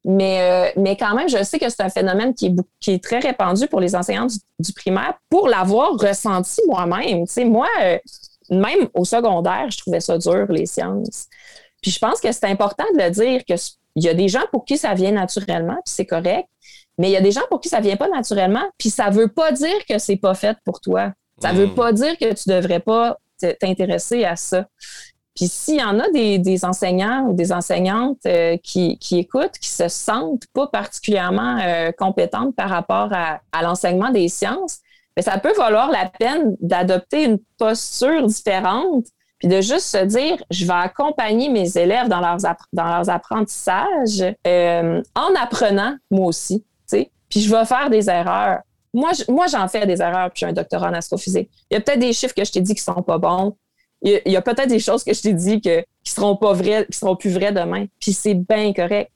Mais, 0.08 0.40
euh, 0.40 0.72
mais 0.76 0.96
quand 0.96 1.14
même, 1.14 1.28
je 1.28 1.42
sais 1.42 1.58
que 1.58 1.68
c'est 1.68 1.82
un 1.82 1.88
phénomène 1.88 2.32
qui 2.32 2.46
est, 2.46 2.54
qui 2.78 2.92
est, 2.92 3.02
très 3.02 3.18
répandu 3.18 3.66
pour 3.66 3.80
les 3.80 3.96
enseignants 3.96 4.26
du, 4.26 4.72
primaire 4.72 5.14
pour 5.28 5.48
l'avoir 5.48 5.92
ressenti 5.98 6.60
moi-même. 6.68 7.26
Tu 7.26 7.32
sais, 7.32 7.44
moi, 7.44 7.66
euh, 7.82 7.98
même 8.48 8.88
au 8.94 9.04
secondaire, 9.04 9.68
je 9.68 9.78
trouvais 9.78 10.00
ça 10.00 10.16
dur, 10.16 10.46
les 10.48 10.66
sciences. 10.66 11.26
Puis 11.82 11.90
je 11.90 11.98
pense 11.98 12.20
que 12.20 12.30
c'est 12.30 12.46
important 12.46 12.84
de 12.94 13.02
le 13.02 13.10
dire 13.10 13.44
qu'il 13.44 13.58
y 13.96 14.08
a 14.08 14.14
des 14.14 14.28
gens 14.28 14.44
pour 14.52 14.64
qui 14.64 14.78
ça 14.78 14.94
vient 14.94 15.10
naturellement, 15.10 15.74
puis 15.84 15.94
c'est 15.94 16.06
correct. 16.06 16.48
Mais 16.98 17.08
il 17.08 17.12
y 17.12 17.16
a 17.16 17.20
des 17.20 17.32
gens 17.32 17.42
pour 17.50 17.60
qui 17.60 17.68
ça 17.68 17.80
vient 17.80 17.96
pas 17.96 18.08
naturellement, 18.08 18.64
puis 18.78 18.90
ça 18.90 19.10
veut 19.10 19.28
pas 19.28 19.52
dire 19.52 19.84
que 19.88 19.98
c'est 19.98 20.16
pas 20.16 20.34
fait 20.34 20.56
pour 20.64 20.80
toi. 20.80 21.12
Ça 21.42 21.52
veut 21.52 21.66
hmm. 21.66 21.74
pas 21.74 21.92
dire 21.92 22.16
que 22.16 22.32
tu 22.32 22.48
devrais 22.48 22.80
pas 22.80 23.18
t'intéresser 23.60 24.24
à 24.24 24.36
ça. 24.36 24.66
Puis 25.36 25.48
s'il 25.48 25.78
y 25.78 25.84
en 25.84 26.00
a 26.00 26.08
des, 26.10 26.64
enseignants 26.64 27.26
ou 27.28 27.34
des 27.34 27.52
enseignantes 27.52 28.24
euh, 28.26 28.56
qui, 28.62 28.98
écoutent, 29.12 29.58
qui 29.60 29.68
se 29.68 29.86
sentent 29.88 30.46
pas 30.54 30.66
particulièrement 30.66 31.58
euh, 31.62 31.92
compétentes 31.92 32.56
par 32.56 32.70
rapport 32.70 33.10
à, 33.12 33.62
l'enseignement 33.62 34.10
des 34.10 34.28
sciences, 34.28 34.78
ben, 35.14 35.22
ça 35.22 35.38
peut 35.38 35.52
valoir 35.52 35.90
la 35.90 36.08
peine 36.08 36.56
d'adopter 36.60 37.24
une 37.24 37.38
posture 37.58 38.26
différente, 38.26 39.04
puis 39.38 39.48
de 39.48 39.60
juste 39.60 39.88
se 39.88 40.02
dire, 40.04 40.42
je 40.50 40.64
vais 40.64 40.72
accompagner 40.72 41.50
mes 41.50 41.76
élèves 41.76 42.08
dans 42.08 42.20
leurs, 42.20 42.38
dans 42.72 42.86
leurs 42.86 43.10
apprentissages 43.10 44.24
euh, 44.46 45.02
en 45.14 45.34
apprenant 45.38 45.96
moi 46.10 46.28
aussi, 46.28 46.60
tu 46.60 46.66
sais, 46.86 47.10
puis 47.28 47.40
je 47.40 47.54
vais 47.54 47.66
faire 47.66 47.90
des 47.90 48.08
erreurs. 48.08 48.60
Moi, 48.94 49.10
moi, 49.28 49.46
j'en 49.48 49.68
fais 49.68 49.84
des 49.84 50.00
erreurs, 50.00 50.30
puis 50.30 50.40
j'ai 50.40 50.46
un 50.46 50.54
doctorat 50.54 50.88
en 50.88 50.94
astrophysique. 50.94 51.50
Il 51.70 51.74
y 51.74 51.76
a 51.76 51.82
peut-être 51.82 51.98
des 51.98 52.14
chiffres 52.14 52.34
que 52.34 52.44
je 52.44 52.52
t'ai 52.52 52.62
dit 52.62 52.74
qui 52.74 52.82
sont 52.82 53.02
pas 53.02 53.18
bons 53.18 53.54
il 54.02 54.20
y 54.26 54.36
a, 54.36 54.42
peut-être 54.42 54.68
des 54.68 54.78
choses 54.78 55.02
que 55.02 55.12
je 55.12 55.22
t'ai 55.22 55.32
dit 55.32 55.60
que, 55.60 55.80
qui 56.04 56.12
seront 56.12 56.36
pas 56.36 56.52
vraies, 56.52 56.86
qui 56.90 56.98
seront 56.98 57.16
plus 57.16 57.30
vraies 57.30 57.52
demain. 57.52 57.86
Puis 58.00 58.12
c'est 58.12 58.34
bien 58.34 58.72
correct. 58.72 59.10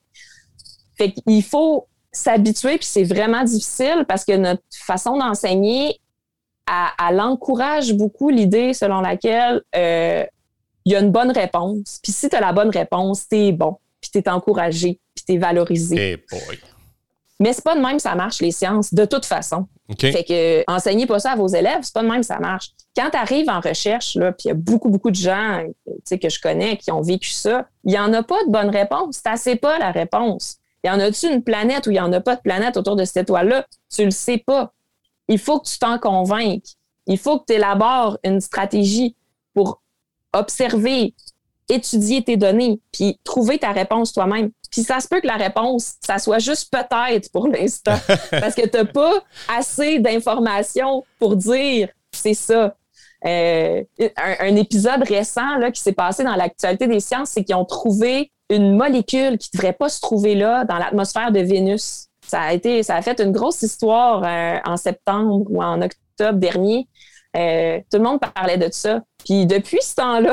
Fait 0.97 1.13
qu'il 1.13 1.43
faut 1.43 1.87
s'habituer, 2.13 2.77
puis 2.79 2.87
c'est 2.87 3.05
vraiment 3.05 3.45
difficile 3.45 4.05
parce 4.09 4.25
que 4.25 4.37
notre 4.37 4.63
façon 4.73 5.17
d'enseigner, 5.17 6.01
elle, 6.67 7.21
encourage 7.21 7.95
beaucoup 7.95 8.31
l'idée 8.31 8.75
selon 8.75 9.01
laquelle 9.01 9.63
euh, 9.75 10.25
il 10.85 10.93
y 10.93 10.97
a 10.97 11.01
une 11.01 11.11
bonne 11.11 11.31
réponse. 11.31 12.01
Puis 12.03 12.13
si 12.13 12.29
tu 12.29 12.37
as 12.37 12.41
la 12.41 12.53
bonne 12.53 12.71
réponse, 12.71 13.29
tu 13.29 13.37
es 13.37 13.53
bon, 13.53 13.79
puis 14.01 14.11
tu 14.11 14.19
es 14.19 14.29
encouragé, 14.29 14.99
puis 15.15 15.25
tu 15.25 15.33
es 15.35 15.39
valorisé. 15.39 15.97
Hey 15.97 16.17
boy. 16.31 16.59
Mais 17.39 17.53
c'est 17.55 17.65
pas 17.65 17.75
de 17.75 17.81
même 17.81 17.99
ça 17.99 18.15
marche, 18.15 18.41
les 18.41 18.53
sciences, 18.53 18.93
de 18.93 19.05
toute 19.05 19.25
façon. 19.25 19.67
Fait 19.99 20.25
que 20.25 20.65
enseignez 20.71 21.07
pas 21.07 21.19
ça 21.19 21.33
à 21.33 21.37
vos 21.37 21.49
élèves, 21.49 21.81
c'est 21.83 21.95
pas 21.95 22.03
de 22.03 22.09
même 22.09 22.23
ça 22.23 22.39
marche. 22.39 22.71
Quand 22.97 23.11
tu 23.11 23.17
arrives 23.17 23.49
en 23.49 23.61
recherche, 23.61 24.15
là, 24.15 24.33
puis 24.33 24.45
il 24.45 24.49
y 24.49 24.51
a 24.53 24.55
beaucoup, 24.55 24.89
beaucoup 24.89 25.11
de 25.11 25.17
gens 25.17 25.65
que 26.09 26.29
je 26.29 26.41
connais 26.41 26.77
qui 26.77 26.91
ont 26.93 27.01
vécu 27.01 27.31
ça, 27.31 27.67
il 27.85 27.91
n'y 27.91 27.99
en 27.99 28.13
a 28.13 28.23
pas 28.23 28.43
de 28.47 28.51
bonne 28.51 28.71
réponse. 28.71 29.23
Tu 29.23 29.37
sais 29.37 29.57
pas 29.57 29.79
la 29.79 29.91
réponse. 29.91 30.59
Il 30.85 30.89
y 30.89 30.91
en 30.91 31.01
a-tu 31.01 31.27
une 31.27 31.43
planète 31.43 31.87
ou 31.87 31.91
il 31.91 31.95
n'y 31.95 32.01
en 32.01 32.13
a 32.13 32.21
pas 32.21 32.37
de 32.37 32.41
planète 32.41 32.77
autour 32.77 32.97
de 32.97 33.05
cette 33.05 33.25
étoile-là? 33.25 33.67
Tu 33.95 34.05
le 34.05 34.11
sais 34.11 34.39
pas. 34.39 34.73
Il 35.29 35.39
faut 35.39 35.61
que 35.61 35.69
tu 35.69 35.79
t'en 35.79 35.99
convainques. 35.99 36.65
Il 37.07 37.19
faut 37.19 37.39
que 37.39 37.47
tu 37.47 37.55
élabores 37.55 38.19
une 38.25 38.41
stratégie 38.41 39.17
pour 39.55 39.83
observer, 40.33 41.15
étudier 41.69 42.23
tes 42.23 42.37
données, 42.37 42.81
puis 42.93 43.19
trouver 43.25 43.59
ta 43.59 43.73
réponse 43.73 44.13
toi-même. 44.13 44.51
Puis 44.71 44.83
ça 44.83 45.01
se 45.01 45.09
peut 45.09 45.21
que 45.21 45.27
la 45.27 45.37
réponse, 45.37 45.95
ça 46.01 46.19
soit 46.19 46.39
juste 46.39 46.73
peut-être 46.73 47.31
pour 47.33 47.49
l'instant, 47.49 47.99
parce 48.31 48.55
que 48.55 48.67
tu 48.67 48.77
n'as 48.77 48.85
pas 48.85 49.15
assez 49.49 49.99
d'informations 49.99 51.05
pour 51.19 51.37
dire 51.37 51.89
c'est 52.13 52.35
ça. 52.35 52.75
Euh, 53.27 53.83
un, 54.17 54.57
épisode 54.57 55.03
récent 55.03 55.59
là, 55.59 55.71
qui 55.71 55.83
s'est 55.83 55.93
passé 55.93 56.25
dans 56.25 56.37
l'actualité 56.37 56.87
des 56.87 57.01
sciences, 57.01 57.31
c'est 57.31 57.45
qu'ils 57.45 57.55
ont 57.55 57.67
trouvé 57.67 58.33
une 58.49 58.77
molécule 58.77 59.37
qui 59.37 59.51
ne 59.53 59.59
devrait 59.59 59.75
pas 59.75 59.91
se 59.91 60.01
trouver 60.01 60.35
là 60.35 60.65
dans 60.65 60.79
l'atmosphère 60.79 61.31
de 61.31 61.41
Vénus. 61.41 62.07
Ça 62.27 62.41
a 62.41 62.53
été, 62.53 62.83
ça 62.83 62.97
a 62.97 63.03
fait 63.03 63.21
une 63.21 63.33
grosse 63.33 63.63
histoire 63.63 64.23
euh, 64.25 64.59
en 64.65 64.77
septembre 64.77 65.43
ou 65.51 65.63
en 65.63 65.83
octobre 65.83 66.39
dernier. 66.39 66.89
Euh, 67.37 67.79
tout 67.91 67.99
le 67.99 68.05
monde 68.05 68.21
parlait 68.21 68.59
de 68.59 68.69
ça. 68.73 69.03
Puis 69.25 69.47
depuis 69.47 69.81
ce 69.83 69.95
temps-là, 69.97 70.33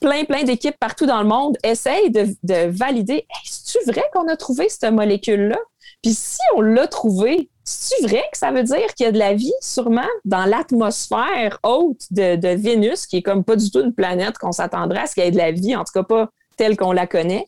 plein, 0.00 0.24
plein 0.24 0.44
d'équipes 0.44 0.78
partout 0.78 1.06
dans 1.06 1.22
le 1.22 1.28
monde 1.28 1.56
essayent 1.64 2.10
de, 2.10 2.26
de 2.42 2.70
valider 2.70 3.26
est-ce 3.44 3.90
vrai 3.90 4.04
qu'on 4.12 4.28
a 4.28 4.36
trouvé 4.36 4.68
cette 4.68 4.92
molécule-là? 4.92 5.58
Puis 6.02 6.14
si 6.14 6.38
on 6.56 6.60
l'a 6.60 6.86
trouvé, 6.86 7.50
c'est 7.64 8.02
vrai 8.02 8.22
que 8.32 8.38
ça 8.38 8.50
veut 8.50 8.62
dire 8.62 8.94
qu'il 8.94 9.04
y 9.04 9.08
a 9.08 9.12
de 9.12 9.18
la 9.18 9.34
vie, 9.34 9.52
sûrement, 9.60 10.00
dans 10.24 10.44
l'atmosphère 10.44 11.58
haute 11.62 12.00
de, 12.10 12.54
Vénus, 12.56 13.06
qui 13.06 13.18
est 13.18 13.22
comme 13.22 13.44
pas 13.44 13.56
du 13.56 13.70
tout 13.70 13.80
une 13.80 13.94
planète 13.94 14.38
qu'on 14.38 14.52
s'attendrait 14.52 15.00
à 15.00 15.06
ce 15.06 15.14
qu'il 15.14 15.24
y 15.24 15.26
ait 15.26 15.32
de 15.32 15.36
la 15.36 15.52
vie, 15.52 15.76
en 15.76 15.84
tout 15.84 15.92
cas 15.92 16.02
pas 16.02 16.30
telle 16.56 16.76
qu'on 16.76 16.92
la 16.92 17.06
connaît? 17.06 17.46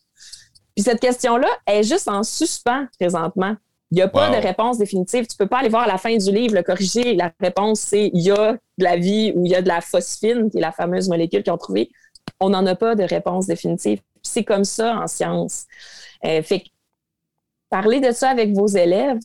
Puis 0.75 0.83
cette 0.83 0.99
question-là 0.99 1.47
est 1.65 1.83
juste 1.83 2.07
en 2.07 2.23
suspens 2.23 2.85
présentement. 2.99 3.55
Il 3.91 3.95
n'y 3.95 4.01
a 4.01 4.07
pas 4.07 4.29
de 4.29 4.41
réponse 4.41 4.77
définitive. 4.77 5.27
Tu 5.27 5.35
ne 5.37 5.43
peux 5.43 5.49
pas 5.49 5.57
aller 5.57 5.67
voir 5.67 5.83
à 5.83 5.87
la 5.87 5.97
fin 5.97 6.15
du 6.15 6.31
livre, 6.31 6.55
le 6.55 6.63
corriger. 6.63 7.13
La 7.13 7.29
réponse, 7.41 7.81
c'est 7.81 8.09
il 8.13 8.21
y 8.21 8.31
a 8.31 8.53
de 8.53 8.83
la 8.83 8.95
vie 8.95 9.33
ou 9.35 9.45
il 9.45 9.51
y 9.51 9.55
a 9.55 9.61
de 9.61 9.67
la 9.67 9.81
phosphine, 9.81 10.49
qui 10.49 10.59
est 10.59 10.61
la 10.61 10.71
fameuse 10.71 11.09
molécule 11.09 11.43
qu'ils 11.43 11.51
ont 11.51 11.57
trouvée. 11.57 11.91
On 12.39 12.49
n'en 12.49 12.65
a 12.65 12.75
pas 12.75 12.95
de 12.95 13.03
réponse 13.03 13.47
définitive. 13.47 14.01
C'est 14.21 14.43
comme 14.43 14.63
ça 14.63 14.97
en 14.97 15.07
science. 15.07 15.65
Euh, 16.25 16.41
fait 16.41 16.63
parler 17.69 17.99
de 18.01 18.11
ça 18.11 18.29
avec 18.29 18.53
vos 18.53 18.67
élèves, 18.67 19.17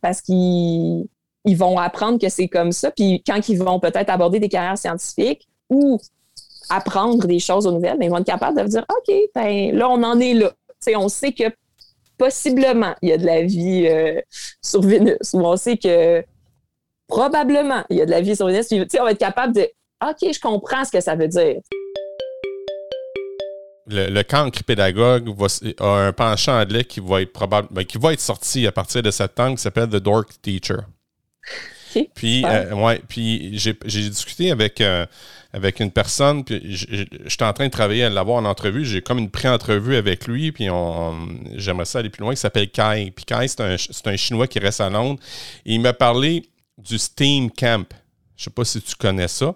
parce 0.00 0.20
qu'ils 0.20 1.06
ils 1.44 1.56
vont 1.56 1.78
apprendre 1.78 2.18
que 2.18 2.28
c'est 2.28 2.48
comme 2.48 2.72
ça. 2.72 2.90
Puis 2.90 3.22
quand 3.26 3.48
ils 3.48 3.58
vont 3.58 3.80
peut-être 3.80 4.10
aborder 4.10 4.40
des 4.40 4.48
carrières 4.48 4.78
scientifiques 4.78 5.48
ou 5.70 5.98
apprendre 6.68 7.26
des 7.26 7.38
choses 7.38 7.66
aux 7.66 7.72
nouvelles, 7.72 7.98
ben, 7.98 8.06
ils 8.06 8.10
vont 8.10 8.18
être 8.18 8.26
capables 8.26 8.60
de 8.60 8.68
dire 8.68 8.84
OK, 8.88 9.14
ben, 9.34 9.74
là, 9.74 9.88
on 9.88 10.02
en 10.02 10.18
est 10.20 10.34
là. 10.34 10.52
On 10.96 11.08
sait 11.08 11.32
que 11.32 11.44
possiblement 12.18 12.94
il 13.02 13.10
y 13.10 13.12
a 13.12 13.18
de 13.18 13.26
la 13.26 13.42
vie 13.42 13.86
euh, 13.86 14.20
sur 14.60 14.82
Vénus, 14.82 15.32
ou 15.32 15.40
on 15.40 15.56
sait 15.56 15.76
que 15.76 16.24
probablement 17.06 17.84
il 17.88 17.98
y 17.98 18.00
a 18.00 18.06
de 18.06 18.10
la 18.10 18.20
vie 18.20 18.34
sur 18.34 18.46
Vénus. 18.46 18.66
On 18.72 19.04
va 19.04 19.12
être 19.12 19.18
capable 19.18 19.54
de 19.54 19.68
OK, 20.04 20.32
je 20.32 20.40
comprends 20.40 20.84
ce 20.84 20.90
que 20.90 21.00
ça 21.00 21.14
veut 21.14 21.28
dire 21.28 21.60
le, 23.86 24.22
cancre 24.22 24.62
pédagogue 24.64 25.34
a 25.78 25.86
un 25.86 26.12
penchant 26.12 26.60
anglais 26.60 26.84
qui 26.84 27.00
va 27.00 27.22
être 27.22 27.32
probable, 27.32 27.68
ben, 27.70 27.84
qui 27.84 27.98
va 27.98 28.12
être 28.12 28.20
sorti 28.20 28.66
à 28.66 28.72
partir 28.72 29.02
de 29.02 29.10
septembre 29.10 29.56
qui 29.56 29.62
s'appelle 29.62 29.88
The 29.88 29.96
Dork 29.96 30.30
Teacher. 30.40 30.82
Puis, 32.14 32.44
euh, 32.44 32.74
ouais, 32.74 33.02
puis 33.08 33.58
j'ai 33.58 34.08
discuté 34.08 34.50
avec, 34.50 34.80
euh, 34.80 35.04
avec 35.52 35.80
une 35.80 35.90
personne, 35.90 36.44
puis 36.44 36.60
j'étais 36.64 37.44
en 37.44 37.52
train 37.52 37.66
de 37.66 37.70
travailler 37.70 38.04
à 38.04 38.10
l'avoir 38.10 38.38
en 38.38 38.44
entrevue. 38.44 38.84
J'ai 38.84 39.02
comme 39.02 39.18
une 39.18 39.30
pré-entrevue 39.30 39.96
avec 39.96 40.26
lui, 40.26 40.52
puis 40.52 40.70
on, 40.70 41.28
j'aimerais 41.54 41.84
ça 41.84 41.98
aller 41.98 42.10
plus 42.10 42.22
loin, 42.22 42.34
qui 42.34 42.40
s'appelle 42.40 42.70
Kai. 42.70 43.12
Puis 43.14 43.24
Kai, 43.24 43.46
c'est 43.48 43.60
un, 43.60 43.76
un, 44.06 44.16
Chinois 44.16 44.46
qui 44.46 44.58
reste 44.58 44.80
à 44.80 44.88
Londres. 44.88 45.20
Et 45.66 45.74
il 45.74 45.80
m'a 45.80 45.92
parlé 45.92 46.48
du 46.78 46.98
STEAM 46.98 47.50
Camp. 47.50 47.86
Je 48.36 48.42
ne 48.42 48.44
sais 48.44 48.50
pas 48.50 48.64
si 48.64 48.80
tu 48.80 48.94
connais 48.96 49.28
ça. 49.28 49.54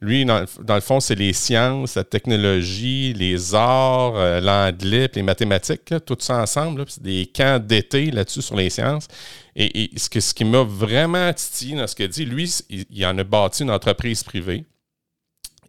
Lui, 0.00 0.24
dans, 0.24 0.44
le 0.68 0.80
fond, 0.80 1.00
c'est 1.00 1.14
les 1.14 1.32
sciences, 1.32 1.94
la 1.94 2.04
technologie, 2.04 3.12
les 3.12 3.54
arts, 3.54 4.16
euh, 4.16 4.40
l'anglais, 4.40 5.08
les 5.14 5.22
mathématiques, 5.22 5.94
tout 6.06 6.16
ça 6.18 6.42
ensemble. 6.42 6.84
C'est 6.88 7.02
des 7.02 7.26
camps 7.26 7.58
d'été 7.58 8.10
là-dessus 8.10 8.42
sur 8.42 8.56
les 8.56 8.70
sciences. 8.70 9.08
Et, 9.54 9.90
ce, 9.96 10.34
qui 10.34 10.44
m'a 10.44 10.62
vraiment 10.62 11.32
titillé 11.32 11.76
dans 11.76 11.86
ce 11.86 11.94
qu'il 11.94 12.08
dit, 12.08 12.24
lui, 12.24 12.52
il, 12.68 13.06
en 13.06 13.16
a 13.18 13.24
bâti 13.24 13.62
une 13.62 13.70
entreprise 13.70 14.22
privée. 14.22 14.64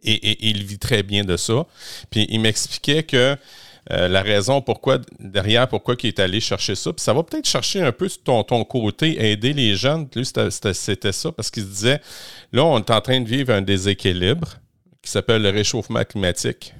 et, 0.02 0.48
il 0.50 0.64
vit 0.64 0.78
très 0.78 1.02
bien 1.02 1.24
de 1.24 1.36
ça. 1.36 1.66
Puis 2.10 2.26
il 2.30 2.40
m'expliquait 2.40 3.02
que 3.02 3.36
euh, 3.92 4.08
la 4.08 4.22
raison 4.22 4.62
pourquoi, 4.62 4.98
derrière, 5.18 5.68
pourquoi 5.68 5.94
il 6.02 6.06
est 6.06 6.18
allé 6.18 6.40
chercher 6.40 6.74
ça. 6.74 6.92
Puis 6.92 7.02
ça 7.02 7.12
va 7.12 7.22
peut-être 7.22 7.46
chercher 7.46 7.82
un 7.82 7.92
peu 7.92 8.08
ton, 8.24 8.42
ton 8.42 8.64
côté, 8.64 9.30
aider 9.30 9.52
les 9.52 9.76
jeunes. 9.76 10.08
Lui, 10.14 10.24
c'était 10.24 11.12
ça, 11.12 11.32
parce 11.32 11.50
qu'il 11.50 11.64
se 11.64 11.68
disait, 11.68 12.00
là, 12.52 12.64
on 12.64 12.78
est 12.78 12.90
en 12.90 13.00
train 13.00 13.20
de 13.20 13.28
vivre 13.28 13.52
un 13.52 13.62
déséquilibre 13.62 14.54
qui 15.02 15.10
s'appelle 15.10 15.42
le 15.42 15.50
réchauffement 15.50 16.02
climatique. 16.04 16.74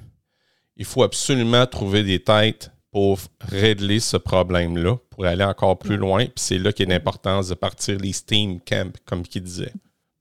Il 0.77 0.85
faut 0.85 1.03
absolument 1.03 1.65
trouver 1.67 2.03
des 2.03 2.19
têtes 2.19 2.71
pour 2.91 3.19
régler 3.41 3.99
ce 3.99 4.17
problème-là, 4.17 4.97
pour 5.09 5.25
aller 5.25 5.43
encore 5.43 5.77
plus 5.77 5.97
loin. 5.97 6.25
Puis 6.25 6.33
c'est 6.37 6.57
là 6.57 6.71
qu'il 6.71 6.87
y 6.87 6.91
a 6.91 6.95
l'importance 6.95 7.49
de 7.49 7.53
partir 7.53 7.97
les 7.99 8.13
STEAM 8.13 8.59
Camps, 8.61 8.93
comme 9.05 9.23
il 9.33 9.43
disait. 9.43 9.73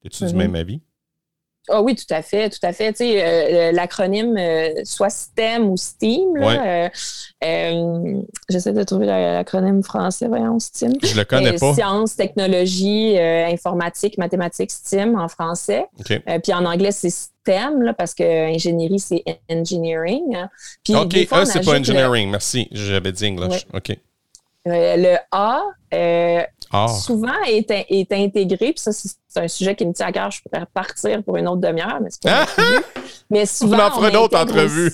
Es-tu 0.05 0.25
du 0.25 0.33
mm-hmm. 0.33 0.37
même 0.37 0.55
avis? 0.55 0.81
Ah 1.69 1.81
oui, 1.81 1.95
tout 1.95 2.13
à 2.13 2.21
fait, 2.21 2.51
tout 2.51 2.59
à 2.63 2.73
fait. 2.73 2.93
Tu 2.93 2.99
sais, 2.99 3.25
euh, 3.25 3.73
l'acronyme 3.73 4.37
euh, 4.37 4.71
soit 4.85 5.09
STEM 5.09 5.71
ou 5.71 5.77
STEAM, 5.79 6.37
là, 6.37 6.91
euh, 7.43 8.21
j'essaie 8.51 8.73
de 8.73 8.83
trouver 8.83 9.07
l'acronyme 9.07 9.83
français, 9.83 10.29
voyons, 10.29 10.59
STEAM. 10.59 10.93
Je 11.03 11.17
le 11.17 11.25
connais 11.25 11.55
pas. 11.55 11.73
Sciences, 11.73 12.17
technologie, 12.17 13.19
informatique, 13.19 14.19
mathématiques, 14.19 14.71
STEAM 14.71 15.19
en 15.19 15.29
français. 15.29 15.87
puis 16.43 16.53
en 16.53 16.67
anglais, 16.67 16.93
c'est 16.93 17.11
STEM, 17.11 17.83
là, 17.83 17.95
parce 17.95 18.15
que 18.15 18.55
ingénierie, 18.55 18.99
c'est 19.01 19.25
engineering. 19.51 20.37
Puis 20.85 20.95
OK, 20.95 21.17
ah, 21.31 21.47
c'est 21.47 21.65
pas 21.65 21.79
engineering, 21.79 22.31
merci. 22.31 22.69
J'avais 22.73 23.13
dit 23.13 23.27
English. 23.27 23.67
OK. 23.73 23.97
Le 24.65 25.17
A, 25.31 25.63
ah. 26.73 26.89
souvent 26.89 27.43
est, 27.47 27.71
est 27.71 28.13
intégré, 28.13 28.73
puis 28.73 28.79
ça, 28.79 28.93
c'est 28.93 29.41
un 29.41 29.49
sujet 29.49 29.75
qui 29.75 29.87
me 29.87 29.93
tient 29.93 30.07
à 30.07 30.13
cœur. 30.13 30.31
Je 30.31 30.41
pourrais 30.43 30.61
repartir 30.61 31.23
pour 31.23 31.37
une 31.37 31.49
autre 31.49 31.61
demi-heure, 31.61 31.99
mais 32.01 32.11
c'est 32.11 32.23
pas 32.23 32.47
Mais 33.31 33.47
souvent. 33.47 33.77
On 33.77 33.81
en 33.81 33.91
fera 33.91 34.11
une 34.11 34.17
autre 34.17 34.39
entrevue. 34.39 34.93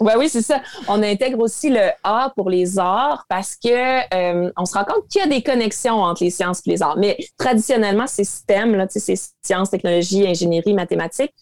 Ouais, 0.00 0.14
oui, 0.16 0.28
c'est 0.28 0.42
ça. 0.42 0.60
On 0.86 1.02
intègre 1.02 1.40
aussi 1.40 1.70
le 1.70 1.90
A 2.04 2.32
pour 2.36 2.50
les 2.50 2.78
arts 2.78 3.24
parce 3.28 3.56
que 3.56 4.14
euh, 4.14 4.50
on 4.56 4.64
se 4.64 4.74
rend 4.74 4.84
compte 4.84 5.08
qu'il 5.08 5.20
y 5.20 5.24
a 5.24 5.26
des 5.26 5.42
connexions 5.42 6.02
entre 6.02 6.22
les 6.22 6.30
sciences 6.30 6.60
et 6.66 6.70
les 6.70 6.82
arts. 6.82 6.96
Mais 6.98 7.16
traditionnellement, 7.38 8.06
ces 8.06 8.24
STEM, 8.24 8.86
c'est 8.90 9.16
sciences, 9.42 9.70
technologies, 9.70 10.26
ingénierie, 10.26 10.74
mathématiques. 10.74 11.34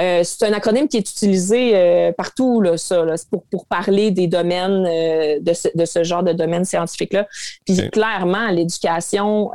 Euh, 0.00 0.22
c'est 0.24 0.46
un 0.46 0.52
acronyme 0.52 0.88
qui 0.88 0.96
est 0.96 1.10
utilisé 1.10 1.72
euh, 1.74 2.12
partout, 2.12 2.62
là, 2.62 2.78
ça, 2.78 3.04
pour, 3.30 3.44
pour, 3.44 3.66
parler 3.66 4.10
des 4.10 4.26
domaines, 4.26 4.86
euh, 4.86 5.38
de, 5.40 5.52
ce, 5.52 5.68
de, 5.74 5.84
ce, 5.84 6.02
genre 6.02 6.22
de 6.22 6.32
domaine 6.32 6.64
scientifique-là. 6.64 7.28
Puis 7.66 7.90
clairement, 7.90 8.48
l'éducation 8.48 9.50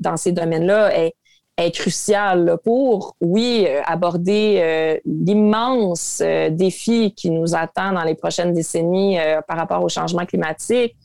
dans 0.00 0.16
ces 0.16 0.32
domaines-là 0.32 0.98
est, 0.98 1.14
est 1.56 1.70
cruciale 1.70 2.58
pour, 2.64 3.16
oui, 3.20 3.66
aborder 3.86 5.00
l'immense 5.04 6.22
défi 6.50 7.14
qui 7.14 7.30
nous 7.30 7.54
attend 7.54 7.92
dans 7.92 8.04
les 8.04 8.14
prochaines 8.14 8.52
décennies 8.52 9.18
par 9.48 9.56
rapport 9.56 9.82
au 9.82 9.88
changement 9.88 10.26
climatique, 10.26 10.96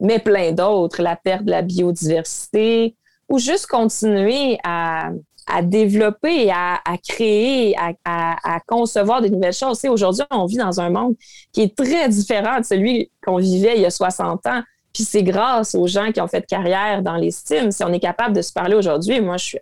mais 0.00 0.18
plein 0.18 0.52
d'autres, 0.52 1.02
la 1.02 1.16
perte 1.16 1.44
de 1.44 1.50
la 1.50 1.62
biodiversité, 1.62 2.96
ou 3.28 3.38
juste 3.38 3.66
continuer 3.66 4.58
à 4.64 5.10
à 5.46 5.62
développer, 5.62 6.46
et 6.46 6.50
à 6.50 6.80
créer, 7.06 7.76
à, 7.76 7.92
à, 8.04 8.60
concevoir 8.66 9.22
de 9.22 9.28
nouvelles 9.28 9.52
choses. 9.52 9.84
Aujourd'hui, 9.84 10.24
on 10.30 10.46
vit 10.46 10.56
dans 10.56 10.80
un 10.80 10.90
monde 10.90 11.14
qui 11.52 11.62
est 11.62 11.76
très 11.76 12.08
différent 12.08 12.60
de 12.60 12.64
celui 12.64 13.10
qu'on 13.24 13.36
vivait 13.36 13.76
il 13.76 13.82
y 13.82 13.86
a 13.86 13.90
60 13.90 14.46
ans. 14.46 14.62
Puis 14.92 15.04
c'est 15.04 15.22
grâce 15.22 15.74
aux 15.74 15.86
gens 15.86 16.10
qui 16.10 16.20
ont 16.20 16.26
fait 16.26 16.46
carrière 16.46 17.02
dans 17.02 17.16
les 17.16 17.30
STEAM. 17.30 17.70
Si 17.70 17.84
on 17.84 17.92
est 17.92 18.00
capable 18.00 18.34
de 18.34 18.42
se 18.42 18.52
parler 18.52 18.74
aujourd'hui, 18.74 19.20
moi, 19.20 19.36
je 19.36 19.44
suis 19.44 19.58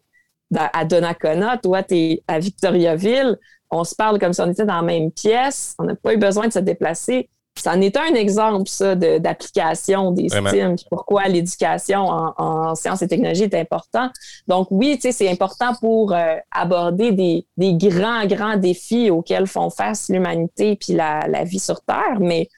à 0.57 0.85
Donnacona, 0.85 1.59
toi, 1.59 1.83
tu 1.83 1.95
es 1.95 2.23
à 2.29 2.39
Victoriaville, 2.39 3.37
on 3.71 3.83
se 3.83 3.95
parle 3.95 4.19
comme 4.21 4.33
si 4.33 4.41
on 4.41 4.51
était 4.51 4.65
dans 4.65 4.77
la 4.77 4.83
même 4.83 5.11
pièce, 5.11 5.75
on 5.79 5.85
n'a 5.85 5.97
pas 5.97 6.15
eu 6.15 6.17
besoin 6.17 6.47
de 6.47 6.53
se 6.53 6.61
déplacer. 6.61 7.29
Ça 7.57 7.73
en 7.73 7.81
est 7.81 7.97
un 7.97 8.15
exemple, 8.15 8.69
ça, 8.69 8.95
d'application 8.97 10.11
des 10.11 10.29
STEAM, 10.29 10.77
pourquoi 10.91 11.29
l'éducation 11.29 12.09
en, 12.09 12.75
sciences 12.75 13.03
et 13.03 13.09
technologies 13.09 13.45
est 13.45 13.55
important. 13.55 14.11
Donc, 14.49 14.69
oui, 14.71 14.99
c'est 15.01 15.31
important 15.31 15.75
pour 15.81 16.13
euh, 16.13 16.37
aborder 16.51 17.13
des, 17.13 17.47
grands, 17.75 18.27
grands 18.27 18.57
défis 18.57 19.11
auxquels 19.11 19.47
font 19.47 19.71
face 19.71 20.09
l'humanité 20.09 20.77
puis 20.77 20.95
la, 20.95 21.27
la 21.29 21.45
vie 21.45 21.61
sur 21.61 21.81
Terre, 21.81 22.19
mais 22.19 22.49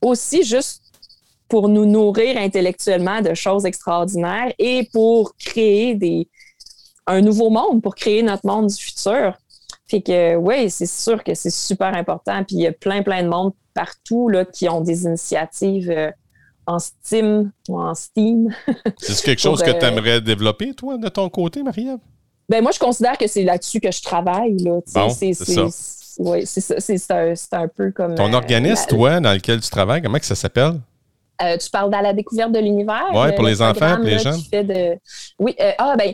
aussi 0.00 0.44
juste 0.44 0.82
pour 1.48 1.68
nous 1.68 1.86
nourrir 1.86 2.36
intellectuellement 2.38 3.20
de 3.20 3.34
choses 3.34 3.64
extraordinaires 3.66 4.52
et 4.58 4.88
pour 4.92 5.36
créer 5.36 5.94
des, 5.94 6.28
un 7.06 7.20
nouveau 7.20 7.50
monde, 7.50 7.82
pour 7.82 7.94
créer 7.94 8.22
notre 8.22 8.46
monde 8.46 8.68
du 8.68 8.82
futur. 8.82 9.36
Fait 9.86 10.00
que 10.00 10.36
oui, 10.36 10.70
c'est 10.70 10.86
sûr 10.86 11.22
que 11.22 11.34
c'est 11.34 11.50
super 11.50 11.94
important. 11.94 12.42
Puis 12.44 12.56
il 12.56 12.62
y 12.62 12.66
a 12.66 12.72
plein, 12.72 13.02
plein 13.02 13.22
de 13.22 13.28
monde 13.28 13.52
partout 13.74 14.28
là, 14.28 14.44
qui 14.44 14.68
ont 14.68 14.80
des 14.80 15.04
initiatives 15.04 15.90
euh, 15.90 16.10
en 16.66 16.78
Steam 16.78 17.50
ou 17.68 17.78
en 17.78 17.94
Steam. 17.94 18.54
C'est 18.98 19.22
quelque 19.22 19.40
chose 19.40 19.62
que 19.62 19.70
euh, 19.70 19.78
tu 19.78 19.84
aimerais 19.84 20.20
développer, 20.20 20.72
toi, 20.74 20.96
de 20.96 21.08
ton 21.08 21.28
côté, 21.28 21.62
Marie-Ève? 21.62 21.98
Ben 22.48 22.62
moi, 22.62 22.72
je 22.72 22.78
considère 22.78 23.16
que 23.18 23.26
c'est 23.26 23.42
là-dessus 23.42 23.80
que 23.80 23.90
je 23.90 24.02
travaille. 24.02 24.56
Là. 24.58 24.80
c'est 25.10 25.32
ça. 25.34 25.66
Oui, 26.18 26.46
c'est 26.46 26.60
ça. 26.60 26.78
C'est 26.78 27.10
un, 27.10 27.34
un, 27.52 27.68
peu 27.68 27.90
comme. 27.90 28.14
Ton 28.14 28.32
euh, 28.32 28.36
organisme, 28.36 28.86
toi, 28.88 29.20
dans 29.20 29.32
lequel 29.32 29.60
tu 29.60 29.70
travailles, 29.70 30.02
comment 30.02 30.18
que 30.18 30.26
ça 30.26 30.34
s'appelle? 30.34 30.80
Euh, 31.42 31.56
tu 31.56 31.68
parles 31.70 31.90
de 31.90 32.00
la 32.00 32.12
découverte 32.12 32.52
de 32.52 32.60
l'univers. 32.60 33.08
Oui, 33.12 33.32
pour 33.34 33.44
les 33.44 33.60
enfants, 33.60 33.96
pour 33.96 34.04
les 34.04 34.18
jeunes. 34.18 34.40
De... 34.52 34.96
Oui, 35.38 35.56
ah 35.78 35.96
ben, 35.96 36.12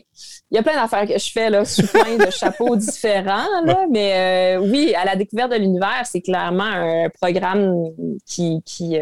il 0.50 0.54
y 0.54 0.58
a 0.58 0.62
plein 0.62 0.74
d'affaires 0.74 1.06
que 1.06 1.18
je 1.18 1.30
fais 1.30 1.50
là, 1.50 1.64
sous 1.64 1.86
plein 1.86 2.16
de 2.16 2.30
chapeaux 2.30 2.76
différents, 2.76 3.62
là, 3.64 3.86
mais 3.90 4.56
oui, 4.60 4.94
à 4.94 5.04
la 5.04 5.16
découverte 5.16 5.52
de 5.52 5.56
l'univers, 5.56 6.02
c'est 6.04 6.22
clairement 6.22 6.64
un 6.64 7.08
programme 7.10 7.90
qui, 8.26 8.62
qui, 8.64 8.96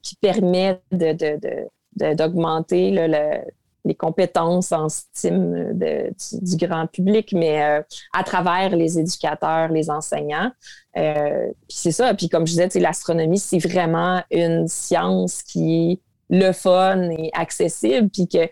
qui 0.00 0.16
permet 0.16 0.80
d'augmenter 0.90 2.92
de, 2.92 3.00
le, 3.00 3.42
les 3.88 3.94
compétences 3.94 4.70
en 4.70 4.88
STEAM 4.88 5.72
du, 5.74 6.56
grand 6.56 6.86
public, 6.86 7.32
mais 7.32 7.62
euh, 7.62 7.82
à 8.12 8.22
travers 8.22 8.76
les 8.76 8.98
éducateurs, 8.98 9.68
les 9.68 9.88
enseignants. 9.90 10.52
Euh, 10.98 11.46
puis 11.66 11.76
c'est 11.78 11.92
ça. 11.92 12.12
Puis 12.12 12.28
comme 12.28 12.46
je 12.46 12.52
disais, 12.52 12.68
l'astronomie, 12.80 13.38
c'est 13.38 13.58
vraiment 13.58 14.22
une 14.30 14.68
science 14.68 15.42
qui 15.42 15.92
est 15.92 16.00
le 16.28 16.52
fun 16.52 17.08
et 17.10 17.30
accessible, 17.32 18.10
puis 18.10 18.28
que 18.28 18.46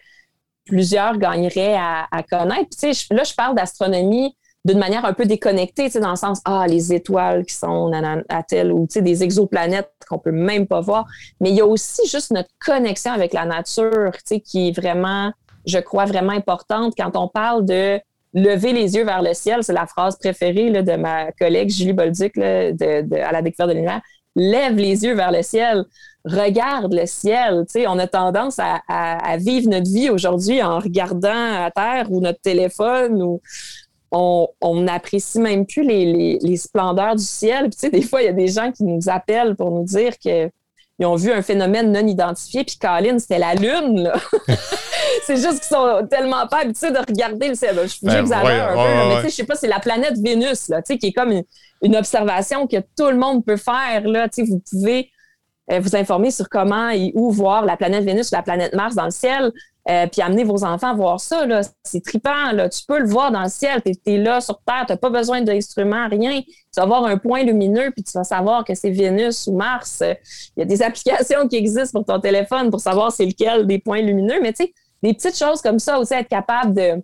plusieurs 0.65 1.19
gagneraient 1.19 1.77
à, 1.77 2.23
connaître. 2.29 2.77
Là, 3.11 3.25
je 3.25 3.35
parle 3.35 3.55
d'astronomie 3.55 4.35
d'une 4.67 4.79
manière 4.81 5.05
un 5.05 5.13
peu 5.13 5.27
déconnectée, 5.27 5.89
dans 6.01 6.11
le 6.11 6.17
sens, 6.17 6.41
ah, 6.45 6.67
les 6.69 6.93
étoiles 6.93 7.47
qui 7.47 7.55
sont 7.55 7.93
à, 8.29 8.43
tel 8.43 8.73
ou 8.73 8.89
des 8.93 9.23
exoplanètes 9.23 9.93
qu'on 10.09 10.19
peut 10.19 10.33
même 10.33 10.67
pas 10.67 10.81
voir. 10.81 11.07
Mais 11.41 11.51
il 11.51 11.57
y 11.57 11.61
a 11.61 11.67
aussi 11.67 12.09
juste 12.09 12.33
notre 12.33 12.49
connexion 12.59 13.13
avec 13.13 13.33
la 13.33 13.45
nature, 13.45 14.11
qui 14.45 14.69
est 14.69 14.77
vraiment, 14.77 15.33
je 15.67 15.79
crois, 15.79 16.05
vraiment 16.05 16.33
importante 16.33 16.95
quand 16.99 17.17
on 17.17 17.29
parle 17.29 17.65
de 17.65 18.01
lever 18.35 18.73
les 18.73 18.97
yeux 18.97 19.05
vers 19.05 19.23
le 19.23 19.35
ciel. 19.35 19.63
C'est 19.63 19.73
la 19.73 19.87
phrase 19.87 20.19
préférée 20.19 20.71
de 20.71 20.97
ma 20.97 21.31
collègue 21.31 21.71
Julie 21.71 21.93
Bolduc 21.93 22.35
de, 22.35 23.21
à 23.21 23.31
la 23.31 23.43
découverte 23.43 23.69
de 23.71 23.75
l'univers. 23.75 24.01
Lève 24.35 24.75
les 24.75 25.05
yeux 25.05 25.15
vers 25.15 25.31
le 25.31 25.43
ciel 25.43 25.85
regarde 26.27 26.93
le 26.93 27.07
ciel. 27.07 27.65
on 27.87 27.99
a 27.99 28.07
tendance 28.07 28.59
à, 28.59 29.37
vivre 29.39 29.71
notre 29.71 29.89
vie 29.89 30.11
aujourd'hui 30.11 30.63
en 30.63 30.81
regardant 30.81 31.65
à 31.65 31.71
terre 31.71 32.11
ou 32.11 32.21
notre 32.21 32.41
téléphone 32.41 33.23
ou 33.23 33.41
on 34.11 34.81
n'apprécie 34.81 35.39
même 35.39 35.67
plus 35.67 35.83
les, 35.83 36.57
splendeurs 36.57 37.17
du 37.17 37.25
ciel. 37.25 37.71
Puis, 37.71 37.91
des 37.91 38.03
fois, 38.03 38.23
il 38.23 38.27
y 38.27 38.29
a 38.29 38.33
des 38.33 38.49
gens 38.49 38.73
qui 38.73 38.85
nous 38.85 39.09
appellent 39.09 39.57
pour 39.57 39.71
nous 39.71 39.85
dire 39.85 40.17
qu'ils 40.19 40.51
ont 41.03 41.17
vu 41.17 41.33
un 41.33 41.43
phénomène 41.43 41.93
non 41.93 42.07
identifié, 42.07 42.65
puis 42.65 42.79
Colin, 42.79 43.19
c'était 43.19 43.39
la 43.39 43.55
Lune. 43.55 44.11
c'est 45.27 45.37
juste 45.37 45.61
qu'ils 45.61 45.77
sont 45.77 46.07
tellement 46.09 46.47
pas 46.47 46.63
habitués 46.63 46.91
de 46.91 46.99
regarder 46.99 47.49
le 47.49 47.55
ciel. 47.55 47.75
Je 47.75 47.99
ben, 48.03 48.13
J'exagère 48.13 48.71
un 48.71 48.75
peu, 48.75 49.23
mais 49.23 49.29
je 49.29 49.35
sais 49.35 49.45
pas, 49.45 49.55
c'est 49.55 49.69
la 49.69 49.81
planète 49.81 50.19
Vénus, 50.19 50.69
là, 50.69 50.83
qui 50.83 50.95
est 50.95 51.13
comme 51.13 51.43
une, 51.83 51.97
observation 51.97 52.67
que 52.67 52.77
tout 52.97 53.11
le 53.11 53.17
monde 53.17 53.45
peut 53.45 53.57
faire. 53.57 54.07
Là, 54.07 54.29
vous 54.39 54.63
pouvez 54.71 55.11
euh, 55.73 55.81
vous 55.81 55.97
informer 55.97 56.31
sur 56.31 56.49
comment 56.49 56.91
et 56.91 57.13
où 57.15 57.31
voir 57.31 57.65
la 57.65 57.77
planète 57.77 58.05
Vénus 58.05 58.31
ou 58.31 58.35
la 58.35 58.43
planète 58.43 58.75
Mars 58.75 58.95
dans 58.95 59.05
le 59.05 59.11
ciel. 59.11 59.53
Euh, 59.89 60.09
puis 60.11 60.21
amener 60.21 60.43
vos 60.43 60.65
enfants 60.65 60.91
à 60.91 60.95
voir 60.95 61.21
ça, 61.21 61.47
c'est 61.85 62.03
trippant, 62.03 62.51
là. 62.53 62.69
Tu 62.69 62.85
peux 62.89 62.99
le 62.99 63.07
voir 63.07 63.31
dans 63.31 63.45
le 63.45 63.49
ciel, 63.49 63.81
tu 63.85 63.93
es, 64.07 64.19
là 64.19 64.41
sur 64.41 64.61
Terre, 64.67 64.85
tu 64.85 64.93
n'as 64.93 64.97
pas 64.97 65.11
besoin 65.11 65.43
d'instruments, 65.43 66.09
rien. 66.09 66.41
Tu 66.41 66.81
vas 66.81 66.87
voir 66.87 67.05
un 67.05 67.17
point 67.19 67.45
lumineux, 67.45 67.93
puis 67.93 68.03
tu 68.03 68.11
vas 68.13 68.25
savoir 68.25 68.65
que 68.65 68.75
c'est 68.75 68.91
Vénus 68.91 69.47
ou 69.47 69.53
Mars. 69.53 70.03
Il 70.57 70.61
y 70.61 70.63
a 70.63 70.65
des 70.65 70.83
applications 70.83 71.47
qui 71.47 71.57
existent 71.57 72.01
pour 72.01 72.05
ton 72.05 72.21
téléphone 72.21 72.71
pour 72.71 72.81
savoir 72.81 73.13
c'est 73.13 73.27
lequel 73.27 73.65
des 73.67 73.79
points 73.79 74.03
lumineux, 74.03 74.41
mais 74.43 74.53
tu 74.53 74.65
sais, 74.65 74.75
des 75.05 75.15
petites 75.15 75.39
choses 75.39 75.63
comme 75.63 75.79
ça 75.79 76.01
aussi, 76.01 76.15
être 76.15 76.29
capable 76.29 76.75
de, 76.75 77.03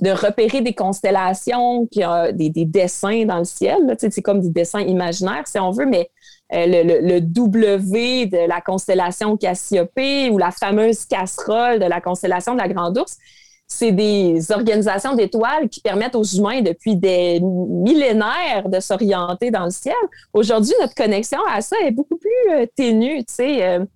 de 0.00 0.10
repérer 0.10 0.60
des 0.60 0.72
constellations, 0.72 1.86
qui 1.86 2.04
ont 2.04 2.30
des, 2.32 2.48
des 2.48 2.64
dessins 2.64 3.24
dans 3.24 3.38
le 3.38 3.44
ciel. 3.44 3.96
C'est 3.98 4.22
comme 4.22 4.40
des 4.40 4.50
dessins 4.50 4.80
imaginaires, 4.80 5.48
si 5.48 5.58
on 5.58 5.72
veut, 5.72 5.86
mais 5.86 6.10
euh, 6.52 6.66
le, 6.66 7.20
W 7.20 8.26
de 8.26 8.46
la 8.46 8.60
constellation 8.60 9.36
Cassiopée 9.36 10.28
ou 10.30 10.38
la 10.38 10.50
fameuse 10.50 11.06
casserole 11.06 11.78
de 11.78 11.86
la 11.86 12.00
constellation 12.00 12.52
de 12.52 12.58
la 12.58 12.68
Grande 12.68 12.98
Ourse, 12.98 13.16
c'est 13.66 13.92
des 13.92 14.52
organisations 14.52 15.14
d'étoiles 15.14 15.70
qui 15.70 15.80
permettent 15.80 16.14
aux 16.14 16.22
humains 16.22 16.60
depuis 16.60 16.96
des 16.96 17.40
millénaires 17.40 18.68
de 18.68 18.78
s'orienter 18.78 19.50
dans 19.50 19.64
le 19.64 19.70
ciel. 19.70 19.94
Aujourd'hui, 20.34 20.74
notre 20.80 20.94
connexion 20.94 21.38
à 21.50 21.62
ça 21.62 21.76
est 21.82 21.90
beaucoup 21.90 22.18
plus 22.18 22.52
euh, 22.52 22.66
ténue. 22.76 23.24
Euh, 23.40 23.86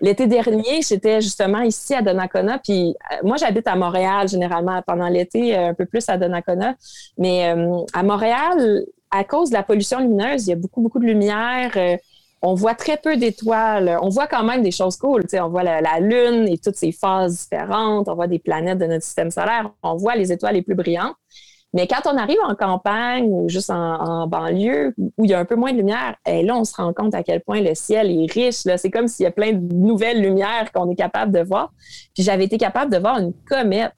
l'été 0.00 0.26
dernier, 0.26 0.82
j'étais 0.86 1.20
justement 1.20 1.60
ici 1.60 1.94
à 1.94 2.02
Donnacona, 2.02 2.58
puis 2.58 2.94
moi 3.22 3.36
j'habite 3.36 3.68
à 3.68 3.76
Montréal 3.76 4.28
généralement 4.28 4.82
pendant 4.86 5.08
l'été, 5.08 5.56
un 5.56 5.72
peu 5.72 5.86
plus 5.86 6.06
à 6.08 6.18
Donnacona, 6.18 6.74
mais 7.16 7.54
à 7.94 8.02
Montréal, 8.02 8.84
à 9.12 9.24
cause 9.24 9.50
de 9.50 9.54
la 9.54 9.62
pollution 9.62 10.00
lumineuse, 10.00 10.46
il 10.46 10.50
y 10.50 10.52
a 10.52 10.56
beaucoup, 10.56 10.80
beaucoup 10.80 10.98
de 10.98 11.04
lumière. 11.04 11.70
Euh, 11.76 11.96
on 12.40 12.54
voit 12.54 12.74
très 12.74 12.96
peu 12.96 13.16
d'étoiles. 13.16 13.96
On 14.02 14.08
voit 14.08 14.26
quand 14.26 14.42
même 14.42 14.62
des 14.62 14.72
choses 14.72 14.96
cool. 14.96 15.22
On 15.34 15.48
voit 15.48 15.62
la, 15.62 16.00
Lune 16.00 16.48
et 16.48 16.58
toutes 16.58 16.74
ses 16.74 16.90
phases 16.90 17.42
différentes. 17.42 18.08
On 18.08 18.14
voit 18.14 18.26
des 18.26 18.40
planètes 18.40 18.78
de 18.78 18.86
notre 18.86 19.04
système 19.04 19.30
solaire. 19.30 19.70
On 19.82 19.96
voit 19.96 20.16
les 20.16 20.32
étoiles 20.32 20.54
les 20.54 20.62
plus 20.62 20.74
brillantes. 20.74 21.14
Mais 21.74 21.86
quand 21.86 22.10
on 22.12 22.16
arrive 22.18 22.38
en 22.46 22.54
campagne 22.54 23.26
ou 23.30 23.48
juste 23.48 23.70
en, 23.70 24.26
banlieue 24.26 24.92
où 25.16 25.24
il 25.24 25.30
y 25.30 25.34
a 25.34 25.38
un 25.38 25.44
peu 25.44 25.54
moins 25.54 25.72
de 25.72 25.78
lumière, 25.78 26.16
et 26.26 26.40
eh, 26.40 26.42
là, 26.42 26.56
on 26.56 26.64
se 26.64 26.74
rend 26.74 26.92
compte 26.92 27.14
à 27.14 27.22
quel 27.22 27.40
point 27.40 27.60
le 27.62 27.74
ciel 27.74 28.10
est 28.10 28.30
riche. 28.30 28.56
C'est 28.76 28.90
comme 28.90 29.08
s'il 29.08 29.24
y 29.24 29.26
a 29.26 29.30
plein 29.30 29.52
de 29.52 29.72
nouvelles 29.72 30.20
lumières 30.20 30.70
qu'on 30.72 30.90
est 30.90 30.96
capable 30.96 31.32
de 31.32 31.40
voir. 31.40 31.72
Puis 32.14 32.24
j'avais 32.24 32.44
été 32.44 32.58
capable 32.58 32.92
de 32.92 32.98
voir 32.98 33.18
une 33.18 33.32
comète 33.48 33.92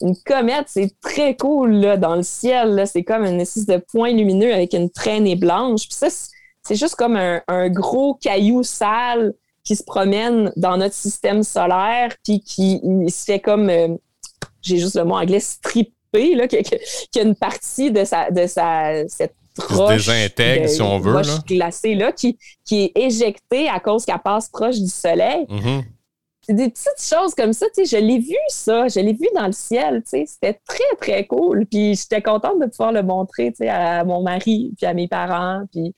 une 0.00 0.16
comète, 0.24 0.66
c'est 0.66 0.92
très 1.00 1.36
cool 1.36 1.72
là, 1.72 1.96
dans 1.96 2.16
le 2.16 2.22
ciel. 2.22 2.84
C'est 2.86 3.04
comme 3.04 3.24
une 3.24 3.40
espèce 3.40 3.66
de 3.66 3.76
point 3.76 4.12
lumineux 4.12 4.52
avec 4.52 4.72
une 4.74 4.90
traînée 4.90 5.36
blanche. 5.36 5.88
Puis 5.88 5.96
ça, 5.96 6.08
c'est 6.62 6.76
juste 6.76 6.96
comme 6.96 7.16
un, 7.16 7.68
gros 7.68 8.14
caillou 8.14 8.62
sale 8.62 9.34
qui 9.64 9.76
se 9.76 9.84
promène 9.84 10.52
dans 10.56 10.76
notre 10.76 10.94
système 10.94 11.42
solaire, 11.42 12.14
puis 12.24 12.40
qui 12.40 12.80
se 13.08 13.24
fait 13.24 13.38
comme, 13.38 13.70
euh, 13.70 13.88
j'ai 14.60 14.78
juste 14.78 14.96
le 14.96 15.04
mot 15.04 15.14
anglais, 15.14 15.38
stripper, 15.38 16.34
là, 16.34 16.48
qui, 16.48 16.56
a 16.56 17.22
une 17.22 17.36
partie 17.36 17.92
de 17.92 18.04
sa, 18.04 18.30
de 18.30 18.46
sa 18.46 19.06
cette 19.08 19.34
roche, 19.58 20.06
désintègre, 20.06 20.68
si 20.68 20.82
on 20.82 20.98
veut, 20.98 21.20
glacée 21.46 21.94
là, 21.94 22.10
qui, 22.12 22.38
qui 22.64 22.84
est 22.84 22.92
éjectée 22.96 23.68
à 23.68 23.80
cause 23.80 24.04
qu'elle 24.04 24.18
passe 24.18 24.48
proche 24.48 24.78
du 24.78 24.88
soleil. 24.88 25.46
Mm-hmm. 25.48 25.82
Des 26.48 26.70
petites 26.70 27.00
choses 27.00 27.34
comme 27.34 27.52
ça, 27.52 27.66
tu 27.74 27.84
sais, 27.86 27.96
je 27.96 28.04
l'ai 28.04 28.18
vu 28.18 28.36
ça, 28.48 28.88
je 28.88 28.98
l'ai 28.98 29.12
vu 29.12 29.28
dans 29.34 29.46
le 29.46 29.52
ciel, 29.52 30.02
tu 30.02 30.10
sais, 30.10 30.24
c'était 30.26 30.60
très, 30.66 30.96
très 31.00 31.26
cool. 31.26 31.66
Puis 31.66 31.94
j'étais 31.94 32.20
contente 32.20 32.60
de 32.60 32.66
pouvoir 32.66 32.92
le 32.92 33.02
montrer, 33.02 33.52
tu 33.52 33.58
sais, 33.58 33.68
à 33.68 34.04
mon 34.04 34.22
mari, 34.22 34.72
puis 34.76 34.86
à 34.86 34.94
mes 34.94 35.06
parents. 35.06 35.62
Puis 35.70 35.94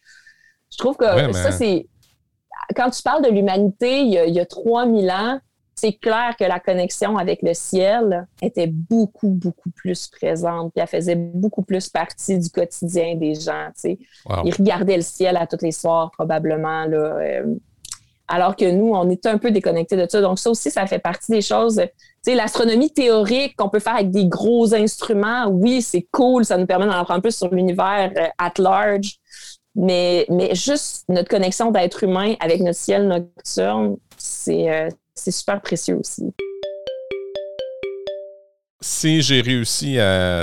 je 0.71 0.79
trouve 0.79 0.97
que 0.97 1.33
ça, 1.33 1.51
c'est... 1.51 1.87
Quand 2.77 2.91
tu 2.91 3.03
parles 3.03 3.25
de 3.25 3.31
l'humanité, 3.31 4.01
il, 4.01 4.11
y 4.11 4.41
a 4.41 4.47
3000 4.47 5.11
ans, 5.11 5.39
c'est 5.75 5.93
clair 5.93 6.35
que 6.39 6.45
la 6.45 6.61
connexion 6.61 7.17
avec 7.17 7.43
le 7.43 7.53
ciel 7.53 8.27
était 8.41 8.69
beaucoup, 8.69 9.29
beaucoup 9.29 9.71
plus 9.71 10.09
présente, 10.09 10.73
puis 10.73 10.81
elle 10.81 10.89
faisait 10.89 11.17
beaucoup 11.17 11.63
plus 11.63 11.89
partie 11.89 12.39
du 12.39 12.49
quotidien 12.49 13.17
des 13.17 13.35
gens, 13.35 13.69
tu 13.75 13.81
sais. 13.81 13.99
Ils 14.45 14.55
regardaient 14.55 14.97
le 14.97 15.03
ciel 15.03 15.37
à 15.37 15.47
tous 15.47 15.63
les 15.63 15.73
soirs, 15.73 16.11
probablement, 16.13 16.85
là. 16.85 16.97
Euh, 16.97 17.55
alors 18.29 18.57
que 18.57 18.71
nous, 18.71 18.93
on 18.93 19.09
est 19.11 19.27
un 19.27 19.39
peu 19.39 19.51
déconnectés 19.51 19.97
de 19.97 20.07
ça. 20.09 20.21
Donc, 20.21 20.39
ça 20.39 20.51
aussi, 20.51 20.71
ça 20.71 20.87
fait 20.87 20.99
partie 20.99 21.33
des 21.33 21.43
choses. 21.43 21.77
Tu 21.77 22.31
sais, 22.31 22.35
l'astronomie 22.35 22.91
théorique 22.91 23.55
qu'on 23.57 23.69
peut 23.69 23.81
faire 23.81 23.97
avec 23.97 24.11
des 24.11 24.27
gros 24.27 24.75
instruments, 24.75 25.49
oui, 25.49 25.83
c'est 25.83 26.07
cool, 26.11 26.45
ça 26.45 26.57
nous 26.57 26.67
permet 26.67 26.87
d'en 26.87 26.93
apprendre 26.93 27.23
plus 27.23 27.37
sur 27.37 27.53
l'univers 27.53 28.13
euh, 28.17 28.27
at 28.39 28.55
large. 28.59 29.19
Mais, 29.77 30.25
mais 30.29 30.55
juste 30.55 31.05
notre 31.09 31.29
connexion 31.29 31.71
d'être 31.71 32.05
humain 32.05 32.35
avec 32.41 32.61
notre 32.61 32.79
ciel 32.79 33.09
nocturne, 33.09 33.97
c'est 34.17 34.71
euh, 34.71 34.89
super 35.17 35.61
précieux 35.61 35.99
aussi 35.99 36.33
si 38.85 39.23
j'ai 39.23 39.41
réussi 39.41 39.99
à, 39.99 40.43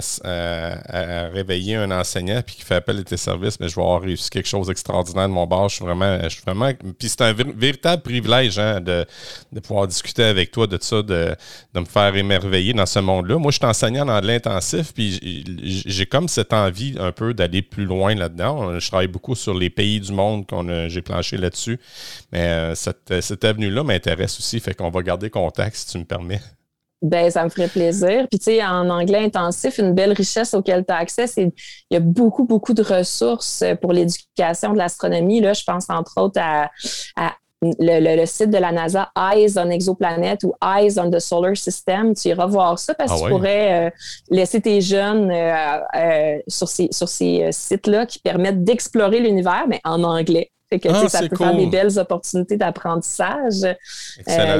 réveiller 1.32 1.76
un 1.76 1.92
enseignant 1.92 2.42
puis 2.44 2.56
qui 2.56 2.64
fait 2.64 2.76
appel 2.76 2.98
à 2.98 3.04
tes 3.04 3.16
services, 3.16 3.60
mais 3.60 3.70
je 3.70 3.76
vais 3.76 3.84
avoir 3.84 4.02
réussi 4.02 4.32
quelque 4.32 4.48
chose 4.48 4.66
d'extraordinaire 4.66 5.28
de 5.28 5.34
mon 5.34 5.46
bord. 5.46 5.70
Je 5.70 5.76
suis 5.76 5.86
vraiment. 5.86 6.18
Je 6.24 6.30
suis 6.30 6.42
vraiment 6.44 6.72
puis 6.98 7.08
c'est 7.08 7.22
un 7.22 7.34
véritable 7.34 8.02
privilège 8.02 8.58
hein, 8.58 8.82
de, 8.82 9.06
pouvoir 9.62 9.88
discuter 9.88 10.24
avec 10.24 10.50
toi 10.50 10.66
de 10.66 10.80
ça, 10.82 11.04
de, 11.04 11.36
me 11.76 11.86
faire 11.86 12.16
émerveiller 12.16 12.74
dans 12.74 12.88
ce 12.88 12.98
monde-là. 12.98 13.38
Moi, 13.38 13.52
je 13.52 13.58
suis 13.58 13.66
enseignant 13.66 14.06
dans 14.06 14.20
l'intensif, 14.20 14.92
puis 14.92 15.46
j'ai 15.64 16.08
comme 16.08 16.28
cette 16.28 16.52
envie 16.52 16.96
un 17.00 17.12
peu 17.12 17.36
d'aller 17.36 17.62
plus 17.62 17.86
loin 17.86 18.16
là-dedans. 18.16 18.80
Je 18.80 18.88
travaille 18.88 19.08
beaucoup 19.08 19.36
sur 19.36 19.54
les 19.54 19.70
pays 19.70 20.00
du 20.00 20.14
monde 20.14 20.48
qu'on 20.48 20.90
j'ai 20.90 21.02
planché 21.04 21.38
là-dessus. 21.38 21.80
Mais 22.32 22.48
euh, 22.48 22.76
cette, 22.76 23.22
cette 23.22 23.44
avenue-là 23.44 23.84
m'intéresse 23.84 24.40
aussi, 24.40 24.60
fait 24.60 24.74
qu'on 24.74 24.90
va 24.90 25.04
garder 25.04 25.30
contact 25.30 25.76
si 25.76 25.88
tu 25.88 26.00
me 26.00 26.06
permets. 26.06 26.42
Ben, 27.02 27.32
ça 27.32 27.44
me 27.44 27.50
ferait 27.50 27.68
plaisir. 27.68 28.28
Puis, 28.30 28.38
tu 28.38 28.46
sais, 28.46 28.64
en 28.64 28.90
anglais 28.90 29.24
intensif, 29.24 29.80
une 29.80 29.94
belle 29.94 30.12
richesse 30.12 30.54
auquel 30.54 30.86
tu 30.86 30.94
as 30.94 30.98
accès, 30.98 31.26
c'est 31.26 31.52
il 31.90 31.94
y 31.94 31.98
a 31.98 32.00
beaucoup, 32.00 32.46
beaucoup 32.46 32.74
de 32.74 32.84
ressources 32.84 33.64
pour 33.82 33.92
l'éducation 33.92 34.74
de 34.74 34.78
l'astronomie. 34.78 35.42
Là, 35.42 35.54
je 35.54 35.64
pense 35.64 35.90
entre 35.90 36.22
autres 36.22 36.40
à, 36.40 36.70
le, 37.62 38.26
site 38.26 38.50
de 38.50 38.58
la 38.58 38.72
NASA, 38.72 39.12
Eyes 39.16 39.58
on 39.58 39.70
Exoplanet 39.70 40.44
ou 40.44 40.54
Eyes 40.64 41.00
on 41.00 41.10
the 41.10 41.20
Solar 41.20 41.56
System. 41.56 42.14
Tu 42.14 42.30
iras 42.30 42.46
voir 42.46 42.78
ça 42.78 42.94
parce 42.94 43.12
que 43.12 43.18
ah 43.18 43.24
tu 43.24 43.30
pourrais 43.30 43.88
euh, 43.88 43.90
laisser 44.30 44.62
tes 44.62 44.82
jeunes 44.82 45.32
euh, 45.32 45.78
euh, 45.96 46.40
sur 46.48 46.68
ces, 46.68 46.90
sur 46.92 47.08
ces 47.08 47.50
sites-là 47.52 48.06
qui 48.06 48.20
permettent 48.20 48.64
d'explorer 48.64 49.20
l'univers, 49.20 49.66
mais 49.68 49.80
en 49.84 50.04
anglais. 50.04 50.52
Fait 50.72 50.80
que, 50.80 50.88
Ah, 50.90 51.10
ça 51.10 51.28
peut 51.28 51.36
faire 51.36 51.56
des 51.56 51.64
cool. 51.64 51.72
belles 51.72 52.00
opportunités 52.00 52.56
d'apprentissage. 52.58 53.64
Euh. 53.66 53.74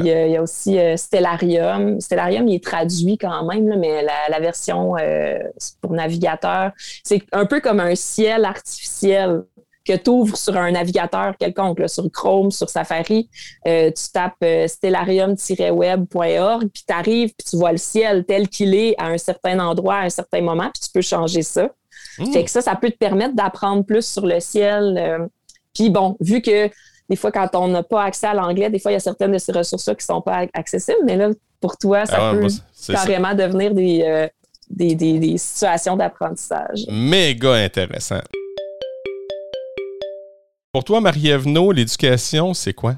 Il 0.00 0.06
y, 0.06 0.10
a- 0.12 0.26
il 0.26 0.32
y 0.32 0.36
a 0.36 0.42
aussi 0.42 0.78
euh, 0.78 0.96
Stellarium. 0.96 2.00
Stellarium, 2.00 2.46
il 2.48 2.56
est 2.56 2.64
traduit 2.64 3.16
quand 3.16 3.44
même, 3.46 3.68
là, 3.68 3.76
mais 3.76 4.02
la, 4.02 4.28
la 4.28 4.40
version 4.40 4.96
euh, 4.98 5.38
pour 5.80 5.92
navigateur, 5.92 6.72
c'est 7.02 7.22
un 7.32 7.46
peu 7.46 7.60
comme 7.60 7.80
un 7.80 7.94
ciel 7.94 8.44
artificiel 8.44 9.44
que 9.84 9.96
tu 9.96 10.10
ouvres 10.10 10.36
sur 10.36 10.56
un 10.56 10.70
navigateur 10.70 11.34
quelconque, 11.36 11.80
là, 11.80 11.88
sur 11.88 12.08
Chrome, 12.12 12.52
sur 12.52 12.68
Safari. 12.70 13.28
Euh, 13.66 13.90
tu 13.90 14.12
tapes 14.12 14.34
euh, 14.44 14.68
stellarium-web.org, 14.68 16.68
puis 16.72 16.84
tu 16.86 16.94
arrives, 16.94 17.30
puis 17.36 17.46
tu 17.50 17.56
vois 17.56 17.72
le 17.72 17.78
ciel 17.78 18.24
tel 18.24 18.48
qu'il 18.48 18.74
est 18.74 18.94
à 18.98 19.06
un 19.06 19.18
certain 19.18 19.58
endroit, 19.58 19.96
à 19.96 20.04
un 20.04 20.10
certain 20.10 20.40
moment, 20.40 20.70
puis 20.72 20.82
tu 20.84 20.88
peux 20.92 21.02
changer 21.02 21.42
ça. 21.42 21.68
Hmm. 22.18 22.32
Fait 22.32 22.44
que 22.44 22.50
ça, 22.50 22.60
ça 22.60 22.76
peut 22.76 22.90
te 22.90 22.96
permettre 22.96 23.34
d'apprendre 23.34 23.84
plus 23.84 24.06
sur 24.06 24.26
le 24.26 24.38
ciel. 24.40 24.96
euh, 24.98 25.26
puis 25.74 25.90
bon, 25.90 26.16
vu 26.20 26.40
que 26.42 26.68
des 27.08 27.16
fois, 27.16 27.30
quand 27.32 27.48
on 27.54 27.68
n'a 27.68 27.82
pas 27.82 28.04
accès 28.04 28.26
à 28.28 28.34
l'anglais, 28.34 28.70
des 28.70 28.78
fois, 28.78 28.90
il 28.90 28.94
y 28.94 28.96
a 28.96 29.00
certaines 29.00 29.32
de 29.32 29.38
ces 29.38 29.52
ressources-là 29.52 29.94
qui 29.94 30.02
ne 30.08 30.14
sont 30.14 30.22
pas 30.22 30.46
accessibles, 30.54 31.00
mais 31.04 31.16
là, 31.16 31.30
pour 31.60 31.76
toi, 31.76 32.06
ça 32.06 32.16
Ah 32.18 32.32
peut 32.34 32.48
ça. 32.72 32.92
carrément 32.94 33.34
devenir 33.34 33.74
des, 33.74 34.02
euh, 34.02 34.28
des, 34.70 34.94
des- 34.94 35.18
des 35.18 35.36
situations 35.38 35.96
d'apprentissage. 35.96 36.86
Méga 36.88 37.52
intéressant. 37.54 38.20
Pour 40.72 40.84
toi, 40.84 41.00
Marie-Ève 41.00 41.46
l'éducation, 41.72 42.54
c'est 42.54 42.72
quoi? 42.72 42.94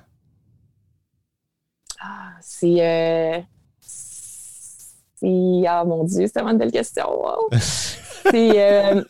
C'est. 2.41 2.77
euh, 2.81 3.41
c'est- 3.81 5.65
ah 5.67 5.83
mon 5.85 6.05
Dieu, 6.05 6.27
c'est 6.27 6.33
tellement 6.35 6.51
une 6.51 6.59
belle 6.59 6.71
question. 6.71 7.05
wow. 7.21 7.49
c'est. 8.31 8.63
euh, 8.63 9.03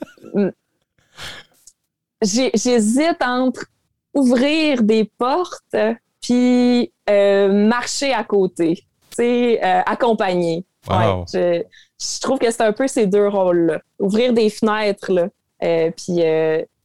J'hésite 2.24 3.22
entre 3.22 3.66
ouvrir 4.14 4.82
des 4.82 5.04
portes 5.04 5.76
puis 6.20 6.92
euh, 7.10 7.66
marcher 7.68 8.12
à 8.12 8.24
côté. 8.24 8.76
Tu 9.10 9.16
sais, 9.16 9.64
euh, 9.64 9.82
accompagner. 9.84 10.64
Wow. 10.88 10.96
Ouais, 10.96 11.24
je, 11.32 11.62
je 12.00 12.20
trouve 12.20 12.38
que 12.38 12.50
c'est 12.50 12.62
un 12.62 12.72
peu 12.72 12.86
ces 12.88 13.06
deux 13.06 13.28
rôles-là. 13.28 13.80
Ouvrir 13.98 14.32
des 14.32 14.50
fenêtres, 14.50 15.12
là, 15.12 15.28
euh, 15.62 15.90
puis, 15.90 16.22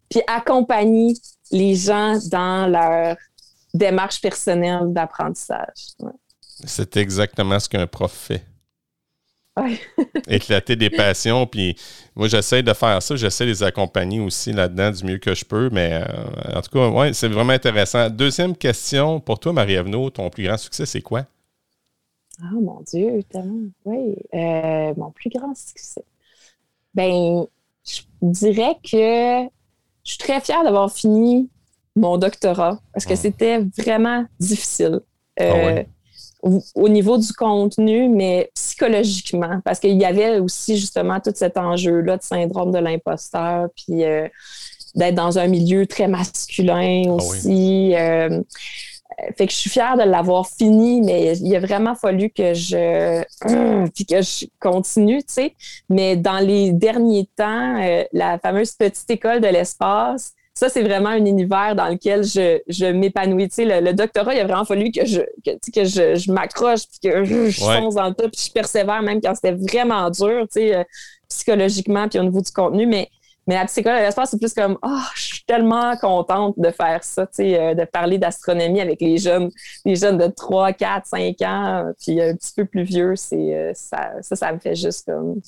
puis 0.10 0.22
accompagner 0.28 1.14
les 1.52 1.76
gens 1.76 2.18
dans 2.30 2.68
leur 2.68 3.18
démarche 3.74 4.22
personnelle 4.22 4.94
d'apprentissage. 4.94 5.94
Ouais. 6.00 6.12
C'est 6.66 6.98
exactement 6.98 7.60
ce 7.60 7.70
qu'un 7.70 7.88
prof 7.88 8.12
fait. 8.12 8.44
Éclater 10.28 10.76
des 10.76 10.90
passions. 10.90 11.46
Puis 11.48 11.76
moi, 12.16 12.28
j'essaie 12.28 12.64
de 12.64 12.74
faire 12.74 13.02
ça. 13.02 13.16
J'essaie 13.16 13.46
de 13.46 13.50
les 13.52 13.64
accompagner 13.64 14.20
aussi 14.20 14.52
là-dedans 14.54 14.92
du 14.92 15.04
mieux 15.06 15.18
que 15.18 15.34
je 15.36 15.46
peux. 15.46 15.70
Mais 15.72 16.02
euh, 16.04 16.58
en 16.58 16.62
tout 16.62 16.72
cas, 16.72 16.88
ouais, 16.90 17.14
c'est 17.14 17.28
vraiment 17.28 17.54
intéressant. 17.54 18.10
Deuxième 18.10 18.56
question. 18.56 19.20
Pour 19.20 19.40
toi, 19.40 19.54
Marie-Ève 19.54 19.88
No, 19.88 20.10
ton 20.10 20.30
plus 20.30 20.44
grand 20.44 20.58
succès, 20.58 20.86
c'est 20.86 21.02
quoi? 21.02 21.26
Ah, 22.42 22.52
mon 22.54 22.82
Dieu, 22.82 23.22
tellement. 23.30 23.70
Oui. 23.86 24.16
Euh, 24.34 24.94
mon 24.96 25.12
plus 25.12 25.30
grand 25.30 25.54
succès. 25.56 26.04
Ben, 26.94 27.46
je 27.86 28.02
dirais 28.22 28.76
que 28.84 29.48
je 30.04 30.10
suis 30.12 30.18
très 30.18 30.40
fière 30.42 30.64
d'avoir 30.64 30.92
fini 30.92 31.50
mon 31.96 32.18
doctorat 32.18 32.80
parce 32.94 33.06
que 33.06 33.14
Mm. 33.14 33.18
c'était 33.18 33.60
vraiment 33.78 34.26
difficile. 34.40 35.02
Euh, 35.42 35.52
Ah 35.52 35.56
ouais? 35.56 35.88
Au, 36.42 36.62
au 36.76 36.90
niveau 36.90 37.18
du 37.18 37.32
contenu, 37.34 38.10
mais 38.10 38.52
psychologiquement, 38.56 39.60
parce 39.64 39.80
qu'il 39.80 40.00
y 40.00 40.06
avait 40.06 40.40
aussi 40.40 40.78
justement 40.78 41.20
tout 41.20 41.34
cet 41.36 41.58
enjeu-là 41.58 42.18
de 42.18 42.24
syndrome 42.24 42.72
de 42.72 42.80
l'imposteur, 42.80 43.68
puis 43.76 44.04
euh, 44.04 44.28
d'être 44.96 45.16
dans 45.16 45.38
un 45.38 45.48
milieu 45.48 45.86
très 45.86 46.08
masculin 46.08 47.04
Ah 47.08 47.14
aussi. 47.14 47.96
Euh, 47.96 48.42
fait 49.38 49.48
que 49.48 49.52
je 49.52 49.58
suis 49.58 49.70
fière 49.70 49.98
de 49.98 50.04
l'avoir 50.04 50.48
fini, 50.48 51.02
mais 51.02 51.38
il 51.38 51.56
a 51.56 51.60
vraiment 51.60 51.96
fallu 51.96 52.30
que 52.30 52.54
je 52.54 53.22
puis 53.94 54.06
que 54.06 54.22
je 54.22 54.46
continue, 54.60 55.20
tu 55.24 55.34
sais. 55.34 55.56
Mais 55.90 56.16
dans 56.16 56.40
les 56.40 56.72
derniers 56.72 57.28
temps, 57.36 57.82
euh, 57.84 58.04
la 58.14 58.40
fameuse 58.40 58.72
petite 58.74 59.10
école 59.10 59.42
de 59.42 59.48
l'espace, 59.48 60.34
ça, 60.60 60.70
c'est 60.70 60.84
vraiment 60.84 61.10
un 61.10 61.26
univers 61.26 61.76
dans 61.76 61.88
lequel 61.88 62.24
je, 62.24 62.60
je 62.68 62.86
m'épanouis. 62.88 63.48
Tu 63.50 63.56
sais, 63.56 63.66
le, 63.66 63.86
le 63.86 63.94
doctorat, 63.94 64.34
il 64.34 64.40
a 64.42 64.44
vraiment 64.46 64.66
fallu 64.66 64.92
que 64.92 65.06
je, 65.06 65.22
que, 65.46 65.52
que 65.74 65.86
je, 65.86 66.16
je 66.16 66.32
m'accroche, 66.32 66.82
puis 66.88 67.10
que 67.10 67.24
je, 67.24 67.50
je 67.50 67.64
Ouais. 67.66 67.78
fonce 67.82 67.96
dans 67.96 68.08
le 68.10 68.14
tas, 68.14 68.30
puis 68.30 68.42
je 68.48 68.52
persévère 68.52 69.02
même 69.02 69.22
quand 69.22 69.34
c'était 69.36 69.54
vraiment 69.54 70.10
dur, 70.10 70.42
tu 70.52 70.60
sais, 70.62 70.76
euh, 70.76 70.84
psychologiquement, 71.30 72.08
puis 72.10 72.20
au 72.20 72.24
niveau 72.24 72.42
du 72.42 72.52
contenu. 72.52 72.86
Mais, 72.86 73.10
mais 73.48 73.56
la 73.56 73.64
école 73.64 73.94
de 73.96 74.02
l'espace, 74.02 74.32
c'est 74.32 74.40
plus 74.40 74.54
comme, 74.54 74.78
oh, 74.84 75.00
je 75.16 75.22
suis 75.22 75.44
tellement 75.46 75.96
contente 75.98 76.56
de 76.58 76.70
faire 76.72 77.04
ça, 77.04 77.26
tu 77.28 77.36
sais, 77.36 77.60
euh, 77.60 77.74
de 77.74 77.86
parler 77.86 78.18
d'astronomie 78.18 78.82
avec 78.82 79.02
les 79.02 79.18
jeunes, 79.18 79.50
les 79.86 79.96
jeunes 79.96 80.18
de 80.18 80.28
3, 80.28 80.74
4, 80.74 81.06
5 81.08 81.42
ans, 81.44 81.86
puis 82.00 82.22
un 82.22 82.36
petit 82.36 82.52
peu 82.56 82.66
plus 82.66 82.84
vieux. 82.84 83.16
C'est, 83.16 83.36
euh, 83.56 83.72
ça, 83.74 84.12
ça, 84.22 84.36
ça 84.36 84.52
me 84.54 84.60
fait 84.60 84.76
juste 84.76 85.06
comme. 85.06 85.40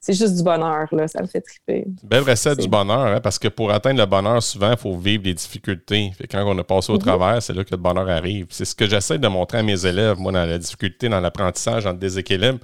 C'est 0.00 0.12
juste 0.12 0.36
du 0.36 0.42
bonheur, 0.42 0.86
là. 0.92 1.08
Ça 1.08 1.22
me 1.22 1.26
fait 1.26 1.40
triper. 1.40 1.86
Belle 2.02 2.22
recette 2.22 2.60
du 2.60 2.68
bonheur, 2.68 3.06
hein, 3.06 3.20
parce 3.20 3.38
que 3.38 3.48
pour 3.48 3.70
atteindre 3.72 4.00
le 4.00 4.06
bonheur, 4.06 4.42
souvent, 4.42 4.70
il 4.72 4.76
faut 4.76 4.96
vivre 4.96 5.22
des 5.22 5.34
difficultés. 5.34 6.10
Fait 6.16 6.26
quand 6.26 6.44
on 6.46 6.58
a 6.58 6.64
passé 6.64 6.92
au 6.92 6.96
Mhm. 6.96 7.02
travers, 7.02 7.42
c'est 7.42 7.52
là 7.54 7.64
que 7.64 7.70
le 7.70 7.76
bonheur 7.76 8.08
arrive. 8.08 8.46
C'est 8.50 8.64
ce 8.64 8.74
que 8.74 8.86
j'essaie 8.86 9.18
de 9.18 9.28
montrer 9.28 9.58
à 9.58 9.62
mes 9.62 9.84
élèves, 9.86 10.18
moi, 10.18 10.32
dans 10.32 10.44
la 10.44 10.58
difficulté, 10.58 11.08
dans 11.08 11.20
l'apprentissage, 11.20 11.84
dans 11.84 11.92
le 11.92 11.98
déséquilibre. 11.98 12.58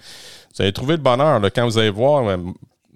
Vous 0.54 0.62
allez 0.62 0.72
trouver 0.72 0.96
le 0.96 1.02
bonheur. 1.02 1.38
là, 1.40 1.50
quand 1.50 1.64
vous 1.64 1.78
allez 1.78 1.90
voir, 1.90 2.36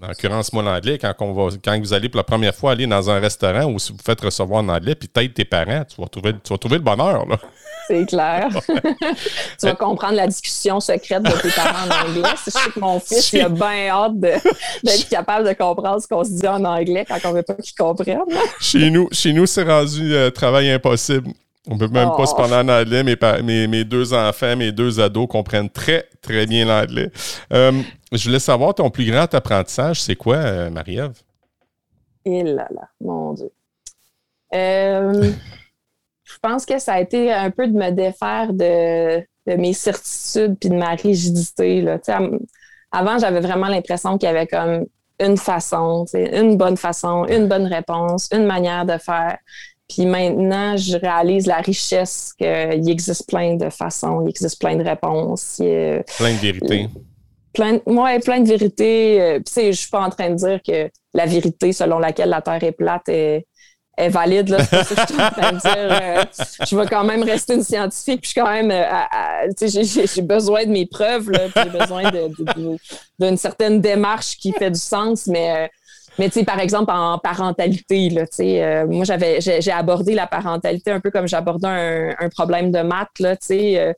en 0.05 0.09
l'occurrence, 0.09 0.53
moi, 0.53 0.63
l'anglais, 0.63 0.99
quand, 0.99 1.15
on 1.21 1.33
va, 1.33 1.57
quand 1.65 1.79
vous 1.79 1.93
allez 1.93 2.09
pour 2.09 2.19
la 2.19 2.25
première 2.25 2.55
fois 2.55 2.73
aller 2.73 2.87
dans 2.87 3.11
un 3.11 3.19
restaurant 3.19 3.65
ou 3.65 3.79
si 3.79 3.93
vous 3.93 3.99
faites 4.05 4.21
recevoir 4.21 4.63
en 4.63 4.69
anglais, 4.69 4.95
puis 4.95 5.09
t'aides 5.09 5.35
tes 5.35 5.45
parents, 5.45 5.85
tu 5.85 6.01
vas 6.01 6.09
trouver, 6.09 6.33
tu 6.43 6.53
vas 6.53 6.59
trouver 6.59 6.77
le 6.77 6.83
bonheur. 6.83 7.27
Là. 7.27 7.37
C'est 7.87 8.07
clair. 8.07 8.49
tu 8.69 9.67
vas 9.67 9.75
comprendre 9.75 10.15
la 10.15 10.27
discussion 10.27 10.81
secrète 10.81 11.23
de 11.23 11.31
tes 11.31 11.51
parents 11.51 11.87
en 11.87 12.09
anglais. 12.09 12.31
Je 12.47 12.51
sais 12.51 12.71
que 12.75 12.81
mon 12.81 12.99
fils, 12.99 13.33
il 13.33 13.41
a 13.43 13.49
bien 13.51 13.89
hâte 13.89 14.19
d'être 14.19 15.09
capable 15.11 15.47
de 15.49 15.53
comprendre 15.53 16.01
ce 16.01 16.09
qu'on 16.09 16.25
se 16.25 16.31
dit 16.31 16.49
en 16.49 16.65
anglais 16.65 17.05
quand 17.07 17.19
on 17.25 17.33
veut 17.33 17.43
pas 17.43 17.55
qu'il 17.55 17.75
comprenne. 17.75 18.21
Chez 18.61 18.91
nous, 18.91 19.09
chez 19.13 19.33
nous 19.33 19.47
c'est 19.47 19.65
rendu 19.65 20.15
euh, 20.15 20.31
travail 20.31 20.71
impossible. 20.71 21.31
On 21.69 21.79
peut 21.79 21.89
même 21.89 22.11
Oh. 22.13 22.17
pas 22.17 22.27
se 22.27 22.35
parler 22.35 22.55
en 22.55 22.69
anglais. 22.69 23.03
Mes, 23.03 23.17
mes, 23.43 23.67
mes 23.67 23.85
deux 23.85 24.13
enfants, 24.13 24.55
mes 24.57 24.71
deux 24.73 25.01
ados 25.01 25.27
comprennent 25.29 25.71
très, 25.71 26.07
très 26.21 26.47
bien 26.47 26.67
l'anglais. 26.67 27.11
Euh, 27.53 27.73
je 28.13 28.25
voulais 28.25 28.39
savoir 28.39 28.75
ton 28.75 28.91
plus 28.91 29.11
grand 29.11 29.33
apprentissage, 29.35 30.03
c'est 30.03 30.17
quoi, 30.17 30.37
euh, 30.37 30.71
Marie-Ève? 30.71 31.15
Et 32.27 32.43
là 32.43 32.69
là, 32.71 32.89
mon 33.01 33.33
Dieu. 33.33 33.51
Euh, 34.55 35.31
je 36.25 36.39
pense 36.43 36.67
que 36.67 36.79
ça 36.79 36.95
a 36.95 37.01
été 37.01 37.33
un 37.33 37.51
peu 37.51 37.67
de 37.67 37.73
me 37.73 37.91
défaire 37.91 38.53
de, 38.53 39.21
de 39.21 39.57
mes 39.57 39.73
certitudes 39.73 40.57
puis 40.61 40.69
de 40.69 40.75
ma 40.77 40.91
rigidité. 40.91 41.81
Là. 41.81 41.99
Avant, 42.93 43.19
j'avais 43.19 43.41
vraiment 43.41 43.69
l'impression 43.69 44.19
qu'il 44.19 44.29
y 44.29 44.31
avait 44.31 44.47
comme 44.47 44.85
une 45.21 45.37
façon, 45.37 46.05
une 46.15 46.57
bonne 46.57 46.77
façon, 46.77 47.25
une 47.27 47.49
bonne 47.49 47.67
réponse, 47.67 48.29
une 48.33 48.45
manière 48.47 48.85
de 48.85 48.99
faire. 48.99 49.39
Puis 49.95 50.07
maintenant, 50.07 50.77
je 50.77 50.97
réalise 50.97 51.47
la 51.47 51.59
richesse 51.59 52.33
qu'il 52.37 52.91
existe 52.91 53.29
plein 53.29 53.55
de 53.55 53.71
façons, 53.71 54.23
il 54.25 54.31
existe 54.31 54.59
plein 54.61 54.75
de 54.77 54.83
réponses. 54.85 55.57
il 55.61 56.03
Plein 56.19 56.33
de 56.35 56.39
vérités. 56.41 56.89
plein 57.53 57.79
ouais, 57.87 58.19
plein 58.19 58.41
de 58.41 58.49
vérités. 58.49 59.21
Euh, 59.21 59.39
je 59.57 59.71
suis 59.73 59.89
pas 59.91 60.01
en 60.01 60.11
train 60.11 60.31
de 60.31 60.35
dire 60.35 60.61
que 60.67 60.91
la 61.15 61.27
vérité 61.27 61.73
selon 61.73 61.99
laquelle 62.01 62.29
la 62.31 62.41
Terre 62.43 62.63
est 62.65 62.73
plate 62.73 63.09
est, 63.09 63.47
est 63.97 64.09
valide. 64.09 64.49
Là. 64.49 64.59
C'est 64.65 64.77
pas 64.79 64.85
ça 64.85 64.95
que 64.97 65.01
je 65.09 65.15
suis 65.15 65.23
en 65.23 65.31
train 65.31 65.53
de 65.53 65.59
dire. 65.59 65.73
Euh, 65.77 66.25
je 66.69 66.77
vais 66.77 66.87
quand 66.87 67.05
même 67.05 67.23
rester 67.23 67.55
une 67.55 67.63
scientifique. 67.63 68.21
Puis 68.23 68.31
je 68.31 68.33
suis 68.33 68.41
quand 68.41 68.51
même... 68.53 68.73
euh, 68.73 69.51
j'ai- 70.07 70.23
besoin 70.23 70.65
de 70.65 70.71
mes 70.71 70.87
preuves. 70.87 71.31
J'ai 71.57 71.71
besoin 71.79 72.11
d'une 73.21 73.37
certaine 73.37 73.81
démarche 73.81 74.37
qui 74.39 74.51
fait 74.53 74.71
du 74.73 74.81
sens. 74.81 75.29
Mais... 75.29 75.65
euh, 75.65 75.69
mais 76.19 76.29
tu 76.29 76.41
sais, 76.41 76.45
par 76.45 76.61
exemple, 76.61 76.93
en 76.93 77.19
parentalité, 77.19 78.11
là, 78.11 78.27
tu 78.27 78.37
sais, 78.37 78.63
euh, 78.63 78.87
moi, 78.87 79.05
j'avais, 79.05 79.41
j'ai, 79.41 79.73
abordé 79.73 80.15
la 80.15 80.27
parentalité 80.27 80.91
un 80.91 81.01
peu 81.01 81.11
comme 81.11 81.27
j'abordais 81.27 81.67
un, 81.69 82.15
un 82.19 82.29
problème 82.29 82.71
de 82.71 82.81
maths, 82.81 83.19
là, 83.19 83.37
tu 83.37 83.47
sais. 83.47 83.79
euh, 83.79 83.93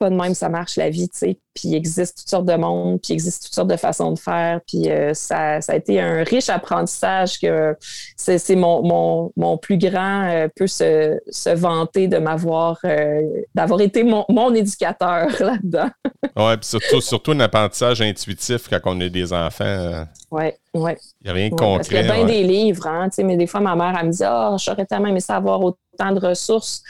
c'est 0.00 0.06
pas 0.06 0.10
de 0.10 0.14
même 0.20 0.34
ça 0.34 0.48
marche 0.48 0.76
la 0.76 0.90
vie, 0.90 1.08
tu 1.08 1.18
sais. 1.18 1.38
Puis 1.54 1.70
il 1.70 1.74
existe 1.74 2.18
toutes 2.18 2.28
sortes 2.28 2.44
de 2.46 2.54
mondes, 2.54 3.00
puis 3.02 3.10
il 3.10 3.14
existe 3.14 3.42
toutes 3.44 3.54
sortes 3.54 3.68
de 3.68 3.76
façons 3.76 4.12
de 4.12 4.18
faire. 4.18 4.60
Puis 4.68 4.88
euh, 4.90 5.12
ça, 5.12 5.60
ça 5.60 5.72
a 5.72 5.76
été 5.76 6.00
un 6.00 6.22
riche 6.22 6.48
apprentissage 6.48 7.40
que 7.40 7.76
c'est, 8.16 8.54
mon, 8.54 8.82
mon, 8.86 9.32
mon 9.36 9.58
plus 9.58 9.76
grand 9.76 10.28
euh, 10.30 10.46
peut 10.54 10.68
se, 10.68 11.18
se 11.28 11.50
vanter 11.50 12.06
de 12.06 12.18
m'avoir, 12.18 12.78
euh, 12.84 13.22
d'avoir 13.56 13.80
été 13.80 14.04
mon, 14.04 14.24
mon 14.28 14.54
éducateur 14.54 15.26
là-dedans. 15.40 15.90
Ouais, 16.36 16.56
puis 16.58 16.68
surtout, 16.68 17.00
surtout 17.00 17.32
un 17.32 17.40
apprentissage 17.40 18.00
intuitif 18.00 18.68
quand 18.68 18.78
on 18.84 19.00
a 19.00 19.08
des 19.08 19.32
enfants. 19.32 19.64
euh, 19.64 20.04
Ouais, 20.30 20.56
ouais. 20.74 20.96
Il 21.22 21.24
n'y 21.24 21.30
a 21.30 21.32
rien 21.32 21.48
de 21.48 21.54
Ouais, 21.54 21.76
parce 21.76 21.88
qu'il 21.88 21.96
y 21.96 22.00
concret. 22.02 22.10
a 22.10 22.14
bien 22.24 22.24
ouais. 22.26 22.32
des 22.32 22.42
livres, 22.44 22.86
hein, 22.86 23.08
tu 23.08 23.16
sais, 23.16 23.22
mais 23.24 23.36
des 23.36 23.46
fois, 23.46 23.60
ma 23.60 23.74
mère, 23.74 23.96
elle 23.98 24.06
me 24.08 24.12
dit 24.12 24.22
Ah, 24.24 24.54
j'aurais 24.58 24.86
tellement 24.86 25.08
aimé 25.08 25.20
ça 25.20 25.36
avoir 25.36 25.60
autant 25.62 26.12
de 26.12 26.20
ressources 26.24 26.82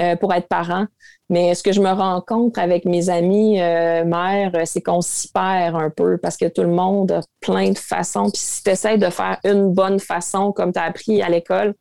euh, 0.00 0.16
pour 0.16 0.32
être 0.34 0.48
parent. 0.48 0.86
Mais 1.28 1.54
ce 1.56 1.62
que 1.62 1.72
je 1.72 1.80
me 1.80 1.90
rends 1.90 2.20
compte 2.20 2.56
avec 2.56 2.84
mes 2.84 3.10
amis 3.10 3.60
euh, 3.60 4.04
mères, 4.04 4.52
euh, 4.54 4.62
c'est 4.64 4.80
qu'on 4.80 5.00
s'y 5.00 5.28
perd 5.32 5.74
un 5.74 5.90
peu 5.90 6.18
parce 6.18 6.36
que 6.36 6.46
tout 6.46 6.62
le 6.62 6.68
monde 6.68 7.10
a 7.10 7.20
plein 7.40 7.70
de 7.70 7.78
façons. 7.78 8.30
Puis 8.30 8.40
si 8.40 8.62
tu 8.62 8.70
essaies 8.70 8.98
de 8.98 9.10
faire 9.10 9.38
une 9.42 9.72
bonne 9.72 9.98
façon, 9.98 10.52
comme 10.52 10.72
tu 10.72 10.78
as 10.78 10.84
appris 10.84 11.22
à 11.22 11.28
l'école, 11.28 11.74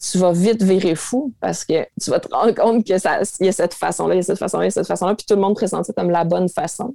tu 0.00 0.18
vas 0.18 0.32
vite 0.32 0.62
virer 0.62 0.96
fou 0.96 1.32
parce 1.40 1.64
que 1.64 1.86
tu 2.00 2.10
vas 2.10 2.18
te 2.18 2.28
rendre 2.34 2.54
compte 2.54 2.84
qu'il 2.84 2.96
y 2.96 3.48
a 3.48 3.52
cette 3.52 3.74
façon-là, 3.74 4.14
il 4.14 4.18
y 4.18 4.20
a 4.20 4.22
cette 4.24 4.38
façon-là, 4.38 4.64
il 4.64 4.68
y 4.68 4.70
a 4.70 4.72
cette 4.72 4.86
façon-là, 4.86 5.14
puis 5.14 5.26
tout 5.26 5.34
le 5.34 5.40
monde 5.40 5.54
présente 5.54 5.84
ça 5.84 5.92
comme 5.92 6.10
la 6.10 6.24
bonne 6.24 6.48
façon. 6.48 6.94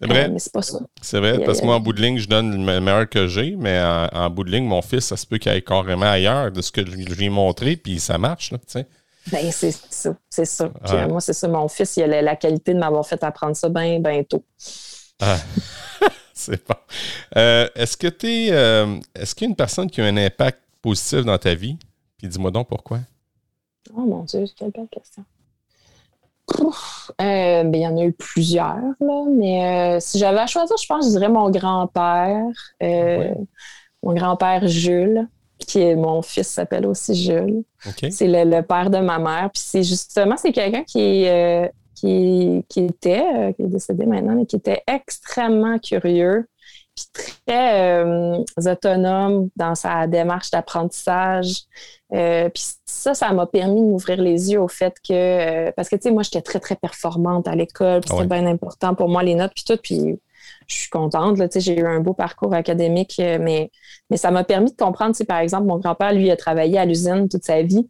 C'est 0.00 0.08
vrai. 0.08 0.28
mais 0.28 0.38
c'est 0.40 0.52
pas 0.52 0.62
ça. 0.62 0.80
C'est 1.00 1.20
vrai, 1.20 1.38
parce 1.44 1.60
que 1.60 1.64
moi, 1.66 1.76
en 1.76 1.80
bout 1.80 1.92
de 1.92 2.02
ligne, 2.02 2.18
je 2.18 2.28
donne 2.28 2.66
le 2.66 2.80
meilleur 2.80 3.08
que 3.08 3.28
j'ai, 3.28 3.54
mais 3.56 3.80
en, 4.12 4.30
bout 4.30 4.42
de 4.42 4.50
ligne, 4.50 4.64
mon 4.64 4.82
fils, 4.82 5.06
ça 5.06 5.16
se 5.16 5.24
peut 5.24 5.38
qu'il 5.38 5.52
aille 5.52 5.62
carrément 5.62 6.10
ailleurs 6.10 6.50
de 6.50 6.60
ce 6.60 6.72
que 6.72 6.84
je 6.84 6.90
lui 6.90 7.26
ai 7.26 7.28
montré, 7.28 7.76
puis 7.76 8.00
ça 8.00 8.18
marche, 8.18 8.50
tu 8.50 8.58
sais. 8.66 8.86
Ben, 9.30 9.50
c'est 9.52 9.70
ça, 9.70 10.14
c'est 10.28 10.44
ça. 10.44 10.68
Puis, 10.84 10.96
moi, 11.08 11.20
c'est 11.20 11.32
ça, 11.32 11.46
mon 11.48 11.68
fils, 11.68 11.96
il 11.96 12.02
a 12.02 12.22
la, 12.22 12.36
qualité 12.36 12.74
de 12.74 12.78
m'avoir 12.78 13.06
fait 13.06 13.22
apprendre 13.22 13.54
ça 13.54 13.68
bien, 13.68 14.00
bien 14.00 14.22
tôt. 14.24 14.42
Ah. 15.20 15.38
c'est 16.34 16.66
bon. 16.66 16.74
Euh, 17.36 17.68
est-ce 17.74 17.96
que 17.96 18.08
tu 18.08 18.26
es. 18.26 18.52
Euh, 18.52 18.98
est-ce 19.14 19.34
qu'il 19.34 19.46
y 19.46 19.48
a 19.48 19.50
une 19.50 19.56
personne 19.56 19.90
qui 19.90 20.00
a 20.00 20.04
un 20.04 20.16
impact 20.16 20.58
positif 20.80 21.24
dans 21.24 21.38
ta 21.38 21.54
vie? 21.54 21.76
Puis 22.18 22.28
dis-moi 22.28 22.50
donc 22.50 22.68
pourquoi. 22.68 22.98
Oh 23.94 24.00
mon 24.00 24.24
Dieu, 24.24 24.44
quelle 24.56 24.70
belle 24.70 24.88
question. 24.88 25.24
Euh, 27.20 27.64
ben, 27.64 27.74
il 27.74 27.80
y 27.80 27.86
en 27.86 27.96
a 27.96 28.02
eu 28.02 28.12
plusieurs, 28.12 28.76
là, 29.00 29.24
mais 29.30 30.00
si 30.00 30.18
j'avais 30.18 30.40
à 30.40 30.46
choisir, 30.46 30.76
je 30.76 30.86
pense 30.86 31.06
que 31.06 31.12
je 31.12 31.18
dirais 31.18 31.28
mon 31.28 31.50
grand-père, 31.50 32.44
mon 32.80 34.12
grand-père 34.12 34.66
Jules, 34.66 35.28
qui 35.64 35.80
est 35.80 35.96
mon 35.96 36.22
fils 36.22 36.48
s'appelle 36.48 36.86
aussi 36.86 37.14
Jules. 37.14 37.62
C'est 38.10 38.28
le, 38.28 38.60
père 38.62 38.90
de 38.90 38.98
ma 38.98 39.18
mère. 39.18 39.50
Puis 39.52 39.62
c'est 39.64 39.82
justement, 39.82 40.36
c'est 40.36 40.52
quelqu'un 40.52 40.84
qui, 40.84 41.26
qui, 41.94 42.64
qui, 42.68 42.80
était, 42.84 43.54
qui 43.56 43.62
est 43.62 43.68
décédé 43.68 44.06
maintenant, 44.06 44.34
mais 44.34 44.46
qui 44.46 44.56
était 44.56 44.82
extrêmement 44.86 45.78
curieux, 45.78 46.46
puis 46.94 47.06
très 47.46 48.04
euh, 48.04 48.44
autonome 48.66 49.48
dans 49.56 49.74
sa 49.74 50.06
démarche 50.06 50.50
d'apprentissage. 50.50 51.62
Euh, 52.12 52.48
puis 52.50 52.64
ça, 52.84 53.14
ça 53.14 53.32
m'a 53.32 53.46
permis 53.46 53.80
de 53.80 53.86
m'ouvrir 53.86 54.20
les 54.20 54.52
yeux 54.52 54.60
au 54.60 54.68
fait 54.68 54.94
que, 55.06 55.12
euh, 55.68 55.72
parce 55.74 55.88
que, 55.88 55.96
tu 55.96 56.02
sais, 56.02 56.10
moi, 56.10 56.22
j'étais 56.22 56.42
très, 56.42 56.60
très 56.60 56.76
performante 56.76 57.48
à 57.48 57.54
l'école, 57.54 58.00
puis 58.00 58.10
c'était 58.10 58.26
bien 58.26 58.46
important 58.46 58.94
pour 58.94 59.08
moi, 59.08 59.22
les 59.22 59.34
notes, 59.34 59.52
puis 59.54 59.64
tout, 59.66 59.78
puis 59.82 60.20
je 60.66 60.76
suis 60.76 60.90
contente, 60.90 61.38
j'ai 61.56 61.78
eu 61.78 61.86
un 61.86 62.00
beau 62.00 62.14
parcours 62.14 62.54
académique, 62.54 63.14
mais, 63.18 63.70
mais 64.10 64.16
ça 64.16 64.30
m'a 64.30 64.44
permis 64.44 64.70
de 64.70 64.76
comprendre, 64.76 65.16
par 65.26 65.38
exemple, 65.38 65.66
mon 65.66 65.78
grand-père, 65.78 66.12
lui, 66.12 66.30
a 66.30 66.36
travaillé 66.36 66.78
à 66.78 66.84
l'usine 66.84 67.28
toute 67.28 67.44
sa 67.44 67.62
vie, 67.62 67.88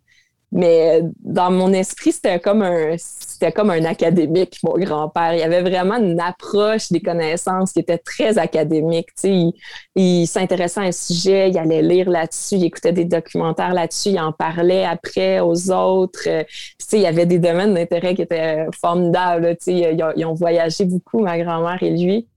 mais 0.53 1.01
dans 1.21 1.51
mon 1.51 1.73
esprit, 1.73 2.13
c'était 2.13 2.39
comme 2.39 2.61
un 2.61 2.97
c'était 2.99 3.53
comme 3.53 3.71
un 3.71 3.85
académique, 3.87 4.59
mon 4.63 4.75
grand-père. 4.75 5.35
Il 5.35 5.43
avait 5.43 5.63
vraiment 5.63 5.97
une 5.97 6.21
approche 6.21 6.93
des 6.93 7.01
connaissances 7.01 7.73
qui 7.73 7.81
était 7.81 7.99
très 7.99 8.37
académique. 8.37 9.09
Il, 9.25 9.55
il 9.97 10.27
s'intéressait 10.27 10.81
à 10.81 10.85
un 10.85 10.93
sujet, 10.93 11.49
il 11.49 11.57
allait 11.59 11.81
lire 11.81 12.11
là-dessus, 12.11 12.57
il 12.57 12.65
écoutait 12.65 12.93
des 12.93 13.07
documentaires 13.07 13.73
là-dessus, 13.73 14.11
il 14.11 14.21
en 14.21 14.33
parlait 14.33 14.85
après 14.85 15.41
aux 15.41 15.71
autres. 15.71 16.29
il 16.93 17.01
y 17.01 17.07
avait 17.07 17.27
des 17.27 17.39
domaines 17.39 17.73
d'intérêt 17.73 18.15
qui 18.15 18.23
étaient 18.23 18.67
formidables. 18.79 19.57
Ils 19.67 20.25
ont 20.27 20.35
voyagé 20.35 20.85
beaucoup, 20.85 21.21
ma 21.21 21.39
grand-mère 21.39 21.83
et 21.83 21.91
lui. 21.91 22.29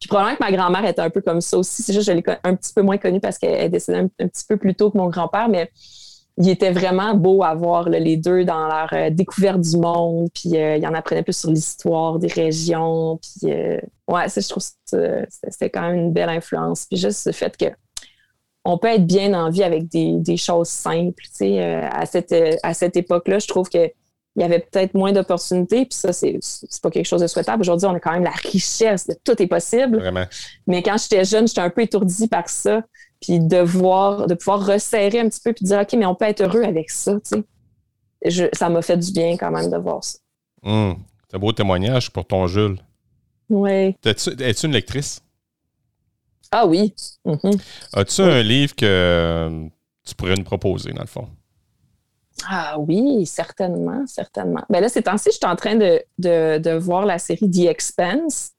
Puis 0.00 0.08
probablement 0.08 0.36
que 0.36 0.44
ma 0.44 0.52
grand-mère 0.52 0.84
était 0.84 1.02
un 1.02 1.10
peu 1.10 1.20
comme 1.20 1.40
ça 1.40 1.58
aussi. 1.58 1.82
C'est 1.82 1.92
juste 1.92 2.06
que 2.06 2.12
je 2.12 2.16
l'ai 2.16 2.38
un 2.44 2.54
petit 2.54 2.72
peu 2.72 2.82
moins 2.82 2.98
connue 2.98 3.20
parce 3.20 3.38
qu'elle 3.38 3.60
est 3.60 3.68
décédée 3.68 3.98
un, 3.98 4.08
petit 4.28 4.44
peu 4.48 4.56
plus 4.56 4.74
tôt 4.74 4.90
que 4.90 4.98
mon 4.98 5.08
grand-père, 5.08 5.48
mais 5.48 5.70
il 6.36 6.48
était 6.48 6.72
vraiment 6.72 7.14
beau 7.14 7.44
à 7.44 7.54
voir 7.54 7.88
les 7.88 8.16
deux 8.16 8.44
dans 8.44 8.66
leur 8.66 8.92
euh, 8.92 9.10
découverte 9.10 9.60
du 9.60 9.76
monde, 9.76 10.28
puis 10.34 10.56
euh, 10.56 10.76
il 10.76 10.86
en 10.86 10.94
apprenait 10.94 11.22
plus 11.22 11.38
sur 11.38 11.50
l'histoire 11.50 12.18
des 12.18 12.26
régions, 12.26 13.20
puis 13.22 13.52
euh, 13.52 13.78
ouais, 14.08 14.26
je 14.28 14.48
trouve 14.48 14.64
que 14.90 15.26
c'était 15.30 15.70
quand 15.70 15.82
même 15.82 15.96
une 15.96 16.12
belle 16.12 16.30
influence. 16.30 16.86
Puis 16.86 16.98
juste 16.98 17.26
le 17.26 17.32
fait 17.32 17.56
que 17.56 17.66
on 18.64 18.78
peut 18.78 18.88
être 18.88 19.06
bien 19.06 19.34
en 19.34 19.50
vie 19.50 19.62
avec 19.62 19.88
des, 19.88 20.36
choses 20.38 20.68
simples, 20.68 21.22
tu 21.22 21.30
sais, 21.34 21.62
à 21.62 22.06
cette, 22.06 22.34
à 22.62 22.72
cette 22.72 22.96
époque-là, 22.96 23.38
je 23.38 23.46
trouve 23.46 23.68
que 23.68 23.90
il 24.36 24.42
y 24.42 24.44
avait 24.44 24.60
peut-être 24.60 24.94
moins 24.94 25.12
d'opportunités, 25.12 25.86
puis 25.86 25.96
ça, 25.96 26.12
c'est, 26.12 26.38
c'est 26.40 26.82
pas 26.82 26.90
quelque 26.90 27.06
chose 27.06 27.20
de 27.20 27.26
souhaitable. 27.26 27.60
Aujourd'hui, 27.60 27.86
on 27.86 27.94
a 27.94 28.00
quand 28.00 28.12
même 28.12 28.24
la 28.24 28.30
richesse 28.30 29.06
de 29.06 29.14
tout 29.22 29.40
est 29.40 29.46
possible. 29.46 29.98
Vraiment. 29.98 30.24
Mais 30.66 30.82
quand 30.82 30.96
j'étais 31.00 31.24
jeune, 31.24 31.46
j'étais 31.46 31.60
un 31.60 31.70
peu 31.70 31.82
étourdie 31.82 32.26
par 32.26 32.48
ça 32.48 32.82
puis 33.24 33.40
de 33.40 33.58
voir, 33.58 34.26
de 34.26 34.34
pouvoir 34.34 34.66
resserrer 34.66 35.20
un 35.20 35.28
petit 35.28 35.40
peu, 35.42 35.52
puis 35.52 35.64
dire, 35.64 35.80
OK, 35.80 35.92
mais 35.94 36.06
on 36.06 36.14
peut 36.14 36.26
être 36.26 36.42
heureux 36.42 36.62
avec 36.62 36.90
ça, 36.90 37.14
tu 37.20 37.42
sais. 38.28 38.50
ça 38.52 38.68
m'a 38.68 38.82
fait 38.82 38.98
du 38.98 39.12
bien 39.12 39.36
quand 39.36 39.50
même 39.50 39.70
de 39.70 39.76
voir 39.78 40.04
ça. 40.04 40.18
Hum, 40.62 40.98
c'est 41.28 41.36
un 41.36 41.38
beau 41.38 41.52
témoignage 41.52 42.10
pour 42.10 42.26
ton 42.26 42.46
Jules. 42.46 42.78
Oui. 43.48 43.96
Es-tu 44.04 44.66
une 44.66 44.72
lectrice? 44.72 45.20
Ah 46.50 46.66
oui. 46.66 46.94
Mm-hmm. 47.24 47.60
As-tu 47.94 48.22
un 48.22 48.42
livre 48.42 48.74
que 48.76 48.86
euh, 48.86 49.66
tu 50.04 50.14
pourrais 50.14 50.34
nous 50.34 50.44
proposer, 50.44 50.92
dans 50.92 51.02
le 51.02 51.06
fond? 51.06 51.28
Ah 52.48 52.76
oui, 52.78 53.26
certainement, 53.26 54.04
certainement. 54.06 54.62
Ben 54.68 54.80
là, 54.80 54.88
ces 54.88 55.02
temps-ci, 55.02 55.30
je 55.32 55.36
suis 55.36 55.46
en 55.46 55.56
train 55.56 55.76
de, 55.76 56.02
de, 56.18 56.58
de, 56.58 56.72
voir 56.72 57.06
la 57.06 57.18
série 57.18 57.50
The 57.50 57.66
Expense. 57.66 58.50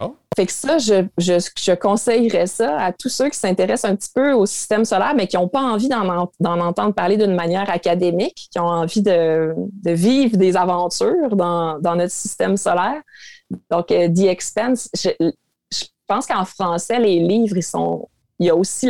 Oh. 0.00 0.14
Fait 0.36 0.44
que 0.44 0.52
ça, 0.52 0.76
je, 0.76 1.06
je, 1.16 1.74
conseillerais 1.74 2.46
ça 2.46 2.78
à 2.78 2.92
tous 2.92 3.08
ceux 3.08 3.30
qui 3.30 3.38
s'intéressent 3.38 3.90
un 3.90 3.96
petit 3.96 4.10
peu 4.14 4.32
au 4.32 4.44
système 4.44 4.84
solaire, 4.84 5.14
mais 5.16 5.26
qui 5.26 5.36
n'ont 5.36 5.48
pas 5.48 5.62
envie 5.62 5.88
d'en, 5.88 6.06
entendre 6.60 6.92
parler 6.92 7.16
d'une 7.16 7.34
manière 7.34 7.70
académique, 7.70 8.48
qui 8.52 8.58
ont 8.58 8.66
envie 8.66 9.00
de, 9.00 9.54
vivre 9.84 10.36
des 10.36 10.56
aventures 10.56 11.34
dans, 11.34 11.78
notre 11.82 12.12
système 12.12 12.58
solaire. 12.58 13.00
Donc, 13.70 13.90
euh, 13.90 14.08
The 14.08 14.26
Expense, 14.26 14.90
je, 14.94 15.10
pense 16.06 16.26
qu'en 16.26 16.44
français, 16.44 17.00
les 17.00 17.18
livres, 17.18 17.56
ils 17.56 17.62
sont. 17.62 18.08
Il 18.38 18.46
y 18.46 18.50
a 18.50 18.54
aussi 18.54 18.88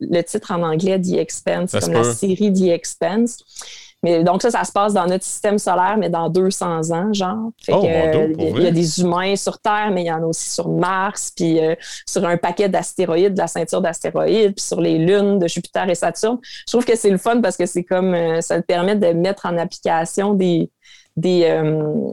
le 0.00 0.22
titre 0.22 0.52
en 0.52 0.62
anglais, 0.62 1.00
The 1.00 1.14
Expense, 1.14 1.72
comme 1.72 1.92
la 1.92 2.04
série 2.04 2.52
The 2.52 2.68
Expense. 2.68 3.44
Mais 4.02 4.24
donc, 4.24 4.40
ça, 4.40 4.50
ça 4.50 4.64
se 4.64 4.72
passe 4.72 4.94
dans 4.94 5.06
notre 5.06 5.24
système 5.24 5.58
solaire, 5.58 5.96
mais 5.98 6.08
dans 6.08 6.30
200 6.30 6.90
ans, 6.90 7.12
genre. 7.12 7.50
Oh, 7.68 7.82
il 7.84 8.62
y, 8.62 8.66
a 8.66 8.70
des 8.70 9.00
humains 9.00 9.36
sur 9.36 9.58
Terre, 9.58 9.90
mais 9.92 10.04
il 10.04 10.06
y 10.06 10.12
en 10.12 10.22
a 10.22 10.26
aussi 10.26 10.48
sur 10.48 10.68
Mars, 10.70 11.32
puis 11.36 11.60
euh, 11.60 11.74
sur 12.06 12.24
un 12.26 12.38
paquet 12.38 12.70
d'astéroïdes, 12.70 13.34
de 13.34 13.38
la 13.38 13.46
ceinture 13.46 13.82
d'astéroïdes, 13.82 14.54
puis 14.54 14.64
sur 14.64 14.80
les 14.80 14.96
lunes 14.96 15.38
de 15.38 15.46
Jupiter 15.46 15.88
et 15.90 15.94
Saturne. 15.94 16.38
Je 16.42 16.72
trouve 16.72 16.86
que 16.86 16.96
c'est 16.96 17.10
le 17.10 17.18
fun 17.18 17.42
parce 17.42 17.58
que 17.58 17.66
c'est 17.66 17.84
comme 17.84 18.14
euh, 18.14 18.40
ça 18.40 18.58
te 18.60 18.64
permet 18.64 18.96
de 18.96 19.08
mettre 19.08 19.44
en 19.44 19.58
application 19.58 20.32
des, 20.32 20.70
des, 21.16 21.44
euh, 21.44 22.12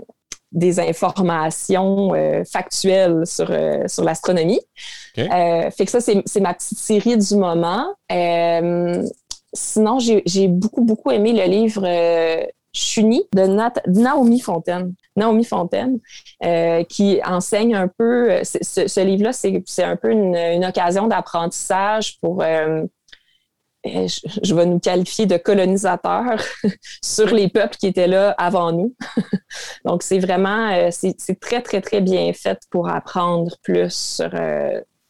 des 0.52 0.80
informations 0.80 2.12
factuelles 2.50 3.26
sur, 3.26 3.52
sur 3.88 4.04
l'astronomie. 4.04 4.62
fait 5.16 5.86
que 5.86 5.92
ça, 5.92 6.00
c'est 6.00 6.40
ma 6.40 6.54
petite 6.54 6.80
série 6.80 7.18
du 7.18 7.36
moment 7.36 7.94
sinon, 9.54 10.00
j'ai 10.00 10.48
beaucoup, 10.48 10.84
beaucoup 10.84 11.12
aimé 11.12 11.34
le 11.34 11.44
livre 11.44 11.84
euh, 11.86 12.44
Chuni 12.74 13.24
de 13.34 13.46
Naomi 13.88 14.40
Fontaine. 14.40 14.94
Naomi 15.16 15.44
Fontaine, 15.44 16.00
euh, 16.44 16.84
qui 16.84 17.20
enseigne 17.26 17.76
un 17.76 17.88
peu, 17.88 18.32
euh, 18.32 18.44
ce, 18.44 19.00
livre-là, 19.04 19.34
c'est 19.34 19.84
un 19.84 19.96
peu 19.96 20.12
une, 20.12 20.64
occasion 20.66 21.08
d'apprentissage 21.08 22.20
pour, 22.22 22.44
je, 24.44 24.56
vais 24.56 24.66
nous 24.66 24.80
qualifier 24.80 25.26
de 25.26 25.38
colonisateurs 25.38 26.42
sur 27.04 27.28
les 27.28 27.50
peuples 27.50 27.76
qui 27.76 27.88
étaient 27.88 28.08
là 28.08 28.32
avant 28.38 28.72
nous. 28.72 28.96
Donc, 29.86 30.04
c'est 30.04 30.20
vraiment, 30.20 30.90
c'est 30.92 31.40
très, 31.40 31.62
très, 31.62 31.82
très 31.82 32.02
bien 32.02 32.32
fait 32.34 32.60
pour 32.70 32.90
apprendre 32.90 33.56
plus 33.64 33.92
sur, 33.92 34.32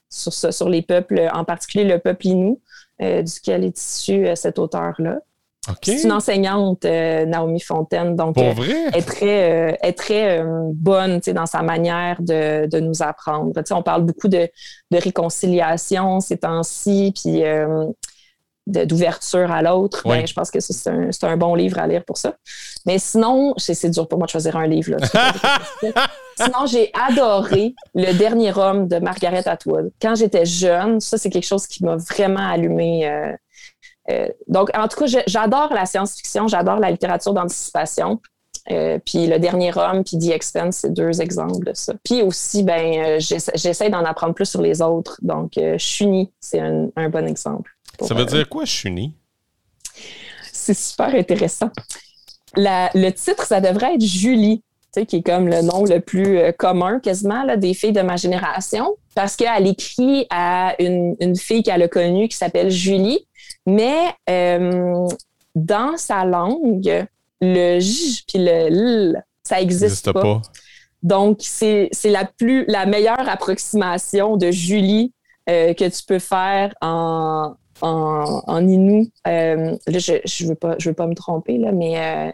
sur, 0.10 0.34
sur 0.34 0.70
les 0.70 0.82
peuples, 0.82 1.30
en 1.34 1.44
particulier 1.44 1.86
le 1.86 2.00
peuple. 2.00 2.28
Euh, 3.00 3.22
duquel 3.22 3.64
est 3.64 3.80
issu 3.80 4.26
euh, 4.26 4.34
cet 4.34 4.58
auteur-là. 4.58 5.20
C'est 5.84 6.02
une 6.02 6.14
enseignante, 6.14 6.84
euh, 6.86 7.26
Naomi 7.26 7.60
Fontaine, 7.60 8.16
donc 8.16 8.38
est 8.38 9.06
très, 9.06 9.78
est 9.82 9.94
très 9.94 10.42
bonne 10.74 11.20
dans 11.20 11.46
sa 11.46 11.62
manière 11.62 12.22
de, 12.22 12.68
de 12.68 12.80
nous 12.80 13.04
apprendre. 13.04 13.52
on 13.72 13.84
parle 13.84 14.04
beaucoup 14.04 14.30
de, 14.30 14.50
de 14.92 14.98
réconciliation 14.98 16.22
ces 16.22 16.38
temps-ci, 16.38 17.14
puis 17.22 17.44
d'ouverture 18.68 19.50
à 19.50 19.62
l'autre, 19.62 20.04
ben, 20.06 20.28
je 20.28 20.34
pense 20.34 20.52
que 20.52 20.60
c'est 20.60 20.90
un, 20.90 21.10
un, 21.22 21.38
bon 21.38 21.56
livre 21.56 21.80
à 21.80 21.88
lire 21.88 22.04
pour 22.04 22.18
ça. 22.18 22.36
Mais 22.86 23.00
sinon, 23.00 23.54
c'est 23.58 23.90
dur 23.90 24.08
pour 24.08 24.20
moi 24.20 24.26
de 24.26 24.32
choisir 24.32 24.58
un 24.58 24.68
livre. 24.68 24.98
sinon, 26.36 26.66
j'ai 26.66 26.92
adoré 26.94 27.74
Le 27.96 28.12
Dernier 28.14 28.56
Homme 28.58 28.88
de 28.88 29.00
Margaret 29.00 29.48
Atwood. 29.48 29.92
Quand 30.02 30.16
j'étais 30.16 30.46
jeune, 30.46 31.00
ça, 31.00 31.18
c'est 31.18 31.30
quelque 31.30 31.48
chose 31.48 31.66
qui 31.66 31.84
m'a 31.86 31.96
vraiment 31.96 32.46
allumé. 32.46 33.10
Euh, 33.10 33.32
euh, 34.12 34.28
donc, 34.48 34.70
en 34.78 34.88
tout 34.90 35.00
cas, 35.00 35.22
j'adore 35.26 35.74
la 35.74 35.86
science-fiction, 35.86 36.48
j'adore 36.48 36.80
la 36.80 36.92
littérature 36.92 37.34
d'anticipation. 37.34 38.20
Euh, 38.70 39.00
puis 39.06 39.28
Le 39.28 39.40
Dernier 39.40 39.72
Homme, 39.78 40.04
puis 40.04 40.18
The 40.18 40.32
Expense, 40.32 40.80
c'est 40.82 40.92
deux 40.92 41.22
exemples 41.22 41.66
de 41.66 41.74
ça. 41.74 41.94
Puis 42.04 42.22
aussi, 42.22 42.64
ben, 42.64 43.18
j'essaie 43.18 43.90
d'en 43.90 44.04
apprendre 44.04 44.34
plus 44.34 44.46
sur 44.46 44.62
les 44.62 44.82
autres. 44.82 45.18
Donc, 45.22 45.54
Chuni, 45.78 46.34
c'est 46.42 46.60
un, 46.60 46.90
un 46.98 47.08
bon 47.08 47.26
exemple. 47.26 47.77
Ça 48.02 48.14
veut 48.14 48.26
dire 48.26 48.48
quoi, 48.48 48.66
Chuni? 48.66 49.16
C'est 50.54 50.74
super 50.74 51.14
intéressant. 51.16 51.70
le 52.56 53.10
titre, 53.12 53.46
ça 53.46 53.62
devrait 53.62 53.96
être 53.96 54.02
Julie, 54.06 54.64
qui 55.06 55.18
est 55.18 55.22
comme 55.22 55.48
le 55.48 55.62
nom 55.62 55.84
le 55.84 56.00
plus 56.00 56.40
euh, 56.40 56.52
commun 56.52 57.00
quasiment 57.00 57.44
là, 57.44 57.58
des 57.58 57.74
filles 57.74 57.92
de 57.92 58.02
ma 58.02 58.16
génération, 58.16 58.96
parce 59.16 59.36
qu'elle 59.36 59.68
écrit 59.68 60.26
à 60.30 60.76
une, 60.80 61.36
fille 61.36 61.64
qu'elle 61.64 61.84
a 61.84 61.88
connue 61.88 62.28
qui 62.28 62.38
s'appelle 62.38 62.72
Julie, 62.72 63.28
mais 63.66 63.98
euh, 64.30 65.08
dans 65.56 65.98
sa 65.98 66.26
langue, 66.26 67.06
le 67.42 67.80
j 67.80 68.24
puis 68.28 68.40
le 68.40 68.50
l, 68.50 69.26
ça 69.44 69.60
n'existe 69.60 70.12
pas. 70.12 70.42
Donc, 71.04 71.40
c'est 71.42 71.90
la 72.06 72.26
plus 72.26 72.66
la 72.68 72.86
meilleure 72.86 73.30
approximation 73.30 74.36
de 74.36 74.52
Julie 74.52 75.14
euh, 75.50 75.74
que 75.74 75.88
tu 75.88 76.04
peux 76.06 76.20
faire 76.20 76.74
en, 76.82 77.54
en, 77.82 78.44
en 78.46 78.68
Inou. 78.68 79.08
Euh, 79.28 79.76
je 79.88 80.44
ne 80.44 80.50
veux, 80.50 80.56
pas, 80.56 80.76
je 80.80 80.90
veux 80.90 80.96
pas 80.96 81.08
me 81.08 81.16
tromper, 81.16 81.58
là, 81.58 81.72
mais 81.72 82.00
euh, 82.00 82.32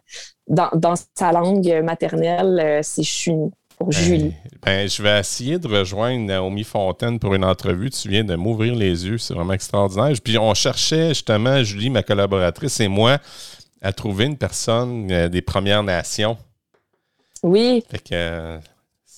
dans, 0.47 0.69
dans, 0.73 0.95
sa 1.15 1.31
langue 1.31 1.81
maternelle, 1.83 2.81
c'est 2.83 3.03
Chuni 3.03 3.51
pour 3.77 3.87
ben, 3.87 3.97
Julie. 3.97 4.33
Ben, 4.65 4.87
je 4.87 5.01
vais 5.01 5.19
essayer 5.19 5.59
de 5.59 5.67
rejoindre 5.67 6.25
Naomi 6.25 6.63
Fontaine 6.63 7.19
pour 7.19 7.33
une 7.33 7.45
entrevue. 7.45 7.89
Tu 7.89 8.09
viens 8.09 8.23
de 8.23 8.35
m'ouvrir 8.35 8.75
les 8.75 9.05
yeux. 9.05 9.17
C'est 9.17 9.33
vraiment 9.33 9.53
extraordinaire. 9.53 10.13
Puis 10.23 10.37
on 10.37 10.53
cherchait 10.53 11.09
justement, 11.09 11.63
Julie, 11.63 11.89
ma 11.89 12.03
collaboratrice, 12.03 12.79
et 12.79 12.87
moi, 12.87 13.17
à 13.81 13.93
trouver 13.93 14.25
une 14.25 14.37
personne 14.37 15.07
des 15.29 15.41
Premières 15.41 15.83
Nations 15.83 16.37
oui. 17.43 17.83
Euh, 18.11 18.59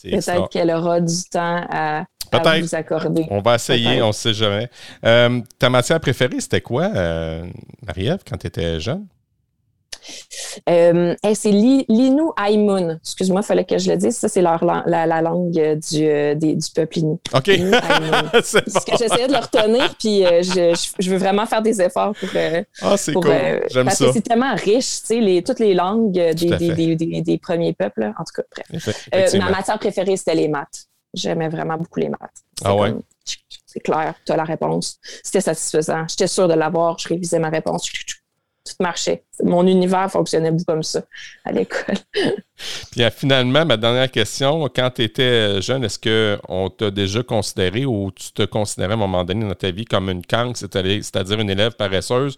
Peut-être 0.04 0.50
qu'elle 0.50 0.72
aura 0.72 1.00
du 1.00 1.24
temps 1.32 1.66
à, 1.70 2.06
vous 2.62 2.76
accorder. 2.76 3.26
On 3.30 3.42
va 3.42 3.56
essayer, 3.56 4.02
on 4.02 4.08
ne 4.08 4.12
sait 4.14 4.34
jamais. 4.34 4.70
Euh, 5.06 5.42
ta 5.60 5.70
matière 5.70 6.00
préférée, 6.00 6.40
c'était 6.40 6.62
quoi, 6.62 6.90
euh, 6.96 7.46
Marie-Ève, 7.86 8.20
quand 8.28 8.38
tu 8.38 8.48
étais 8.48 8.80
jeune? 8.80 9.06
Euh, 10.70 11.16
c'est 11.34 11.52
l'Inu 11.52 12.24
Aimun. 12.38 12.98
Excuse-moi, 13.02 13.42
il 13.42 13.46
fallait 13.46 13.66
que 13.66 13.78
je 13.78 13.92
le 13.92 13.98
dise. 13.98 14.18
Ça, 14.18 14.28
c'est 14.28 14.42
leur, 14.42 14.64
la, 14.64 15.06
la, 15.06 15.22
langue 15.22 15.58
euh, 15.58 15.76
du, 15.76 16.06
euh, 16.06 16.36
du 16.36 16.58
peuple 16.74 17.00
Inu. 17.00 17.18
OK. 17.34 17.46
c'est 18.44 18.66
Parce 18.72 18.86
que 18.86 18.98
j'essayais 18.98 19.28
de 19.28 19.34
le 19.34 19.40
retenir, 19.40 19.96
puis 19.98 20.24
je, 20.24 20.92
je, 21.00 21.10
veux 21.10 21.18
vraiment 21.18 21.46
faire 21.46 21.62
des 21.62 21.82
efforts 21.82 22.14
pour. 22.20 22.30
ah, 22.82 22.98
c'est 22.98 23.14
cool. 23.14 23.32
J'aime 23.72 23.90
ça. 23.90 24.12
c'est 24.14 24.22
tellement 24.22 24.56
riche, 24.56 25.02
tu 25.02 25.06
sais, 25.08 25.20
les, 25.20 25.44
toutes 25.44 25.60
les 25.60 25.74
langues 25.74 26.12
des, 26.12 26.34
des, 26.34 26.96
des, 26.96 27.22
des, 27.22 27.38
premiers 27.38 27.74
peuples. 27.74 28.14
En 28.18 28.24
tout 28.24 28.42
cas, 28.42 28.64
bref. 28.72 29.34
ma 29.36 29.50
matière 29.50 29.80
préférée, 29.80 30.18
c'était 30.18 30.36
les 30.36 30.48
maths. 30.48 30.88
J'aimais 31.16 31.50
vraiment 31.50 31.78
beaucoup 31.78 32.00
les 32.00 32.10
maths. 32.10 32.44
Ah 32.64 32.76
ouais? 32.76 32.94
c'est 33.66 33.80
clair, 33.80 34.14
tu 34.26 34.32
as 34.32 34.38
la 34.38 34.44
réponse. 34.44 35.00
C'était 35.24 35.42
satisfaisant. 35.42 36.06
J'étais 36.08 36.28
sûre 36.28 36.48
de 36.48 36.54
l'avoir. 36.54 36.98
Je 37.00 37.10
révisais 37.10 37.40
ma 37.40 37.50
réponse 37.50 37.90
tout 38.66 38.76
marchait. 38.80 39.24
Mon 39.44 39.68
univers 39.68 40.10
fonctionnait 40.10 40.52
beaucoup 40.52 40.66
comme 40.66 40.84
ça 40.84 41.02
à 41.44 41.52
l'école. 41.52 41.96
Puis 42.92 43.04
euh, 43.04 43.12
finalement, 43.12 43.66
ma 43.66 43.78
dernière 43.78 44.10
question, 44.10 44.68
quand 44.76 44.90
tu 44.96 45.04
étais 45.04 45.62
jeune, 45.62 45.84
est-ce 45.84 46.00
qu'on 46.00 46.70
t'a 46.70 46.90
déjà 46.90 47.22
considéré 47.22 47.86
ou 47.86 48.12
tu 48.12 48.32
te 48.32 48.44
considérais 48.44 48.94
à 48.94 48.96
un 48.96 49.00
moment 49.00 49.24
donné 49.24 49.48
dans 49.48 49.54
ta 49.54 49.72
vie 49.72 49.86
comme 49.86 50.10
une 50.10 50.26
cancre, 50.26 50.58
c'est-à-dire 50.58 51.40
une 51.40 51.50
élève 51.50 51.74
paresseuse 51.74 52.38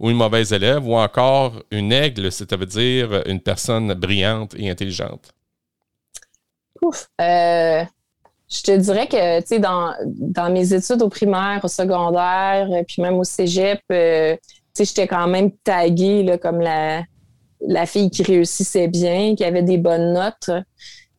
ou 0.00 0.10
une 0.10 0.16
mauvaise 0.16 0.52
élève, 0.52 0.86
ou 0.86 0.96
encore 0.96 1.62
une 1.70 1.92
aigle, 1.92 2.32
c'est-à-dire 2.32 3.22
une 3.26 3.40
personne 3.40 3.94
brillante 3.94 4.54
et 4.56 4.70
intelligente? 4.70 5.32
Ouf. 6.82 7.08
Euh, 7.20 7.84
je 8.48 8.62
te 8.62 8.76
dirais 8.76 9.06
que, 9.06 9.40
tu 9.40 9.46
sais, 9.46 9.58
dans, 9.58 9.92
dans, 10.06 10.50
mes 10.50 10.72
études 10.72 11.02
au 11.02 11.08
primaire, 11.08 11.60
au 11.62 11.68
secondaire, 11.68 12.68
puis 12.86 13.02
même 13.02 13.14
au 13.14 13.24
cégep, 13.24 13.80
euh, 13.92 14.36
j'étais 14.78 15.06
quand 15.06 15.26
même 15.26 15.50
taguée 15.64 16.22
là, 16.22 16.38
comme 16.38 16.60
la, 16.60 17.02
la 17.60 17.86
fille 17.86 18.10
qui 18.10 18.22
réussissait 18.22 18.88
bien, 18.88 19.34
qui 19.34 19.44
avait 19.44 19.62
des 19.62 19.78
bonnes 19.78 20.14
notes. 20.14 20.50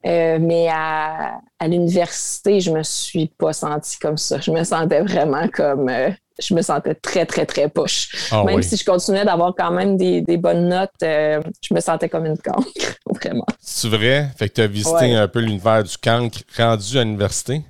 Euh, 0.05 0.39
mais 0.39 0.69
à, 0.69 1.39
à 1.59 1.67
l'université, 1.67 2.61
je 2.61 2.71
me 2.71 2.83
suis 2.83 3.27
pas 3.37 3.51
sentie 3.51 3.99
comme 3.99 4.17
ça. 4.17 4.39
Je 4.39 4.51
me 4.51 4.63
sentais 4.63 5.01
vraiment 5.01 5.47
comme. 5.49 5.89
Euh, 5.89 6.09
je 6.39 6.53
me 6.53 6.61
sentais 6.61 6.95
très, 6.95 7.25
très, 7.25 7.45
très 7.45 7.69
poche. 7.69 8.09
Ah 8.31 8.43
même 8.43 8.61
si 8.61 8.77
je 8.77 8.85
continuais 8.85 9.25
d'avoir 9.25 9.53
quand 9.55 9.71
même 9.71 9.97
des, 9.97 10.21
des 10.21 10.37
bonnes 10.37 10.67
notes, 10.67 10.89
euh, 11.03 11.41
je 11.61 11.73
me 11.73 11.79
sentais 11.79 12.09
comme 12.09 12.25
une 12.25 12.37
cancre, 12.37 12.67
vraiment. 13.13 13.45
C'est 13.59 13.89
vrai? 13.89 14.29
Fait 14.37 14.49
que 14.49 14.55
tu 14.55 14.61
as 14.61 14.67
visité 14.67 15.13
un 15.15 15.27
peu 15.27 15.39
l'univers 15.39 15.83
du 15.83 15.97
cancre 15.97 16.39
rendu 16.57 16.97
à 16.97 17.03
l'université? 17.03 17.61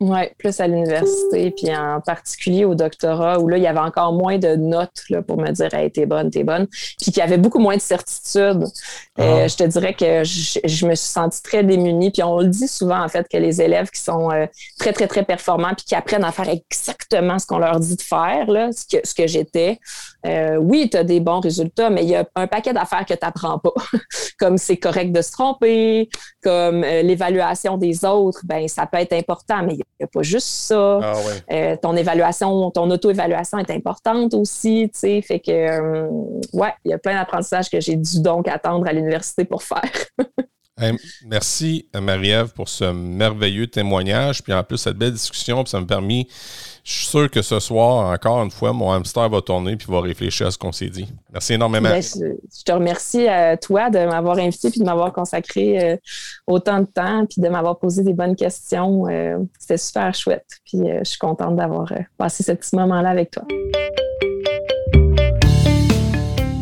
Oui, 0.00 0.20
plus 0.38 0.58
à 0.60 0.66
l'université, 0.66 1.50
puis 1.50 1.76
en 1.76 2.00
particulier 2.00 2.64
au 2.64 2.74
doctorat, 2.74 3.38
où 3.38 3.48
là, 3.48 3.58
il 3.58 3.62
y 3.62 3.66
avait 3.66 3.80
encore 3.80 4.14
moins 4.14 4.38
de 4.38 4.56
notes 4.56 5.02
là, 5.10 5.20
pour 5.20 5.36
me 5.36 5.50
dire 5.50 5.74
hey, 5.74 5.90
t'es 5.90 6.06
bonne, 6.06 6.30
t'es 6.30 6.42
bonne, 6.42 6.66
puis 6.66 7.12
qu'il 7.12 7.18
y 7.18 7.20
avait 7.20 7.36
beaucoup 7.36 7.58
moins 7.58 7.76
de 7.76 7.82
certitude. 7.82 8.64
Euh, 9.18 9.44
ah. 9.44 9.46
je 9.46 9.56
te 9.56 9.64
dirais 9.64 9.92
que 9.92 10.24
je, 10.24 10.86
me 10.86 10.94
suis 10.94 11.10
sentie 11.10 11.42
très 11.42 11.64
démunie. 11.64 12.10
Puis 12.10 12.22
on 12.22 12.38
le 12.38 12.46
dit 12.46 12.66
souvent, 12.66 13.04
en 13.04 13.08
fait, 13.08 13.28
que 13.28 13.36
les 13.36 13.60
élèves 13.60 13.90
qui 13.90 14.00
sont 14.00 14.30
euh, 14.30 14.46
très, 14.78 14.94
très, 14.94 15.06
très 15.06 15.22
performants, 15.22 15.74
puis 15.76 15.84
qui 15.84 15.94
apprennent 15.94 16.24
à 16.24 16.32
faire 16.32 16.48
exactement 16.48 17.38
ce 17.38 17.46
qu'on 17.46 17.58
leur 17.58 17.78
dit 17.78 17.96
de 17.96 18.02
faire, 18.02 18.50
là, 18.50 18.70
ce 18.72 18.86
que, 18.86 19.06
ce 19.06 19.14
que 19.14 19.26
j'étais, 19.26 19.78
euh, 20.26 20.56
oui, 20.56 20.88
tu 20.90 20.96
as 20.96 21.04
des 21.04 21.20
bons 21.20 21.40
résultats, 21.40 21.90
mais 21.90 22.02
il 22.02 22.10
y 22.10 22.16
a 22.16 22.26
un 22.34 22.46
paquet 22.46 22.72
d'affaires 22.72 23.06
que 23.06 23.14
tu 23.14 23.20
n'apprends 23.22 23.58
pas. 23.58 23.72
comme 24.38 24.58
c'est 24.58 24.78
correct 24.78 25.12
de 25.12 25.22
se 25.22 25.32
tromper, 25.32 26.08
comme 26.42 26.82
l'évaluation 26.82 27.76
des 27.76 28.04
autres, 28.04 28.40
ben 28.44 28.66
ça 28.68 28.86
peut 28.86 28.98
être 28.98 29.12
important, 29.12 29.62
mais 29.62 29.74
il 29.74 29.76
n'y 29.76 30.04
a 30.04 30.06
pas 30.06 30.22
juste 30.22 30.46
ça. 30.46 31.00
Ah 31.02 31.14
euh, 31.52 31.76
ton 31.80 31.96
évaluation, 31.96 32.70
ton 32.70 32.90
auto-évaluation 32.90 33.58
est 33.58 33.70
importante 33.70 34.34
aussi, 34.34 34.90
tu 34.92 34.98
sais. 34.98 35.22
Fait 35.22 35.40
que, 35.40 35.50
euh, 35.50 36.08
ouais, 36.52 36.72
il 36.84 36.90
y 36.90 36.94
a 36.94 36.98
plein 36.98 37.14
d'apprentissages 37.14 37.70
que 37.70 37.80
j'ai 37.80 37.96
dû 37.96 38.20
donc 38.20 38.48
attendre 38.48 38.86
à 38.86 38.92
l'université 38.92 39.44
pour 39.44 39.62
faire. 39.62 39.82
merci, 41.26 41.88
Marie-Ève, 41.94 42.52
pour 42.52 42.68
ce 42.68 42.84
merveilleux 42.84 43.66
témoignage. 43.66 44.42
Puis 44.42 44.52
en 44.52 44.62
plus, 44.62 44.78
cette 44.78 44.96
belle 44.96 45.12
discussion, 45.12 45.62
puis 45.62 45.70
ça 45.70 45.80
me 45.80 45.86
permet 45.86 46.26
je 46.84 46.92
suis 46.92 47.06
sûr 47.06 47.30
que 47.30 47.42
ce 47.42 47.60
soir, 47.60 48.10
encore 48.10 48.42
une 48.42 48.50
fois, 48.50 48.72
mon 48.72 48.90
hamster 48.90 49.28
va 49.28 49.40
tourner 49.40 49.76
puis 49.76 49.86
va 49.90 50.00
réfléchir 50.00 50.46
à 50.46 50.50
ce 50.50 50.58
qu'on 50.58 50.72
s'est 50.72 50.88
dit. 50.88 51.08
Merci 51.32 51.54
énormément. 51.54 51.90
Ben, 51.90 52.02
je, 52.02 52.64
te 52.64 52.72
remercie 52.72 53.28
à 53.28 53.56
toi 53.56 53.90
de 53.90 53.98
m'avoir 53.98 54.38
invité 54.38 54.70
puis 54.70 54.80
de 54.80 54.84
m'avoir 54.84 55.12
consacré 55.12 55.92
euh, 55.92 55.96
autant 56.46 56.80
de 56.80 56.86
temps 56.86 57.26
puis 57.26 57.40
de 57.40 57.48
m'avoir 57.48 57.78
posé 57.78 58.02
des 58.02 58.14
bonnes 58.14 58.36
questions. 58.36 59.06
Euh, 59.08 59.38
c'était 59.58 59.76
super 59.76 60.14
chouette. 60.14 60.46
Puis 60.64 60.78
euh, 60.80 61.00
je 61.04 61.10
suis 61.10 61.18
contente 61.18 61.56
d'avoir 61.56 61.92
passé 62.16 62.42
ce 62.42 62.52
petit 62.52 62.74
moment-là 62.76 63.10
avec 63.10 63.30
toi. 63.30 63.44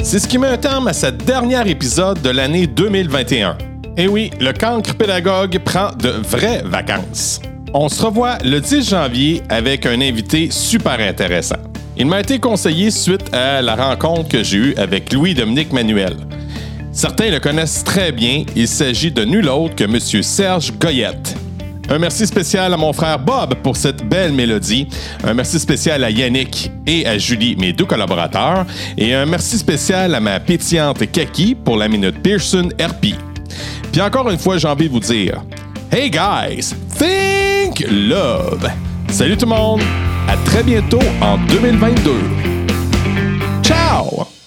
C'est 0.02 0.18
ce 0.18 0.26
qui 0.26 0.38
met 0.38 0.48
un 0.48 0.58
terme 0.58 0.88
à 0.88 0.92
ce 0.92 1.06
dernier 1.06 1.70
épisode 1.70 2.20
de 2.22 2.30
l'année 2.30 2.66
2021. 2.66 3.58
Et 3.98 4.04
eh 4.04 4.08
oui, 4.08 4.30
le 4.40 4.52
cancre 4.52 4.96
pédagogue 4.96 5.58
prend 5.64 5.90
de 5.90 6.08
vraies 6.08 6.62
vacances. 6.64 7.40
On 7.74 7.90
se 7.90 8.02
revoit 8.02 8.38
le 8.44 8.60
10 8.60 8.88
janvier 8.88 9.42
avec 9.50 9.84
un 9.84 10.00
invité 10.00 10.50
super 10.50 10.98
intéressant. 11.00 11.58
Il 11.98 12.06
m'a 12.06 12.20
été 12.20 12.38
conseillé 12.38 12.90
suite 12.90 13.34
à 13.34 13.60
la 13.60 13.76
rencontre 13.76 14.28
que 14.28 14.42
j'ai 14.42 14.56
eue 14.56 14.74
avec 14.76 15.12
Louis-Dominique 15.12 15.72
Manuel. 15.72 16.16
Certains 16.92 17.30
le 17.30 17.40
connaissent 17.40 17.84
très 17.84 18.10
bien, 18.10 18.44
il 18.56 18.68
s'agit 18.68 19.10
de 19.10 19.24
nul 19.24 19.48
autre 19.48 19.74
que 19.74 19.84
M. 19.84 20.00
Serge 20.00 20.72
Goyette. 20.78 21.36
Un 21.90 21.98
merci 21.98 22.26
spécial 22.26 22.72
à 22.72 22.76
mon 22.76 22.92
frère 22.92 23.18
Bob 23.18 23.54
pour 23.62 23.76
cette 23.76 24.02
belle 24.02 24.32
mélodie. 24.32 24.88
Un 25.24 25.34
merci 25.34 25.58
spécial 25.58 26.04
à 26.04 26.10
Yannick 26.10 26.70
et 26.86 27.06
à 27.06 27.18
Julie, 27.18 27.56
mes 27.56 27.72
deux 27.72 27.86
collaborateurs. 27.86 28.64
Et 28.96 29.14
un 29.14 29.26
merci 29.26 29.58
spécial 29.58 30.14
à 30.14 30.20
ma 30.20 30.40
pétillante 30.40 31.10
Kaki 31.10 31.54
pour 31.54 31.76
la 31.76 31.88
minute 31.88 32.22
Pearson 32.22 32.68
RP. 32.80 33.14
Puis 33.92 34.00
encore 34.00 34.30
une 34.30 34.38
fois, 34.38 34.58
j'ai 34.58 34.68
envie 34.68 34.88
de 34.88 34.92
vous 34.92 35.00
dire 35.00 35.42
Hey 35.90 36.10
guys, 36.10 36.74
think 36.98 37.82
love. 37.88 38.70
Salut 39.08 39.38
tout 39.38 39.46
le 39.46 39.56
monde, 39.56 39.80
à 40.28 40.36
très 40.44 40.62
bientôt 40.62 41.00
en 41.22 41.38
2022. 41.46 42.12
Ciao! 43.62 44.37